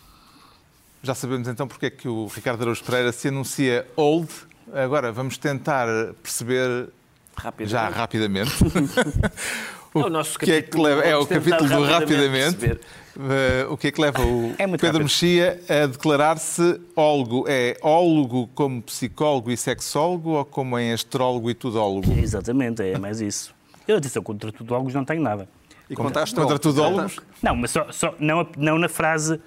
Já 1.02 1.14
sabemos 1.14 1.46
então 1.46 1.68
porque 1.68 1.86
é 1.86 1.90
que 1.90 2.08
o 2.08 2.26
Ricardo 2.26 2.60
Araújo 2.62 2.82
Pereira 2.82 3.12
se 3.12 3.28
anuncia 3.28 3.86
old. 3.94 4.28
Agora 4.74 5.12
vamos 5.12 5.38
tentar 5.38 5.86
perceber 6.22 6.88
Rapidamente. 7.36 7.70
já 7.70 7.88
rapidamente 7.88 8.52
É 9.94 9.98
o 9.98 10.10
nosso 10.10 10.38
que 10.38 10.50
é 10.50 10.56
que 10.60 10.62
capítulo. 10.62 10.82
leva, 10.84 11.02
é 11.02 11.16
o 11.16 11.26
capítulo 11.26 11.68
do 11.70 11.82
rapidamente 11.84 12.54
rapidamente. 12.56 12.80
Eh, 13.18 13.66
o 13.70 13.76
que 13.78 13.86
é 13.86 13.90
que 13.90 13.98
leva 14.00 14.20
o 14.22 14.52
É 14.58 14.66
Pedro 14.66 14.86
rápido. 14.88 15.02
Mexia 15.04 15.58
a 15.70 15.86
declarar-se 15.86 16.78
ólogo? 16.94 17.46
É 17.48 17.78
ólogo 17.80 18.46
como 18.54 18.82
psicólogo 18.82 19.50
e 19.50 19.56
sexólogo 19.56 20.32
ou 20.32 20.44
como 20.44 20.78
em 20.78 20.92
astrólogo 20.92 21.48
e 21.50 21.54
tudólogo? 21.54 22.12
Exatamente, 22.12 22.82
é 22.82 22.98
mais 22.98 23.22
isso. 23.22 23.54
Eu, 23.88 23.96
atenção, 23.96 24.22
contra 24.22 24.52
tudólogos 24.52 24.92
não 24.92 25.02
tenho 25.04 25.22
nada. 25.22 25.48
E 25.88 25.94
Contra, 25.96 26.26
contra 26.26 26.42
contra 26.42 26.58
tudólogos? 26.58 27.16
Não, 27.42 27.56
mas 27.56 27.70
só, 27.70 27.86
só- 27.90 28.14
não, 28.18 28.46
não 28.58 28.76
na 28.78 28.88
frase 28.90 29.40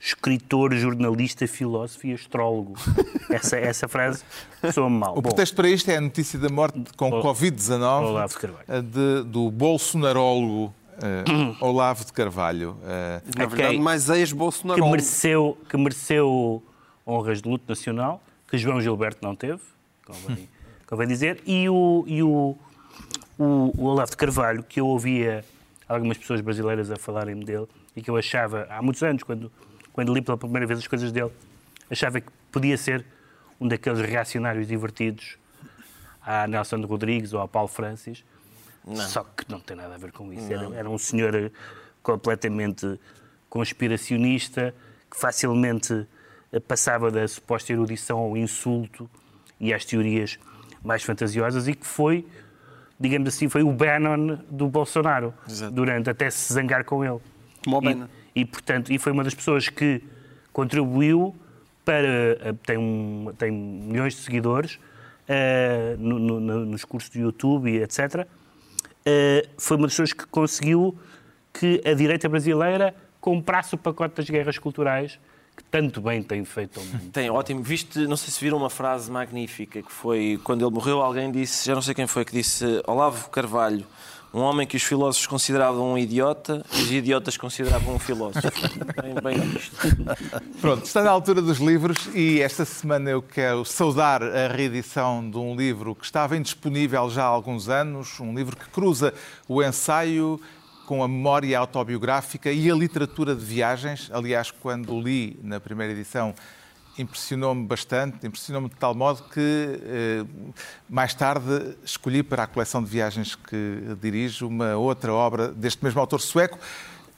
escritor, 0.00 0.74
jornalista, 0.74 1.46
filósofo 1.46 2.06
e 2.06 2.14
astrólogo. 2.14 2.74
Essa, 3.30 3.58
essa 3.58 3.86
frase 3.86 4.24
soa 4.72 4.88
mal. 4.90 5.12
O 5.12 5.16
Bom, 5.16 5.22
pretexto 5.22 5.54
para 5.54 5.68
isto 5.68 5.88
é 5.88 5.96
a 5.98 6.00
notícia 6.00 6.36
da 6.36 6.48
morte 6.48 6.80
com 6.96 7.10
Olavo 7.10 7.28
Covid-19 7.28 8.28
de 8.28 8.34
Carvalho. 8.34 8.64
eh, 8.66 8.82
do 9.22 9.50
bolsonarólogo 9.52 10.74
eh, 11.00 11.24
Olavo 11.60 12.04
de 12.04 12.12
Carvalho. 12.12 12.76
Eh, 12.82 13.20
Na 13.38 13.46
verdade, 13.46 13.78
mais 13.78 14.06
que 14.06 14.12
ex-Bolsonaro. 14.12 14.90
mereceu, 14.90 15.56
que 15.68 15.76
mereceu 15.76 16.60
honras 17.06 17.40
de 17.40 17.48
luto 17.48 17.64
nacional, 17.68 18.20
que 18.48 18.58
João 18.58 18.80
Gilberto 18.80 19.18
não 19.22 19.36
teve, 19.36 19.60
convém, 20.04 20.48
convém 20.88 21.06
dizer, 21.06 21.40
e 21.46 21.68
o, 21.68 22.04
e 22.08 22.20
o, 22.22 22.56
o, 23.38 23.44
o 23.78 23.84
Olavo 23.84 24.10
de 24.10 24.16
Carvalho, 24.16 24.64
que 24.64 24.80
eu 24.80 24.88
ouvia 24.88 25.44
algumas 25.88 26.18
pessoas 26.18 26.40
brasileiras 26.40 26.90
a 26.90 26.96
falarem 26.96 27.36
dele 27.38 27.66
e 27.94 28.02
que 28.02 28.10
eu 28.10 28.16
achava, 28.16 28.66
há 28.70 28.82
muitos 28.82 29.02
anos, 29.04 29.22
quando, 29.22 29.52
quando 30.00 30.14
li 30.14 30.22
pela 30.22 30.38
primeira 30.38 30.66
vez 30.66 30.78
as 30.78 30.86
coisas 30.86 31.12
dele, 31.12 31.30
achava 31.90 32.22
que 32.22 32.32
podia 32.50 32.78
ser 32.78 33.04
um 33.60 33.68
daqueles 33.68 34.00
reacionários 34.00 34.66
divertidos 34.66 35.36
à 36.22 36.46
Nelson 36.46 36.80
Rodrigues 36.86 37.34
ou 37.34 37.40
ao 37.40 37.46
Paulo 37.46 37.68
Francis. 37.68 38.24
Só 38.94 39.24
que 39.24 39.44
não 39.50 39.60
tem 39.60 39.76
nada 39.76 39.94
a 39.94 39.98
ver 39.98 40.10
com 40.10 40.32
isso. 40.32 40.50
Era, 40.50 40.74
era 40.74 40.88
um 40.88 40.96
senhor 40.96 41.52
completamente 42.02 42.98
conspiracionista 43.50 44.74
que 45.10 45.20
facilmente 45.20 46.06
passava 46.66 47.10
da 47.10 47.28
suposta 47.28 47.70
erudição 47.70 48.18
ao 48.20 48.34
insulto 48.38 49.08
e 49.60 49.74
às 49.74 49.84
teorias 49.84 50.38
mais 50.82 51.02
fantasiosas 51.02 51.68
e 51.68 51.74
que 51.74 51.86
foi, 51.86 52.26
digamos 52.98 53.28
assim, 53.28 53.50
foi 53.50 53.62
o 53.62 53.70
Bannon 53.70 54.38
do 54.48 54.66
Bolsonaro, 54.66 55.34
Exato. 55.46 55.74
durante 55.74 56.08
até 56.08 56.30
se 56.30 56.54
zangar 56.54 56.86
com 56.86 57.04
ele. 57.04 57.20
Como 57.62 57.76
o 57.76 57.80
Bannon. 57.82 58.06
E, 58.34 58.44
portanto, 58.44 58.92
e 58.92 58.98
foi 58.98 59.12
uma 59.12 59.24
das 59.24 59.34
pessoas 59.34 59.68
que 59.68 60.02
contribuiu 60.52 61.34
para. 61.84 62.06
Eh, 62.06 62.54
tem, 62.64 62.76
um, 62.78 63.32
tem 63.36 63.50
milhões 63.50 64.14
de 64.14 64.20
seguidores 64.20 64.74
uh, 64.74 65.96
no, 65.98 66.18
no, 66.18 66.66
nos 66.66 66.84
cursos 66.84 67.10
do 67.10 67.18
YouTube 67.18 67.70
e 67.70 67.82
etc. 67.82 67.98
Uh, 68.00 68.26
eh, 69.04 69.48
foi 69.58 69.76
uma 69.76 69.86
das 69.86 69.92
pessoas 69.92 70.12
que 70.12 70.26
conseguiu 70.26 70.96
que 71.52 71.80
a 71.84 71.94
direita 71.94 72.28
brasileira 72.28 72.94
comprasse 73.20 73.74
o 73.74 73.78
pacote 73.78 74.16
das 74.16 74.30
guerras 74.30 74.58
culturais 74.58 75.18
que 75.56 75.64
tanto 75.64 76.00
bem 76.00 76.22
tem 76.22 76.44
feito 76.44 76.80
ao 76.80 76.86
mundo. 76.86 77.10
Tem, 77.12 77.28
ótimo. 77.28 77.62
Viste, 77.62 78.06
não 78.06 78.16
sei 78.16 78.30
se 78.32 78.40
viram 78.40 78.56
uma 78.56 78.70
frase 78.70 79.10
magnífica 79.10 79.82
que 79.82 79.92
foi 79.92 80.40
quando 80.42 80.64
ele 80.64 80.74
morreu, 80.74 81.02
alguém 81.02 81.30
disse, 81.30 81.66
já 81.66 81.74
não 81.74 81.82
sei 81.82 81.94
quem 81.94 82.06
foi, 82.06 82.24
que 82.24 82.32
disse 82.32 82.64
Olavo 82.86 83.28
Carvalho, 83.28 83.84
um 84.32 84.40
homem 84.40 84.66
que 84.66 84.76
os 84.76 84.82
filósofos 84.82 85.26
consideravam 85.26 85.92
um 85.92 85.98
idiota 85.98 86.64
e 86.72 86.82
os 86.82 86.92
idiotas 86.92 87.36
consideravam 87.36 87.96
um 87.96 87.98
filósofo. 87.98 88.48
bem, 89.02 89.14
bem 89.22 89.40
visto. 89.48 89.76
Pronto, 90.60 90.84
está 90.84 91.02
na 91.02 91.10
altura 91.10 91.42
dos 91.42 91.58
livros 91.58 92.08
e 92.14 92.40
esta 92.40 92.64
semana 92.64 93.10
eu 93.10 93.20
quero 93.20 93.64
saudar 93.64 94.22
a 94.22 94.48
reedição 94.48 95.28
de 95.28 95.36
um 95.36 95.56
livro 95.56 95.94
que 95.94 96.04
estava 96.04 96.36
indisponível 96.36 97.10
já 97.10 97.24
há 97.24 97.26
alguns 97.26 97.68
anos, 97.68 98.20
um 98.20 98.34
livro 98.34 98.56
que 98.56 98.68
cruza 98.70 99.12
o 99.48 99.62
ensaio 99.62 100.40
com 100.86 101.02
a 101.02 101.08
memória 101.08 101.58
autobiográfica 101.58 102.50
e 102.50 102.70
a 102.70 102.74
literatura 102.74 103.34
de 103.34 103.44
viagens. 103.44 104.10
Aliás, 104.12 104.50
quando 104.50 105.00
li 105.00 105.38
na 105.42 105.60
primeira 105.60 105.92
edição, 105.92 106.34
impressionou-me 106.98 107.66
bastante, 107.66 108.26
impressionou-me 108.26 108.68
de 108.68 108.76
tal 108.76 108.94
modo 108.94 109.22
que 109.24 109.80
eh, 109.82 110.24
mais 110.88 111.14
tarde 111.14 111.76
escolhi 111.84 112.22
para 112.22 112.44
a 112.44 112.46
coleção 112.46 112.82
de 112.82 112.90
viagens 112.90 113.34
que 113.34 113.96
dirijo 114.00 114.46
uma 114.46 114.76
outra 114.76 115.12
obra 115.12 115.48
deste 115.48 115.82
mesmo 115.82 116.00
autor 116.00 116.20
sueco, 116.20 116.58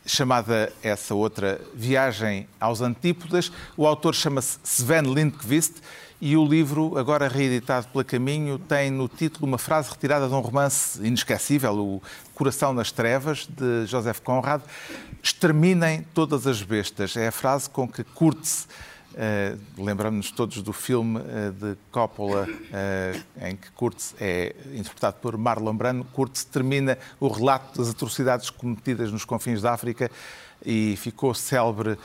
chamada 0.05 0.73
essa 0.83 1.15
outra 1.15 1.61
Viagem 1.75 2.49
aos 2.61 2.81
Antípodas. 2.81 3.53
O 3.77 3.87
autor 3.87 4.15
chama-se 4.15 4.59
Sven 4.65 5.03
Lindqvist 5.03 5.81
e 6.25 6.37
o 6.37 6.47
livro, 6.47 6.97
agora 6.97 7.27
reeditado 7.27 7.89
pela 7.89 8.05
Caminho, 8.05 8.57
tem 8.57 8.93
no 8.93 9.09
título 9.09 9.45
uma 9.45 9.59
frase 9.59 9.91
retirada 9.91 10.29
de 10.29 10.35
um 10.35 10.39
romance 10.39 11.05
inesquecível, 11.05 11.77
O 11.77 12.03
Coração 12.33 12.73
nas 12.73 12.93
Trevas, 12.93 13.45
de 13.47 13.87
Joseph 13.87 14.21
Conrad. 14.21 14.63
Exterminem 15.21 16.07
todas 16.15 16.47
as 16.47 16.63
bestas. 16.63 17.17
É 17.17 17.27
a 17.27 17.33
frase 17.33 17.69
com 17.69 17.89
que 17.89 18.05
Kurtz, 18.05 18.69
uh, 19.13 19.83
lembramos-nos 19.83 20.31
todos 20.31 20.63
do 20.63 20.73
filme 20.73 21.21
uh, 21.21 21.53
de 21.53 21.77
Coppola, 21.91 22.47
uh, 22.47 23.47
em 23.47 23.57
que 23.57 23.71
Kurtz 23.73 24.15
é 24.21 24.55
interpretado 24.75 25.17
por 25.21 25.37
Marlon 25.37 25.77
Brando, 25.77 26.05
Kurtz 26.13 26.45
termina 26.45 26.99
o 27.21 27.29
relato 27.29 27.79
das 27.79 27.91
atrocidades 27.91 28.51
cometidas 28.51 29.13
nos 29.13 29.25
confins 29.25 29.63
da 29.63 29.73
África 29.73 30.11
e 30.65 30.95
ficou 30.97 31.35
célebre 31.35 31.99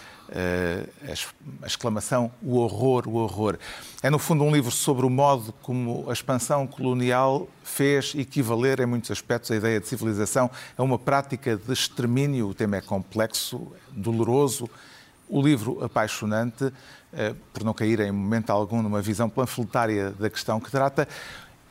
a 1.61 1.67
exclamação 1.67 2.31
o 2.41 2.57
horror, 2.57 3.07
o 3.07 3.13
horror. 3.17 3.57
É, 4.01 4.09
no 4.09 4.17
fundo, 4.17 4.43
um 4.43 4.51
livro 4.51 4.71
sobre 4.71 5.05
o 5.05 5.09
modo 5.09 5.53
como 5.61 6.09
a 6.09 6.13
expansão 6.13 6.65
colonial 6.65 7.47
fez 7.63 8.13
equivaler, 8.15 8.79
em 8.81 8.85
muitos 8.87 9.11
aspectos, 9.11 9.51
a 9.51 9.55
ideia 9.55 9.79
de 9.79 9.87
civilização 9.87 10.49
a 10.75 10.83
uma 10.83 10.97
prática 10.97 11.55
de 11.55 11.71
extermínio. 11.71 12.49
O 12.49 12.53
tema 12.53 12.77
é 12.77 12.81
complexo, 12.81 13.71
doloroso. 13.91 14.67
O 15.29 15.41
livro 15.41 15.83
apaixonante, 15.83 16.65
uh, 16.65 16.73
por 17.53 17.63
não 17.63 17.73
cair 17.73 17.99
em 17.99 18.11
momento 18.11 18.49
algum 18.49 18.81
numa 18.81 19.01
visão 19.01 19.29
panfletária 19.29 20.11
da 20.11 20.29
questão 20.29 20.59
que 20.59 20.71
trata, 20.71 21.07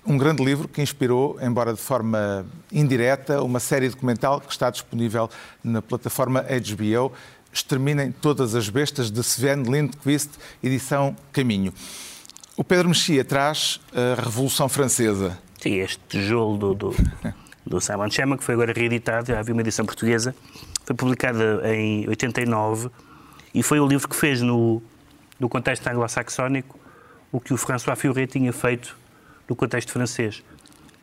um 0.07 0.17
grande 0.17 0.45
livro 0.45 0.69
que 0.69 0.81
inspirou, 0.81 1.37
embora 1.43 1.75
de 1.75 1.81
forma 1.81 2.47
indireta, 2.71 3.43
uma 3.43 3.59
série 3.59 3.89
documental 3.89 4.41
que 4.41 4.53
está 4.53 4.71
disponível 4.71 5.29
na 5.65 5.83
plataforma 5.83 6.43
HBO. 6.43 7.13
Exterminem 7.53 8.13
todas 8.13 8.55
as 8.55 8.69
bestas 8.69 9.11
de 9.11 9.21
Sven 9.21 9.63
Lindqvist, 9.63 10.31
edição 10.63 11.17
Caminho. 11.33 11.73
O 12.57 12.63
Pedro 12.63 12.89
Mexia 12.89 13.25
traz 13.25 13.81
a 13.93 14.21
Revolução 14.23 14.69
Francesa. 14.69 15.39
Sim, 15.61 15.75
este 15.77 15.99
tijolo 16.09 16.57
do, 16.57 16.75
do, 16.75 16.97
do 17.67 17.81
Simon 17.81 18.11
Chema, 18.11 18.39
que 18.39 18.45
foi 18.45 18.55
agora 18.55 18.73
reeditado, 18.73 19.29
já 19.29 19.41
havia 19.41 19.55
uma 19.55 19.63
edição 19.63 19.85
portuguesa, 19.85 20.35
foi 20.85 20.95
publicada 20.95 21.63
em 21.75 22.09
89 22.09 22.91
e 23.57 23.63
foi 23.63 23.81
o 23.81 23.87
livro 23.87 24.07
que 24.07 24.15
fez 24.15 24.43
no, 24.43 24.83
no 25.41 25.49
contexto 25.49 25.87
anglo-saxónico 25.87 26.79
o 27.33 27.41
que 27.41 27.55
o 27.55 27.57
François 27.57 27.99
Furet 27.99 28.27
tinha 28.27 28.53
feito 28.53 28.95
no 29.49 29.57
contexto 29.57 29.93
francês, 29.93 30.45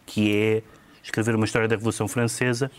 que 0.05 0.35
é 0.35 0.63
escrever 1.01 1.33
uma 1.33 1.45
história 1.45 1.67
da 1.67 1.75
Revolução 1.75 2.07
Francesa, 2.07 2.69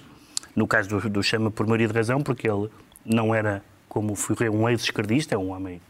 no 0.54 0.68
caso 0.68 0.88
do, 0.88 1.10
do 1.10 1.22
Chama 1.24 1.50
por 1.50 1.66
maioria 1.66 1.88
de 1.88 1.92
razão, 1.92 2.22
porque 2.22 2.48
ele 2.48 2.70
não 3.04 3.34
era, 3.34 3.64
como 3.88 4.14
Fourier, 4.14 4.52
um 4.52 4.68
ex-esquerdista, 4.68 5.34
é 5.34 5.38
um 5.38 5.50
homem 5.50 5.80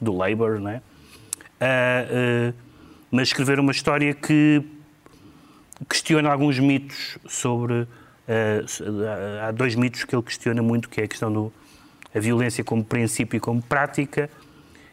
do 0.00 0.16
Labour, 0.16 0.58
não 0.58 0.70
é? 0.70 0.76
Uh, 1.60 2.50
uh, 2.50 2.54
mas 3.10 3.28
escrever 3.28 3.60
uma 3.60 3.72
história 3.72 4.14
que 4.14 4.64
questiona 5.86 6.32
alguns 6.32 6.58
mitos 6.58 7.18
sobre. 7.26 7.82
Uh, 7.82 9.46
há 9.46 9.50
dois 9.50 9.74
mitos 9.74 10.04
que 10.04 10.16
ele 10.16 10.22
questiona 10.22 10.62
muito, 10.62 10.88
que 10.88 11.02
é 11.02 11.04
a 11.04 11.08
questão 11.08 11.30
da 12.14 12.20
violência 12.20 12.62
como 12.62 12.84
princípio 12.84 13.36
e 13.36 13.40
como 13.40 13.60
prática, 13.60 14.30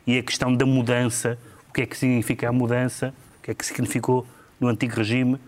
e 0.05 0.17
a 0.17 0.23
questão 0.23 0.53
da 0.53 0.65
mudança, 0.65 1.37
o 1.69 1.73
que 1.73 1.83
é 1.83 1.85
que 1.85 1.95
significa 1.95 2.49
a 2.49 2.51
mudança, 2.51 3.13
o 3.37 3.43
que 3.43 3.51
é 3.51 3.53
que 3.53 3.63
significou 3.63 4.25
no 4.59 4.67
antigo 4.67 4.95
regime 4.95 5.39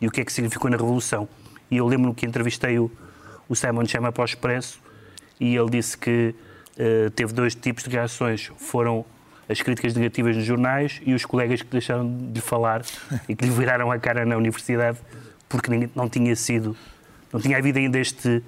e 0.00 0.08
o 0.08 0.10
que 0.10 0.20
é 0.20 0.24
que 0.24 0.32
significou 0.32 0.68
na 0.68 0.76
Revolução. 0.76 1.28
E 1.70 1.76
eu 1.76 1.86
lembro-me 1.86 2.14
que 2.14 2.26
entrevistei 2.26 2.78
o, 2.78 2.90
o 3.48 3.54
Simon 3.54 3.86
Chama 3.86 4.10
para 4.10 4.22
o 4.22 4.24
Expresso 4.24 4.80
e 5.38 5.54
ele 5.54 5.70
disse 5.70 5.96
que 5.96 6.34
uh, 6.76 7.10
teve 7.12 7.32
dois 7.32 7.54
tipos 7.54 7.84
de 7.84 7.90
reações. 7.90 8.50
Foram 8.56 9.04
as 9.48 9.62
críticas 9.62 9.94
negativas 9.94 10.36
nos 10.36 10.44
jornais 10.44 11.00
e 11.06 11.14
os 11.14 11.24
colegas 11.24 11.62
que 11.62 11.70
deixaram 11.70 12.32
de 12.32 12.40
falar 12.40 12.82
e 13.28 13.36
que 13.36 13.44
lhe 13.44 13.50
viraram 13.50 13.90
a 13.90 13.98
cara 13.98 14.26
na 14.26 14.36
universidade 14.36 14.98
porque 15.48 15.88
não 15.94 16.08
tinha 16.08 16.34
sido, 16.34 16.76
não 17.32 17.40
tinha 17.40 17.58
havido 17.58 17.78
ainda 17.78 17.98
este 17.98 18.42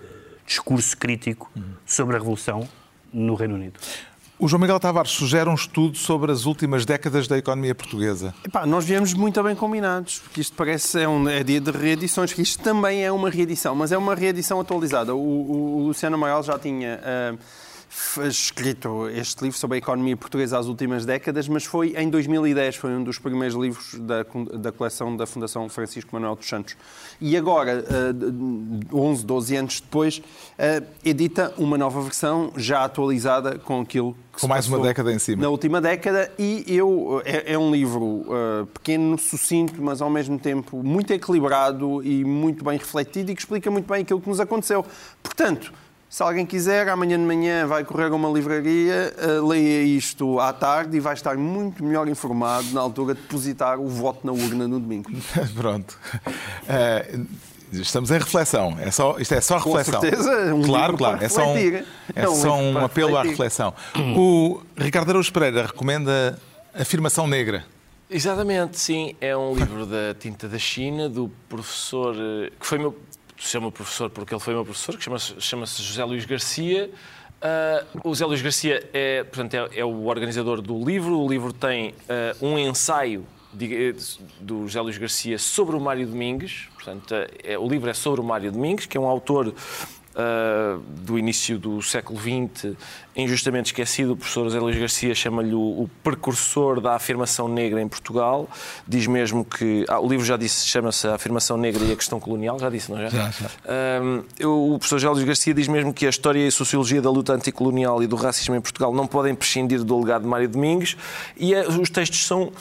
discurso 0.46 0.96
crítico 0.96 1.50
sobre 1.86 2.16
a 2.16 2.18
Revolução 2.18 2.68
no 3.12 3.34
Reino 3.34 3.54
Unido. 3.54 3.78
O 4.38 4.48
João 4.48 4.60
Miguel 4.60 4.80
Tavares 4.80 5.12
sugere 5.12 5.48
um 5.48 5.54
estudo 5.54 5.96
sobre 5.96 6.32
as 6.32 6.46
últimas 6.46 6.84
décadas 6.84 7.28
da 7.28 7.38
economia 7.38 7.76
portuguesa. 7.76 8.34
Epá, 8.44 8.66
nós 8.66 8.84
viemos 8.84 9.14
muito 9.14 9.40
bem 9.40 9.54
combinados, 9.54 10.18
porque 10.18 10.40
isto 10.40 10.56
parece 10.56 11.00
é 11.00 11.08
um 11.08 11.28
é 11.28 11.44
dia 11.44 11.60
de 11.60 11.70
reedições, 11.70 12.32
que 12.32 12.42
isto 12.42 12.60
também 12.60 13.04
é 13.04 13.12
uma 13.12 13.30
reedição, 13.30 13.72
mas 13.74 13.92
é 13.92 13.96
uma 13.96 14.16
reedição 14.16 14.58
atualizada. 14.58 15.14
O, 15.14 15.20
o, 15.20 15.76
o 15.76 15.86
Luciano 15.86 16.16
Amaral 16.16 16.42
já 16.42 16.58
tinha. 16.58 16.98
Uh, 16.98 17.38
escrito 18.28 19.08
este 19.08 19.42
livro 19.42 19.58
sobre 19.58 19.76
a 19.76 19.78
economia 19.78 20.16
portuguesa 20.16 20.58
às 20.58 20.66
últimas 20.66 21.04
décadas, 21.04 21.46
mas 21.46 21.64
foi 21.64 21.94
em 21.96 22.08
2010, 22.08 22.76
foi 22.76 22.90
um 22.90 23.04
dos 23.04 23.18
primeiros 23.18 23.56
livros 23.56 23.94
da, 24.00 24.24
da 24.58 24.72
coleção 24.72 25.14
da 25.16 25.26
Fundação 25.26 25.68
Francisco 25.68 26.10
Manuel 26.12 26.34
dos 26.36 26.48
Santos. 26.48 26.76
E 27.20 27.36
agora, 27.36 27.84
11, 28.92 29.22
eh, 29.22 29.26
12 29.26 29.56
anos 29.56 29.80
depois, 29.80 30.22
eh, 30.58 30.82
edita 31.04 31.52
uma 31.58 31.76
nova 31.76 32.00
versão 32.00 32.52
já 32.56 32.84
atualizada 32.84 33.58
com 33.58 33.80
aquilo 33.80 34.16
que 34.32 34.40
com 34.40 34.48
mais 34.48 34.66
uma 34.66 34.78
década 34.78 35.12
em 35.12 35.18
cima. 35.18 35.42
Na 35.42 35.50
última 35.50 35.78
década, 35.78 36.32
e 36.38 36.64
eu 36.66 37.20
é, 37.24 37.52
é 37.52 37.58
um 37.58 37.70
livro 37.70 38.24
pequeno, 38.72 39.18
sucinto, 39.18 39.82
mas 39.82 40.00
ao 40.00 40.08
mesmo 40.08 40.38
tempo 40.38 40.82
muito 40.82 41.12
equilibrado 41.12 42.02
e 42.02 42.24
muito 42.24 42.64
bem 42.64 42.78
refletido 42.78 43.30
e 43.30 43.34
que 43.34 43.42
explica 43.42 43.70
muito 43.70 43.86
bem 43.86 44.00
aquilo 44.00 44.20
que 44.20 44.28
nos 44.30 44.40
aconteceu. 44.40 44.84
Portanto, 45.22 45.72
se 46.12 46.22
alguém 46.22 46.44
quiser, 46.44 46.90
amanhã 46.90 47.16
de 47.16 47.24
manhã 47.24 47.66
vai 47.66 47.82
correr 47.84 48.12
a 48.12 48.14
uma 48.14 48.28
livraria, 48.28 49.14
uh, 49.16 49.48
leia 49.48 49.82
isto 49.82 50.38
à 50.38 50.52
tarde 50.52 50.98
e 50.98 51.00
vai 51.00 51.14
estar 51.14 51.38
muito 51.38 51.82
melhor 51.82 52.06
informado 52.06 52.70
na 52.74 52.82
altura 52.82 53.14
de 53.14 53.22
depositar 53.22 53.80
o 53.80 53.88
voto 53.88 54.26
na 54.26 54.30
urna 54.30 54.68
no 54.68 54.78
domingo. 54.78 55.10
Pronto. 55.56 55.98
Uh, 56.64 57.26
estamos 57.72 58.10
em 58.10 58.18
reflexão. 58.18 58.76
É 58.78 58.90
só, 58.90 59.18
isto 59.18 59.32
é 59.32 59.40
só 59.40 59.56
reflexão. 59.56 60.00
Com 60.00 60.00
certeza, 60.02 60.54
um 60.54 60.62
claro, 60.62 60.98
claro. 60.98 61.24
É 61.24 61.30
só 61.30 61.50
um, 61.50 61.56
é, 61.56 62.26
só 62.26 62.56
um 62.58 62.76
apelo 62.84 63.16
à 63.16 63.22
reflexão. 63.22 63.72
O 64.14 64.60
Ricardo 64.76 65.08
Araújo 65.08 65.32
Pereira 65.32 65.64
recomenda 65.64 66.38
Afirmação 66.74 67.26
Negra. 67.26 67.64
Exatamente, 68.10 68.78
sim. 68.78 69.16
É 69.18 69.34
um 69.34 69.54
livro 69.54 69.86
da 69.86 70.12
tinta 70.12 70.46
da 70.46 70.58
China, 70.58 71.08
do 71.08 71.30
professor 71.48 72.14
eh, 72.14 72.52
que 72.60 72.66
foi 72.66 72.76
meu 72.76 72.94
chama 73.48 73.68
o 73.68 73.72
professor 73.72 74.10
porque 74.10 74.34
ele 74.34 74.40
foi 74.40 74.54
meu 74.54 74.64
professor, 74.64 74.96
que 74.96 75.04
chama-se 75.04 75.40
chama 75.40 75.66
José 75.66 76.04
Luís 76.04 76.24
Garcia. 76.24 76.90
Uh, 77.42 78.08
o 78.08 78.08
José 78.10 78.24
Luís 78.24 78.40
Garcia 78.40 78.88
é, 78.92 79.24
portanto, 79.24 79.54
é, 79.54 79.80
é, 79.80 79.84
o 79.84 80.06
organizador 80.06 80.62
do 80.62 80.84
livro. 80.84 81.18
O 81.18 81.28
livro 81.28 81.52
tem 81.52 81.90
uh, 81.90 82.46
um 82.46 82.58
ensaio 82.58 83.26
de, 83.52 83.94
do 84.40 84.62
José 84.68 84.80
Luís 84.80 84.98
Garcia 84.98 85.38
sobre 85.38 85.74
o 85.74 85.80
Mário 85.80 86.06
Domingues. 86.06 86.68
Portanto, 86.74 87.14
é, 87.42 87.58
o 87.58 87.68
livro 87.68 87.90
é 87.90 87.94
sobre 87.94 88.20
o 88.20 88.24
Mário 88.24 88.52
Domingues, 88.52 88.86
que 88.86 88.96
é 88.96 89.00
um 89.00 89.06
autor 89.06 89.52
uh, 90.14 90.80
do 91.04 91.18
início 91.18 91.58
do 91.58 91.82
século 91.82 92.18
XX, 92.18 92.76
injustamente 93.16 93.66
esquecido. 93.66 94.12
O 94.12 94.16
professor 94.16 94.44
José 94.44 94.58
Luís 94.58 94.78
Garcia 94.78 95.14
chama-lhe 95.14 95.54
o, 95.54 95.60
o, 95.60 95.90
precursor 96.02 96.80
da 96.80 96.94
afirmação 96.94 97.48
negra 97.48 97.80
em 97.80 97.88
Portugal. 97.88 98.48
Diz 98.86 99.06
mesmo 99.06 99.44
que. 99.44 99.84
Ah, 99.88 100.00
o 100.00 100.08
livro 100.08 100.24
já 100.24 100.36
disse, 100.36 100.66
chama-se 100.66 101.06
A 101.06 101.14
Afirmação 101.14 101.56
Negra 101.56 101.84
e 101.84 101.92
a 101.92 101.96
Questão 101.96 102.18
Colonial, 102.18 102.58
já 102.58 102.70
disse, 102.70 102.90
não 102.90 102.98
é? 102.98 103.10
Já, 103.10 103.30
já. 103.30 103.50
Uh, 104.44 104.74
o 104.74 104.78
professor 104.78 104.98
José 104.98 105.12
Luís 105.12 105.24
Garcia 105.24 105.54
diz 105.54 105.68
mesmo 105.68 105.92
que 105.92 106.06
a 106.06 106.10
história 106.10 106.40
e 106.40 106.46
a 106.46 106.50
sociologia 106.50 107.02
da 107.02 107.10
luta 107.10 107.32
anticolonial 107.32 108.02
e 108.02 108.06
do 108.06 108.16
racismo 108.16 108.54
em 108.54 108.60
Portugal 108.60 108.94
não 108.94 109.06
podem 109.06 109.34
prescindir 109.34 109.82
do 109.84 110.00
legado 110.00 110.22
de 110.22 110.28
Mário 110.28 110.48
Domingues. 110.48 110.96
E 111.36 111.54
uh, 111.54 111.80
os 111.80 111.90
textos 111.90 112.26
são. 112.26 112.52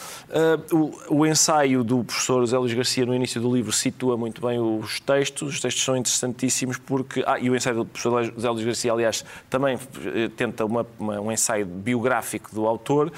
O, 0.72 1.20
o, 1.22 1.26
ensaio 1.26 1.84
do 1.84 2.04
professor 2.04 2.41
José 2.41 2.58
Luís 2.58 2.74
Garcia 2.74 3.06
no 3.06 3.14
início 3.14 3.39
do 3.41 3.54
livro 3.54 3.72
situa 3.72 4.18
muito 4.18 4.41
bem 4.45 4.60
os 4.60 4.99
textos. 4.99 5.56
Os 5.56 5.60
textos 5.60 5.84
são 5.84 5.95
interessantíssimos 5.95 6.78
porque. 6.78 7.24
Ah, 7.26 7.39
e 7.42 7.50
o 7.50 7.56
ensaio 7.56 7.78
do 7.78 7.86
professor 7.86 8.24
José 8.24 8.50
Luís 8.50 8.66
Garcia, 8.66 8.94
aliás, 8.94 9.26
também 9.50 9.78
eh, 10.06 10.30
tenta 10.36 10.66
uma, 10.66 10.86
uma, 11.00 11.20
um 11.20 11.32
ensaio 11.32 11.66
biográfico 11.66 12.54
do 12.54 12.68
autor, 12.68 13.12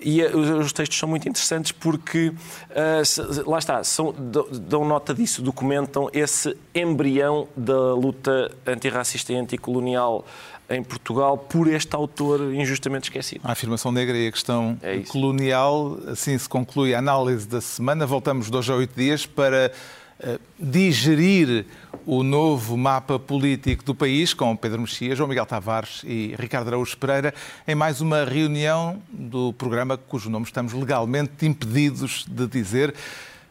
e 0.00 0.22
uh, 0.22 0.58
os 0.58 0.72
textos 0.72 0.98
são 0.98 1.08
muito 1.08 1.28
interessantes 1.28 1.72
porque, 1.72 2.28
uh, 2.28 3.50
lá 3.50 3.58
está, 3.58 3.82
são, 3.84 4.14
dão 4.52 4.84
nota 4.84 5.14
disso, 5.14 5.40
documentam 5.40 6.10
esse 6.12 6.56
embrião 6.74 7.48
da 7.56 7.94
luta 7.94 8.50
antirracista 8.66 9.32
e 9.32 9.36
anticolonial 9.36 10.24
em 10.70 10.82
Portugal 10.82 11.38
por 11.38 11.66
este 11.66 11.94
autor 11.96 12.52
injustamente 12.52 13.04
esquecido. 13.04 13.40
A 13.44 13.52
afirmação 13.52 13.90
negra 13.90 14.16
e 14.16 14.28
a 14.28 14.32
questão 14.32 14.76
é 14.82 14.98
colonial, 15.00 15.98
assim 16.06 16.36
se 16.36 16.48
conclui 16.48 16.94
a 16.94 16.98
análise 16.98 17.48
da 17.48 17.60
semana. 17.60 18.06
Voltamos 18.06 18.50
dois 18.50 18.68
a 18.68 18.74
oito 18.74 18.94
dias 18.94 19.24
para 19.24 19.72
uh, 20.20 20.38
digerir 20.58 21.64
o 22.10 22.22
novo 22.22 22.74
mapa 22.74 23.18
político 23.18 23.84
do 23.84 23.94
país, 23.94 24.32
com 24.32 24.56
Pedro 24.56 24.80
Mexia, 24.80 25.14
João 25.14 25.28
Miguel 25.28 25.44
Tavares 25.44 26.02
e 26.04 26.34
Ricardo 26.38 26.68
Araújo 26.68 26.96
Pereira, 26.96 27.34
em 27.66 27.74
mais 27.74 28.00
uma 28.00 28.24
reunião 28.24 29.02
do 29.10 29.52
programa 29.52 29.98
cujo 29.98 30.30
nome 30.30 30.46
estamos 30.46 30.72
legalmente 30.72 31.44
impedidos 31.44 32.24
de 32.26 32.46
dizer. 32.46 32.94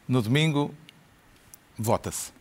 No 0.08 0.24
domingo, 0.24 0.74
vota-se. 1.78 2.32